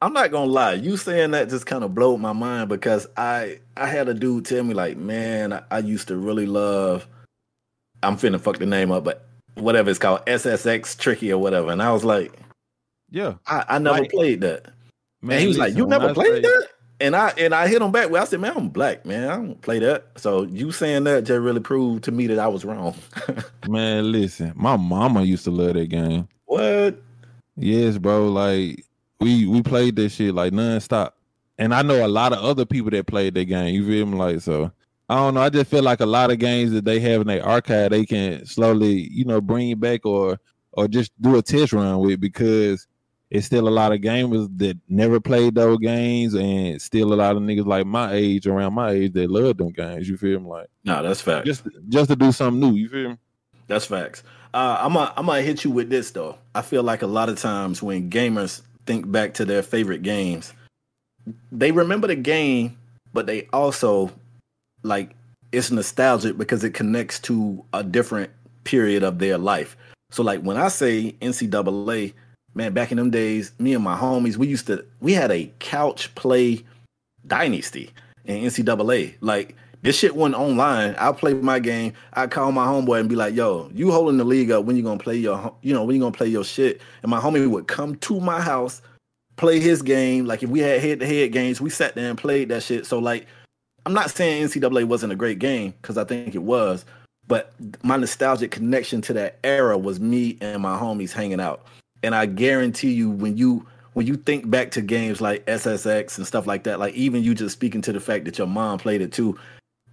I'm 0.00 0.12
not 0.12 0.30
gonna 0.30 0.50
lie, 0.50 0.74
you 0.74 0.96
saying 0.96 1.30
that 1.30 1.48
just 1.48 1.66
kind 1.66 1.82
of 1.82 1.94
blowed 1.94 2.20
my 2.20 2.32
mind 2.32 2.68
because 2.68 3.06
I 3.16 3.60
I 3.76 3.86
had 3.86 4.08
a 4.08 4.14
dude 4.14 4.44
tell 4.44 4.62
me 4.62 4.74
like, 4.74 4.96
man, 4.96 5.52
I, 5.52 5.62
I 5.70 5.78
used 5.78 6.08
to 6.08 6.16
really 6.16 6.46
love. 6.46 7.06
I'm 8.02 8.16
finna 8.16 8.40
fuck 8.40 8.58
the 8.58 8.66
name 8.66 8.92
up, 8.92 9.02
but 9.04 9.26
whatever 9.54 9.88
it's 9.88 9.98
called, 9.98 10.26
SSX 10.26 10.98
Tricky 10.98 11.32
or 11.32 11.38
whatever, 11.38 11.70
and 11.70 11.82
I 11.82 11.90
was 11.92 12.04
like, 12.04 12.32
Yeah. 13.14 13.34
I, 13.46 13.64
I 13.68 13.78
never 13.78 14.00
Like- 14.00 14.10
played 14.10 14.40
that. 14.40 14.66
Man, 15.22 15.40
he 15.40 15.46
was 15.46 15.56
like, 15.56 15.74
"You 15.74 15.86
never 15.86 16.12
played 16.12 16.44
that?" 16.44 16.68
And 17.00 17.16
I 17.16 17.32
and 17.38 17.54
I 17.54 17.66
hit 17.68 17.80
him 17.80 17.90
back. 17.92 18.10
Well, 18.10 18.20
I 18.20 18.26
said, 18.26 18.40
"Man, 18.40 18.52
I'm 18.56 18.68
black, 18.68 19.06
man. 19.06 19.28
I 19.30 19.36
don't 19.36 19.60
play 19.62 19.78
that." 19.78 20.04
So 20.16 20.42
you 20.42 20.70
saying 20.70 21.04
that 21.04 21.24
just 21.24 21.40
really 21.40 21.60
proved 21.60 22.04
to 22.04 22.12
me 22.12 22.26
that 22.26 22.38
I 22.38 22.46
was 22.48 22.64
wrong. 22.64 22.94
Man, 23.68 24.12
listen, 24.12 24.52
my 24.54 24.76
mama 24.76 25.22
used 25.22 25.44
to 25.44 25.50
love 25.50 25.74
that 25.74 25.88
game. 25.88 26.28
what? 26.44 27.00
Yes, 27.56 27.96
bro. 27.98 28.28
Like 28.28 28.84
we 29.20 29.46
we 29.46 29.62
played 29.62 29.96
that 29.96 30.10
shit 30.10 30.34
like 30.34 30.52
nonstop. 30.52 31.12
And 31.56 31.72
I 31.72 31.82
know 31.82 32.04
a 32.04 32.08
lot 32.08 32.32
of 32.32 32.40
other 32.40 32.66
people 32.66 32.90
that 32.90 33.06
played 33.06 33.34
that 33.34 33.44
game. 33.46 33.74
You 33.74 33.86
feel 33.86 34.04
me? 34.06 34.18
Like 34.18 34.40
so. 34.40 34.70
I 35.08 35.14
don't 35.16 35.34
know. 35.34 35.40
I 35.40 35.48
just 35.50 35.70
feel 35.70 35.82
like 35.82 36.00
a 36.00 36.06
lot 36.06 36.30
of 36.32 36.38
games 36.38 36.72
that 36.72 36.84
they 36.84 36.98
have 37.00 37.20
in 37.22 37.26
their 37.28 37.46
archive, 37.46 37.90
they 37.90 38.04
can 38.04 38.44
slowly, 38.44 39.08
you 39.10 39.24
know, 39.24 39.40
bring 39.40 39.74
back 39.78 40.04
or 40.04 40.38
or 40.72 40.86
just 40.88 41.12
do 41.22 41.36
a 41.36 41.42
test 41.42 41.72
run 41.72 41.98
with 42.00 42.20
because 42.20 42.86
it's 43.34 43.46
still 43.46 43.66
a 43.66 43.70
lot 43.70 43.90
of 43.92 43.98
gamers 44.00 44.48
that 44.58 44.78
never 44.88 45.18
played 45.18 45.56
those 45.56 45.78
games 45.78 46.34
and 46.34 46.80
still 46.80 47.12
a 47.12 47.16
lot 47.16 47.34
of 47.34 47.42
niggas 47.42 47.66
like 47.66 47.84
my 47.84 48.12
age, 48.12 48.46
around 48.46 48.74
my 48.74 48.92
age, 48.92 49.12
that 49.14 49.28
love 49.28 49.56
them 49.56 49.70
games. 49.70 50.08
You 50.08 50.16
feel 50.16 50.38
me? 50.38 50.48
Like 50.48 50.68
No, 50.84 51.02
that's 51.02 51.20
facts. 51.20 51.44
just 51.44 51.66
just 51.88 52.10
to 52.10 52.16
do 52.16 52.30
something 52.30 52.60
new. 52.60 52.76
You 52.76 52.88
feel 52.88 53.08
me? 53.10 53.18
That's 53.66 53.86
facts. 53.86 54.22
Uh, 54.54 54.78
I'm 54.80 54.92
gonna 54.92 55.12
I'm 55.16 55.26
gonna 55.26 55.42
hit 55.42 55.64
you 55.64 55.72
with 55.72 55.90
this 55.90 56.12
though. 56.12 56.38
I 56.54 56.62
feel 56.62 56.84
like 56.84 57.02
a 57.02 57.08
lot 57.08 57.28
of 57.28 57.36
times 57.36 57.82
when 57.82 58.08
gamers 58.08 58.62
think 58.86 59.10
back 59.10 59.34
to 59.34 59.44
their 59.44 59.64
favorite 59.64 60.02
games, 60.02 60.52
they 61.50 61.72
remember 61.72 62.06
the 62.06 62.14
game, 62.14 62.78
but 63.12 63.26
they 63.26 63.48
also 63.52 64.12
like 64.84 65.10
it's 65.50 65.72
nostalgic 65.72 66.38
because 66.38 66.62
it 66.62 66.70
connects 66.70 67.18
to 67.20 67.64
a 67.72 67.82
different 67.82 68.30
period 68.62 69.02
of 69.02 69.18
their 69.18 69.38
life. 69.38 69.76
So 70.12 70.22
like 70.22 70.40
when 70.42 70.56
I 70.56 70.68
say 70.68 71.16
NCAA, 71.20 72.12
man, 72.54 72.72
back 72.72 72.90
in 72.90 72.98
them 72.98 73.10
days, 73.10 73.52
me 73.58 73.74
and 73.74 73.84
my 73.84 73.96
homies, 73.96 74.36
we 74.36 74.46
used 74.46 74.66
to 74.68 74.84
we 75.00 75.12
had 75.12 75.30
a 75.30 75.50
couch 75.58 76.14
play 76.14 76.64
dynasty 77.26 77.90
in 78.24 78.44
NCAA. 78.44 79.14
Like 79.20 79.56
this 79.82 79.98
shit 79.98 80.16
went 80.16 80.34
online. 80.34 80.94
I'll 80.98 81.14
play 81.14 81.34
my 81.34 81.58
game. 81.58 81.92
I 82.14 82.26
call 82.26 82.52
my 82.52 82.66
homeboy 82.66 83.00
and 83.00 83.08
be 83.08 83.16
like, 83.16 83.34
"Yo, 83.34 83.70
you 83.74 83.90
holding 83.90 84.16
the 84.16 84.24
league 84.24 84.50
up? 84.50 84.64
When 84.64 84.76
you 84.76 84.82
gonna 84.82 84.98
play 84.98 85.16
your, 85.16 85.54
you 85.62 85.74
know, 85.74 85.84
when 85.84 85.96
you 85.96 86.00
gonna 86.00 86.12
play 86.12 86.28
your 86.28 86.44
shit?" 86.44 86.80
And 87.02 87.10
my 87.10 87.20
homie 87.20 87.48
would 87.48 87.66
come 87.66 87.96
to 87.96 88.20
my 88.20 88.40
house, 88.40 88.80
play 89.36 89.60
his 89.60 89.82
game. 89.82 90.24
Like 90.26 90.42
if 90.42 90.48
we 90.48 90.60
had 90.60 90.80
head 90.80 91.00
to 91.00 91.06
head 91.06 91.32
games, 91.32 91.60
we 91.60 91.70
sat 91.70 91.94
there 91.94 92.08
and 92.08 92.18
played 92.18 92.48
that 92.48 92.62
shit. 92.62 92.86
So 92.86 92.98
like, 92.98 93.26
I'm 93.84 93.92
not 93.92 94.10
saying 94.10 94.48
NCAA 94.48 94.84
wasn't 94.84 95.12
a 95.12 95.16
great 95.16 95.38
game 95.38 95.74
because 95.82 95.98
I 95.98 96.04
think 96.04 96.34
it 96.34 96.42
was, 96.42 96.86
but 97.26 97.52
my 97.82 97.96
nostalgic 97.96 98.50
connection 98.50 99.02
to 99.02 99.12
that 99.14 99.38
era 99.44 99.76
was 99.76 100.00
me 100.00 100.38
and 100.40 100.62
my 100.62 100.78
homies 100.78 101.12
hanging 101.12 101.40
out. 101.40 101.66
And 102.04 102.14
I 102.14 102.26
guarantee 102.26 102.92
you, 102.92 103.10
when 103.10 103.36
you 103.36 103.66
when 103.94 104.06
you 104.06 104.16
think 104.16 104.50
back 104.50 104.72
to 104.72 104.82
games 104.82 105.20
like 105.20 105.46
SSX 105.46 106.18
and 106.18 106.26
stuff 106.26 106.46
like 106.46 106.64
that, 106.64 106.78
like 106.78 106.94
even 106.94 107.22
you 107.22 107.34
just 107.34 107.52
speaking 107.54 107.80
to 107.82 107.92
the 107.92 108.00
fact 108.00 108.24
that 108.24 108.38
your 108.38 108.46
mom 108.46 108.78
played 108.78 109.00
it 109.00 109.12
too, 109.12 109.38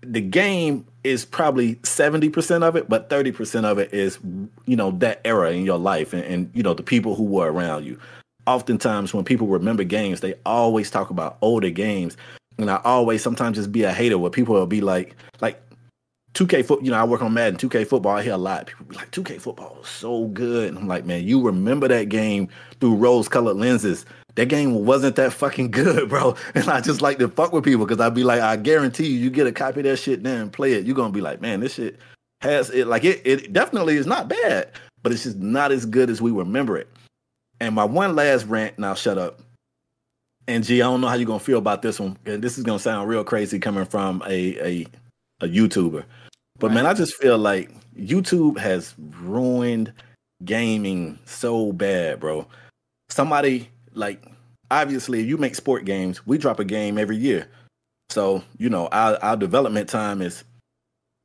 the 0.02 0.22
game 0.22 0.86
is 1.04 1.24
probably 1.24 1.76
70% 1.76 2.64
of 2.64 2.76
it, 2.76 2.90
but 2.90 3.10
30% 3.10 3.64
of 3.64 3.78
it 3.78 3.94
is, 3.94 4.18
you 4.66 4.76
know, 4.76 4.92
that 4.92 5.22
era 5.24 5.52
in 5.52 5.64
your 5.66 5.78
life 5.78 6.14
and, 6.14 6.24
and, 6.24 6.52
you 6.54 6.64
know, 6.64 6.74
the 6.74 6.84
people 6.84 7.16
who 7.16 7.24
were 7.24 7.52
around 7.52 7.86
you. 7.86 8.00
Oftentimes 8.48 9.14
when 9.14 9.24
people 9.24 9.46
remember 9.48 9.84
games, 9.84 10.22
they 10.22 10.34
always 10.46 10.90
talk 10.90 11.12
about 11.12 11.38
older 11.42 11.70
games. 11.70 12.18
And 12.58 12.72
I 12.72 12.82
always 12.84 13.22
sometimes 13.22 13.58
just 13.58 13.72
be 13.72 13.84
a 13.84 13.94
hater 13.94 14.18
where 14.18 14.32
people 14.32 14.56
will 14.56 14.66
be 14.66 14.82
like, 14.82 15.16
like 15.42 15.62
2K 16.34 16.66
foot, 16.66 16.82
you 16.82 16.92
know, 16.92 16.98
I 16.98 17.04
work 17.04 17.22
on 17.22 17.34
Madden, 17.34 17.58
2K 17.58 17.88
football. 17.88 18.16
I 18.16 18.24
hear 18.24 18.34
a 18.34 18.38
lot. 18.38 18.68
People 18.68 18.86
be 18.86 18.96
like, 18.96 19.12
2K 19.12 19.42
football 19.42 19.78
is 19.82 19.88
so 19.88 20.28
good. 20.28 20.70
And 20.70 20.78
I'm 20.78 20.88
like, 20.88 21.06
man, 21.06 21.28
you 21.28 21.42
remember 21.42 21.88
that 21.90 22.10
game 22.10 22.48
through 22.80 22.96
rose 22.96 23.28
colored 23.28 23.58
lenses. 23.58 24.06
That 24.36 24.48
game 24.48 24.86
wasn't 24.86 25.18
that 25.18 25.34
fucking 25.34 25.72
good, 25.72 26.10
bro. 26.10 26.36
And 26.56 26.70
I 26.70 26.82
just 26.82 27.02
like 27.02 27.20
to 27.20 27.28
fuck 27.28 27.52
with 27.52 27.66
people 27.66 27.86
because 27.86 28.02
I'd 28.02 28.16
be 28.16 28.24
like, 28.24 28.42
I 28.42 28.56
guarantee 28.56 29.08
you, 29.08 29.20
you 29.20 29.30
get 29.30 29.48
a 29.48 29.52
copy 29.52 29.82
of 29.82 29.86
that 29.86 29.98
shit 29.98 30.24
there 30.24 30.42
and 30.42 30.52
play 30.52 30.74
it. 30.74 30.86
You're 30.86 30.96
gonna 30.96 31.12
be 31.12 31.22
like, 31.22 31.42
man, 31.42 31.60
this 31.60 31.74
shit 31.74 32.00
has 32.42 32.70
it 32.70 32.88
like 32.88 33.04
it, 33.04 33.22
it 33.26 33.54
definitely 33.54 33.98
is 33.98 34.08
not 34.08 34.30
bad, 34.30 34.70
but 35.04 35.12
it's 35.12 35.24
just 35.24 35.38
not 35.38 35.72
as 35.72 35.86
good 35.86 36.10
as 36.10 36.22
we 36.22 36.32
remember 36.32 36.78
it. 36.78 36.88
And 37.60 37.76
my 37.76 37.84
one 37.84 38.16
last 38.16 38.46
rant, 38.46 38.80
now 38.80 38.94
shut 38.96 39.18
up. 39.18 39.42
And 40.48 40.64
G, 40.64 40.82
I 40.82 40.86
don't 40.86 41.02
know 41.02 41.08
how 41.08 41.16
you're 41.16 41.28
gonna 41.28 41.40
feel 41.40 41.60
about 41.60 41.82
this 41.82 42.00
one. 42.00 42.18
And 42.26 42.42
this 42.42 42.58
is 42.58 42.64
gonna 42.64 42.80
sound 42.80 43.10
real 43.10 43.24
crazy 43.24 43.60
coming 43.60 43.86
from 43.86 44.24
a 44.26 44.58
a, 44.66 44.88
a 45.42 45.48
YouTuber. 45.48 46.06
But 46.62 46.72
man, 46.72 46.86
I 46.86 46.94
just 46.94 47.16
feel 47.16 47.40
like 47.40 47.72
YouTube 47.98 48.60
has 48.60 48.94
ruined 49.20 49.92
gaming 50.46 51.18
so 51.26 51.72
bad, 51.72 52.20
bro. 52.20 52.46
Somebody 53.10 53.68
like 53.96 54.24
obviously 54.70 55.24
you 55.24 55.38
make 55.38 55.56
sport 55.56 55.86
games, 55.86 56.26
we 56.28 56.38
drop 56.38 56.60
a 56.60 56.64
game 56.64 57.00
every 57.00 57.18
year. 57.18 57.48
So, 58.12 58.44
you 58.60 58.70
know, 58.70 58.88
our, 58.92 59.18
our 59.24 59.36
development 59.36 59.90
time 59.90 60.22
is 60.22 60.44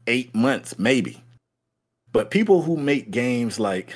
eight 0.06 0.34
months, 0.34 0.78
maybe. 0.78 1.22
But 2.12 2.30
people 2.30 2.62
who 2.62 2.78
make 2.78 3.10
games 3.10 3.60
like 3.60 3.94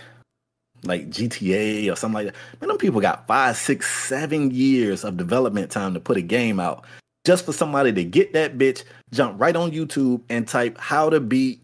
like 0.85 1.09
GTA 1.09 1.91
or 1.91 1.97
something 1.97 2.27
like 2.27 2.27
that, 2.27 2.61
man, 2.61 2.69
them 2.69 2.77
people 2.77 3.01
got 3.01 3.27
five, 3.27 3.57
six, 3.57 3.91
seven 3.91 4.51
years 4.51 5.05
of 5.05 5.17
development 5.17 5.71
time 5.71 5.95
to 5.95 6.01
put 6.01 6.19
a 6.19 6.23
game 6.23 6.61
out 6.61 6.85
just 7.25 7.45
for 7.45 7.53
somebody 7.53 7.93
to 7.93 8.05
get 8.05 8.33
that 8.33 8.59
bitch, 8.59 8.85
jump 9.13 9.41
right 9.41 9.57
on 9.57 9.71
YouTube 9.71 10.23
and 10.29 10.47
type 10.47 10.79
how 10.79 11.11
to 11.11 11.21
beat 11.21 11.63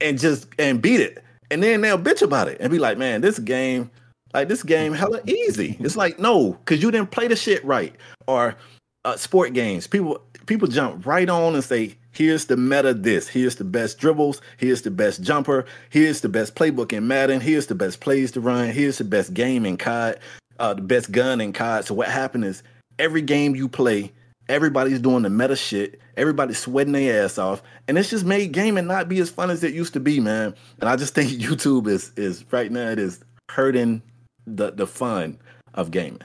and 0.00 0.18
just 0.18 0.48
and 0.58 0.82
beat 0.82 1.00
it. 1.00 1.22
And 1.50 1.62
then 1.62 1.80
they'll 1.80 1.98
bitch 1.98 2.22
about 2.22 2.48
it 2.48 2.58
and 2.60 2.70
be 2.70 2.78
like, 2.78 2.98
man, 2.98 3.20
this 3.20 3.38
game, 3.38 3.90
like 4.34 4.48
this 4.48 4.62
game 4.62 4.92
hella 4.92 5.20
easy. 5.26 5.76
It's 5.80 5.96
like, 5.96 6.18
no, 6.18 6.52
because 6.52 6.82
you 6.82 6.90
didn't 6.90 7.10
play 7.10 7.28
the 7.28 7.36
shit 7.36 7.64
right. 7.64 7.94
Or 8.26 8.56
uh, 9.04 9.16
sport 9.16 9.54
games. 9.54 9.86
People 9.86 10.22
people 10.46 10.68
jump 10.68 11.06
right 11.06 11.28
on 11.28 11.54
and 11.54 11.64
say, 11.64 11.96
here's 12.12 12.46
the 12.46 12.56
meta 12.56 12.92
this. 12.94 13.28
Here's 13.28 13.56
the 13.56 13.64
best 13.64 13.98
dribbles. 13.98 14.40
Here's 14.56 14.82
the 14.82 14.90
best 14.90 15.22
jumper. 15.22 15.66
Here's 15.90 16.20
the 16.20 16.28
best 16.28 16.54
playbook 16.54 16.92
in 16.92 17.06
Madden. 17.06 17.40
Here's 17.40 17.66
the 17.66 17.74
best 17.74 18.00
plays 18.00 18.32
to 18.32 18.40
run. 18.40 18.70
Here's 18.70 18.98
the 18.98 19.04
best 19.04 19.34
game 19.34 19.64
in 19.64 19.76
COD, 19.76 20.18
uh, 20.58 20.74
the 20.74 20.82
best 20.82 21.12
gun 21.12 21.40
in 21.40 21.52
COD. 21.52 21.84
So 21.84 21.94
what 21.94 22.08
happened 22.08 22.44
is 22.44 22.62
every 22.98 23.22
game 23.22 23.54
you 23.54 23.68
play, 23.68 24.12
everybody's 24.48 25.00
doing 25.00 25.22
the 25.22 25.30
meta 25.30 25.56
shit. 25.56 26.00
Everybody's 26.16 26.58
sweating 26.58 26.92
their 26.92 27.24
ass 27.24 27.38
off. 27.38 27.62
And 27.86 27.98
it's 27.98 28.10
just 28.10 28.24
made 28.24 28.52
gaming 28.52 28.86
not 28.86 29.08
be 29.08 29.20
as 29.20 29.30
fun 29.30 29.50
as 29.50 29.62
it 29.62 29.74
used 29.74 29.92
to 29.94 30.00
be, 30.00 30.20
man. 30.20 30.54
And 30.80 30.88
I 30.88 30.96
just 30.96 31.14
think 31.14 31.30
YouTube 31.40 31.86
is 31.88 32.12
is 32.16 32.44
right 32.50 32.70
now 32.70 32.90
it 32.90 32.98
is 32.98 33.20
hurting 33.50 34.02
the 34.46 34.70
the 34.70 34.86
fun 34.86 35.38
of 35.74 35.90
gaming. 35.90 36.22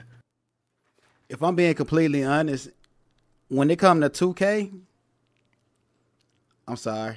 If 1.28 1.42
I'm 1.42 1.54
being 1.54 1.74
completely 1.74 2.24
honest, 2.24 2.68
when 3.48 3.70
it 3.70 3.78
come 3.78 4.00
to 4.00 4.10
2K, 4.10 4.72
I'm 6.68 6.76
sorry. 6.76 7.16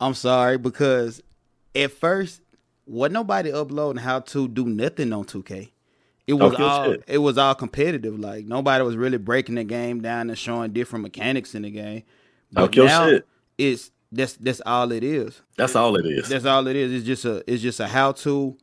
I'm 0.00 0.14
sorry 0.14 0.58
because 0.58 1.22
at 1.74 1.90
first, 1.92 2.40
wasn't 2.86 3.14
nobody 3.14 3.52
uploading 3.52 4.02
how 4.02 4.20
to 4.20 4.48
do 4.48 4.66
nothing 4.66 5.12
on 5.12 5.24
2K. 5.24 5.70
It 6.30 6.34
was 6.34 6.54
all 6.54 6.84
shit. 6.92 7.04
it 7.06 7.18
was 7.18 7.38
all 7.38 7.54
competitive. 7.54 8.18
Like 8.18 8.44
nobody 8.46 8.82
was 8.84 8.96
really 8.96 9.18
breaking 9.18 9.56
the 9.56 9.64
game 9.64 10.00
down 10.00 10.28
and 10.30 10.38
showing 10.38 10.72
different 10.72 11.02
mechanics 11.02 11.54
in 11.54 11.62
the 11.62 11.70
game. 11.70 12.02
Talk 12.54 12.74
your 12.76 12.88
shit. 12.88 13.26
it's 13.58 13.90
that's 14.12 14.34
that's 14.34 14.60
all 14.66 14.90
it 14.92 15.04
is. 15.04 15.40
That's 15.56 15.76
all 15.76 15.96
it 15.96 16.06
is. 16.06 16.28
That's 16.28 16.44
all 16.44 16.66
it 16.66 16.76
is. 16.76 16.92
It's 16.92 17.04
just 17.06 17.24
a 17.24 17.42
it's 17.52 17.62
just 17.62 17.80
a 17.80 17.86
how 17.86 18.12
to 18.12 18.56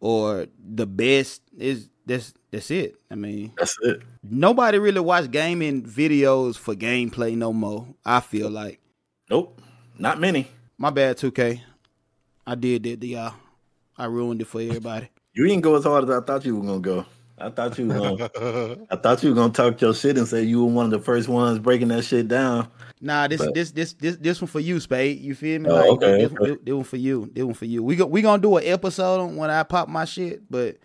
or 0.00 0.46
the 0.58 0.86
best 0.86 1.42
is 1.56 1.88
that's 2.04 2.34
that's 2.50 2.70
it. 2.70 2.96
I 3.10 3.14
mean, 3.14 3.52
That's 3.56 3.78
it. 3.82 4.02
nobody 4.22 4.78
really 4.78 5.00
watch 5.00 5.30
gaming 5.30 5.82
videos 5.84 6.56
for 6.58 6.74
gameplay 6.74 7.36
no 7.36 7.52
more. 7.52 7.86
I 8.04 8.20
feel 8.20 8.50
like 8.50 8.80
Nope. 9.30 9.60
Not 9.98 10.18
many. 10.20 10.48
my 10.76 10.90
bad 10.90 11.16
2K. 11.16 11.60
I 12.46 12.54
did 12.56 12.82
that 12.82 13.00
to 13.00 13.06
y'all. 13.06 13.34
I 13.96 14.06
ruined 14.06 14.40
it 14.42 14.46
for 14.46 14.60
everybody. 14.60 15.08
You 15.34 15.46
didn't 15.46 15.62
go 15.62 15.76
as 15.76 15.84
hard 15.84 16.04
as 16.04 16.10
I 16.10 16.20
thought 16.20 16.44
you 16.44 16.56
were 16.56 16.66
gonna 16.66 16.80
go. 16.80 17.06
I 17.38 17.50
thought 17.50 17.76
you 17.78 17.88
were 17.88 17.94
gonna 17.94 18.76
I 18.90 18.96
thought 18.96 19.22
you 19.22 19.30
were 19.30 19.34
gonna 19.34 19.52
talk 19.52 19.80
your 19.80 19.94
shit 19.94 20.16
and 20.18 20.28
say 20.28 20.42
you 20.42 20.64
were 20.64 20.70
one 20.72 20.84
of 20.86 20.90
the 20.92 21.00
first 21.00 21.28
ones 21.28 21.58
breaking 21.58 21.88
that 21.88 22.04
shit 22.04 22.28
down. 22.28 22.68
Nah, 23.00 23.26
this 23.26 23.40
But- 23.44 23.54
this 23.54 23.70
this 23.72 23.94
this 23.94 24.16
this 24.16 24.40
one 24.40 24.48
for 24.48 24.60
you, 24.60 24.78
Spade. 24.78 25.20
You 25.20 25.34
feel 25.34 25.60
me? 25.60 25.68
Oh, 25.70 25.74
Like 25.74 25.90
okay, 25.90 26.22
this, 26.22 26.32
okay. 26.32 26.50
this, 26.50 26.58
this 26.62 26.74
one 26.74 26.84
for 26.84 26.96
you. 26.96 27.30
This 27.32 27.44
one 27.44 27.54
for 27.54 27.64
you. 27.64 27.82
We 27.82 27.96
go 27.96 28.06
we 28.06 28.22
gonna 28.22 28.40
do 28.42 28.56
an 28.58 28.64
episode 28.66 29.20
on 29.20 29.36
when 29.36 29.50
I 29.50 29.62
pop 29.64 29.88
my 29.88 30.04
shit, 30.04 30.42
but 30.50 30.76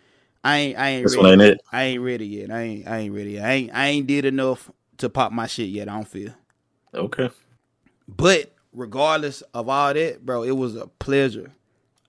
I 0.43 0.57
ain't 0.57 0.79
I 0.79 0.89
ain't 0.89 1.03
This 1.05 1.15
ready. 1.17 1.29
ain't 1.29 1.41
it. 1.41 1.61
I 1.71 1.83
ain't 1.83 2.01
ready 2.01 2.25
yet. 2.27 2.51
I 2.51 2.61
ain't 2.61 2.87
I 2.87 2.97
ain't 2.99 3.13
ready. 3.13 3.31
Yet. 3.33 3.45
I 3.45 3.51
ain't 3.51 3.71
I 3.75 3.87
ain't 3.87 4.07
did 4.07 4.25
enough 4.25 4.71
to 4.97 5.09
pop 5.09 5.31
my 5.31 5.45
shit 5.45 5.69
yet. 5.69 5.89
I 5.89 5.93
don't 5.93 6.07
feel. 6.07 6.31
Okay. 6.95 7.29
But 8.07 8.51
regardless 8.73 9.41
of 9.53 9.67
all 9.69 9.93
that, 9.93 10.25
bro, 10.25 10.43
it 10.43 10.51
was 10.55 10.75
a 10.75 10.87
pleasure 10.87 11.51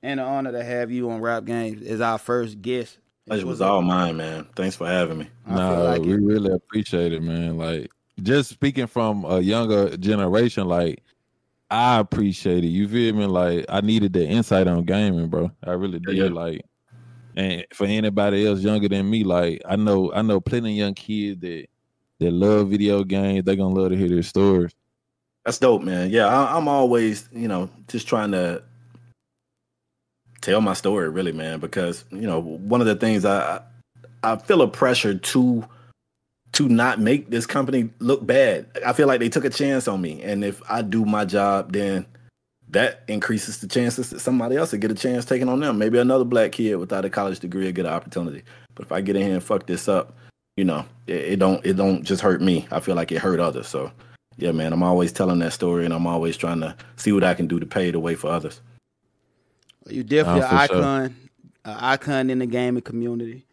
and 0.02 0.20
an 0.20 0.26
honor 0.26 0.52
to 0.52 0.62
have 0.64 0.90
you 0.90 1.10
on 1.10 1.20
Rap 1.20 1.44
Gamez 1.44 1.84
as 1.86 2.00
our 2.00 2.18
first 2.18 2.60
guest. 2.62 2.98
Pleasure 3.26 3.46
was 3.46 3.60
all 3.60 3.82
mine, 3.82 4.16
man. 4.16 4.46
Thanks 4.56 4.76
for 4.76 4.86
having 4.86 5.18
me. 5.18 5.28
I 5.46 5.50
feel 5.50 5.56
No, 5.56 5.84
like 5.84 6.02
we 6.02 6.12
it. 6.14 6.20
really 6.20 6.52
appreciate 6.52 7.12
it, 7.12 7.22
man. 7.22 7.58
Like 7.58 7.90
just 8.22 8.50
speaking 8.50 8.86
from 8.86 9.24
a 9.24 9.40
younger 9.40 9.96
generation, 9.96 10.66
like 10.66 11.02
I 11.70 11.98
appreciate 11.98 12.64
it. 12.64 12.68
You 12.68 12.88
feel 12.88 13.14
me? 13.14 13.26
Like 13.26 13.66
I 13.68 13.82
needed 13.82 14.14
the 14.14 14.26
insight 14.26 14.66
on 14.66 14.84
gaming, 14.84 15.28
bro. 15.28 15.50
I 15.62 15.72
really 15.72 15.98
did. 15.98 16.16
Yeah. 16.16 16.28
Like, 16.28 16.62
and 17.36 17.64
for 17.74 17.86
anybody 17.86 18.46
else 18.46 18.60
younger 18.60 18.88
than 18.88 19.08
me, 19.10 19.24
like 19.24 19.60
I 19.68 19.76
know, 19.76 20.10
I 20.14 20.22
know 20.22 20.40
plenty 20.40 20.72
of 20.72 20.76
young 20.78 20.94
kids 20.94 21.40
that 21.42 21.66
that 22.20 22.32
love 22.32 22.70
video 22.70 23.04
games. 23.04 23.44
They're 23.44 23.56
gonna 23.56 23.74
love 23.74 23.90
to 23.90 23.96
hear 23.96 24.08
their 24.08 24.22
stories. 24.22 24.72
That's 25.44 25.58
dope, 25.58 25.82
man. 25.82 26.10
Yeah, 26.10 26.26
I, 26.26 26.56
I'm 26.56 26.68
always, 26.68 27.28
you 27.32 27.48
know, 27.48 27.70
just 27.88 28.08
trying 28.08 28.32
to 28.32 28.62
tell 30.40 30.60
my 30.60 30.74
story, 30.74 31.08
really, 31.08 31.32
man. 31.32 31.60
Because 31.60 32.04
you 32.10 32.26
know, 32.26 32.40
one 32.40 32.80
of 32.80 32.86
the 32.86 32.96
things 32.96 33.24
I 33.24 33.60
I 34.22 34.36
feel 34.36 34.62
a 34.62 34.68
pressure 34.68 35.14
to 35.14 35.64
to 36.52 36.68
not 36.68 36.98
make 36.98 37.30
this 37.30 37.46
company 37.46 37.90
look 37.98 38.26
bad. 38.26 38.66
I 38.84 38.92
feel 38.92 39.06
like 39.06 39.20
they 39.20 39.28
took 39.28 39.44
a 39.44 39.50
chance 39.50 39.86
on 39.86 40.00
me, 40.00 40.22
and 40.22 40.44
if 40.44 40.62
I 40.70 40.82
do 40.82 41.04
my 41.04 41.24
job, 41.24 41.72
then 41.72 42.06
that 42.70 43.02
increases 43.08 43.60
the 43.60 43.66
chances 43.66 44.10
that 44.10 44.20
somebody 44.20 44.56
else 44.56 44.72
will 44.72 44.78
get 44.78 44.90
a 44.90 44.94
chance 44.94 45.24
taken 45.24 45.48
on 45.48 45.60
them. 45.60 45.78
Maybe 45.78 45.98
another 45.98 46.24
black 46.24 46.52
kid 46.52 46.76
without 46.76 47.04
a 47.04 47.10
college 47.10 47.40
degree 47.40 47.64
will 47.64 47.72
get 47.72 47.86
an 47.86 47.92
opportunity. 47.92 48.42
But 48.74 48.86
if 48.86 48.92
I 48.92 49.00
get 49.00 49.16
in 49.16 49.22
here 49.22 49.34
and 49.34 49.42
fuck 49.42 49.66
this 49.66 49.88
up, 49.88 50.16
you 50.56 50.64
know, 50.64 50.84
it, 51.06 51.32
it 51.32 51.38
don't 51.38 51.64
it 51.64 51.74
don't 51.74 52.02
just 52.02 52.22
hurt 52.22 52.42
me. 52.42 52.66
I 52.70 52.80
feel 52.80 52.94
like 52.94 53.12
it 53.12 53.18
hurt 53.18 53.40
others. 53.40 53.68
So 53.68 53.90
yeah, 54.36 54.52
man, 54.52 54.72
I'm 54.72 54.82
always 54.82 55.12
telling 55.12 55.38
that 55.40 55.52
story, 55.52 55.84
and 55.84 55.94
I'm 55.94 56.06
always 56.06 56.36
trying 56.36 56.60
to 56.60 56.76
see 56.96 57.12
what 57.12 57.24
I 57.24 57.34
can 57.34 57.46
do 57.46 57.58
to 57.58 57.66
pave 57.66 57.92
the 57.92 58.00
way 58.00 58.14
for 58.14 58.30
others. 58.30 58.60
You 59.86 60.02
definitely 60.02 60.40
Nah, 60.40 60.52
an 60.52 60.58
for 60.58 60.66
sure. 60.74 60.82
icon, 60.82 61.16
an 61.64 61.76
icon 61.78 62.30
in 62.30 62.38
the 62.40 62.46
gaming 62.46 62.82
community. 62.82 63.44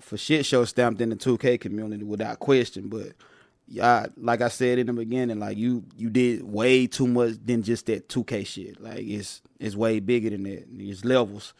For 0.00 0.16
shit 0.16 0.46
show 0.46 0.64
stamped 0.64 1.00
in 1.00 1.10
the 1.10 1.16
2K 1.16 1.60
community 1.60 2.04
without 2.04 2.38
question. 2.40 2.88
But 2.88 3.08
yeah, 3.68 4.06
like 4.16 4.40
I 4.40 4.48
said 4.48 4.78
in 4.78 4.86
the 4.86 4.92
beginning, 4.92 5.38
like 5.38 5.56
you 5.58 5.84
you 5.96 6.10
did 6.10 6.42
way 6.42 6.86
too 6.86 7.06
much 7.06 7.34
than 7.44 7.62
just 7.62 7.86
that 7.86 8.08
2K 8.08 8.46
shit. 8.46 8.80
Like 8.80 9.00
it's 9.00 9.42
it's 9.60 9.76
way 9.76 10.00
bigger 10.00 10.30
than 10.30 10.44
that. 10.44 10.66
It's 10.78 11.04
levels. 11.04 11.52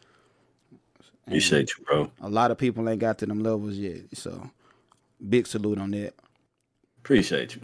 And 1.26 1.34
Appreciate 1.34 1.70
you, 1.78 1.84
bro. 1.84 2.10
A 2.22 2.28
lot 2.30 2.50
of 2.50 2.58
people 2.58 2.88
ain't 2.88 2.98
got 2.98 3.18
to 3.18 3.26
them 3.26 3.42
levels 3.42 3.74
yet. 3.76 4.00
So 4.14 4.50
big 5.28 5.46
salute 5.46 5.78
on 5.78 5.90
that. 5.92 6.14
Appreciate 6.98 7.54
you. 7.56 7.62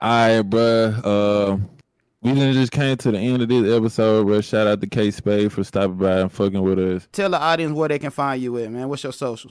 All 0.00 0.36
right, 0.36 0.42
bro. 0.42 0.94
Uh, 1.02 1.56
we 2.22 2.34
done 2.34 2.52
just 2.52 2.72
came 2.72 2.96
to 2.98 3.10
the 3.10 3.18
end 3.18 3.42
of 3.42 3.48
this 3.48 3.76
episode, 3.76 4.26
bro. 4.26 4.40
Shout 4.40 4.66
out 4.66 4.80
to 4.80 4.86
K 4.86 5.10
Spade 5.10 5.52
for 5.52 5.64
stopping 5.64 5.96
by 5.96 6.20
and 6.20 6.30
fucking 6.32 6.62
with 6.62 6.78
us. 6.78 7.08
Tell 7.12 7.30
the 7.30 7.38
audience 7.40 7.72
where 7.74 7.88
they 7.88 7.98
can 7.98 8.10
find 8.10 8.40
you 8.42 8.56
at, 8.58 8.70
man. 8.70 8.88
What's 8.88 9.02
your 9.02 9.12
social? 9.12 9.50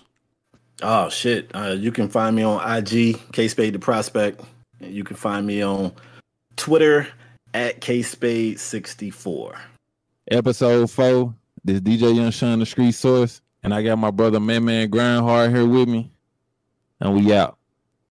Oh 0.82 1.10
shit! 1.10 1.52
Uh, 1.54 1.76
you 1.78 1.92
can 1.92 2.10
find 2.10 2.36
me 2.36 2.44
on 2.44 2.60
IG, 2.78 3.20
K 3.34 3.48
Spade 3.48 3.74
the 3.74 3.80
Prospect. 3.80 4.42
And 4.80 4.94
You 4.94 5.04
can 5.04 5.16
find 5.16 5.46
me 5.46 5.62
on 5.62 5.92
Twitter 6.56 7.08
at 7.54 7.82
K 7.82 8.02
Spade 8.02 8.60
sixty 8.60 9.10
four. 9.10 9.56
episode 10.32 10.90
four. 10.90 11.36
This 11.64 11.80
DJ 11.82 12.16
Young 12.16 12.32
Shawn, 12.32 12.58
the 12.60 12.66
street 12.66 12.94
source, 12.94 13.42
and 13.62 13.74
I 13.74 13.84
got 13.84 13.98
my 13.98 14.10
brother 14.10 14.40
Man 14.40 14.66
Man 14.66 14.90
Grindhard 14.90 15.52
here 15.52 15.68
with 15.68 15.88
me, 15.88 16.10
and 17.00 17.14
we 17.14 17.32
out. 17.34 17.58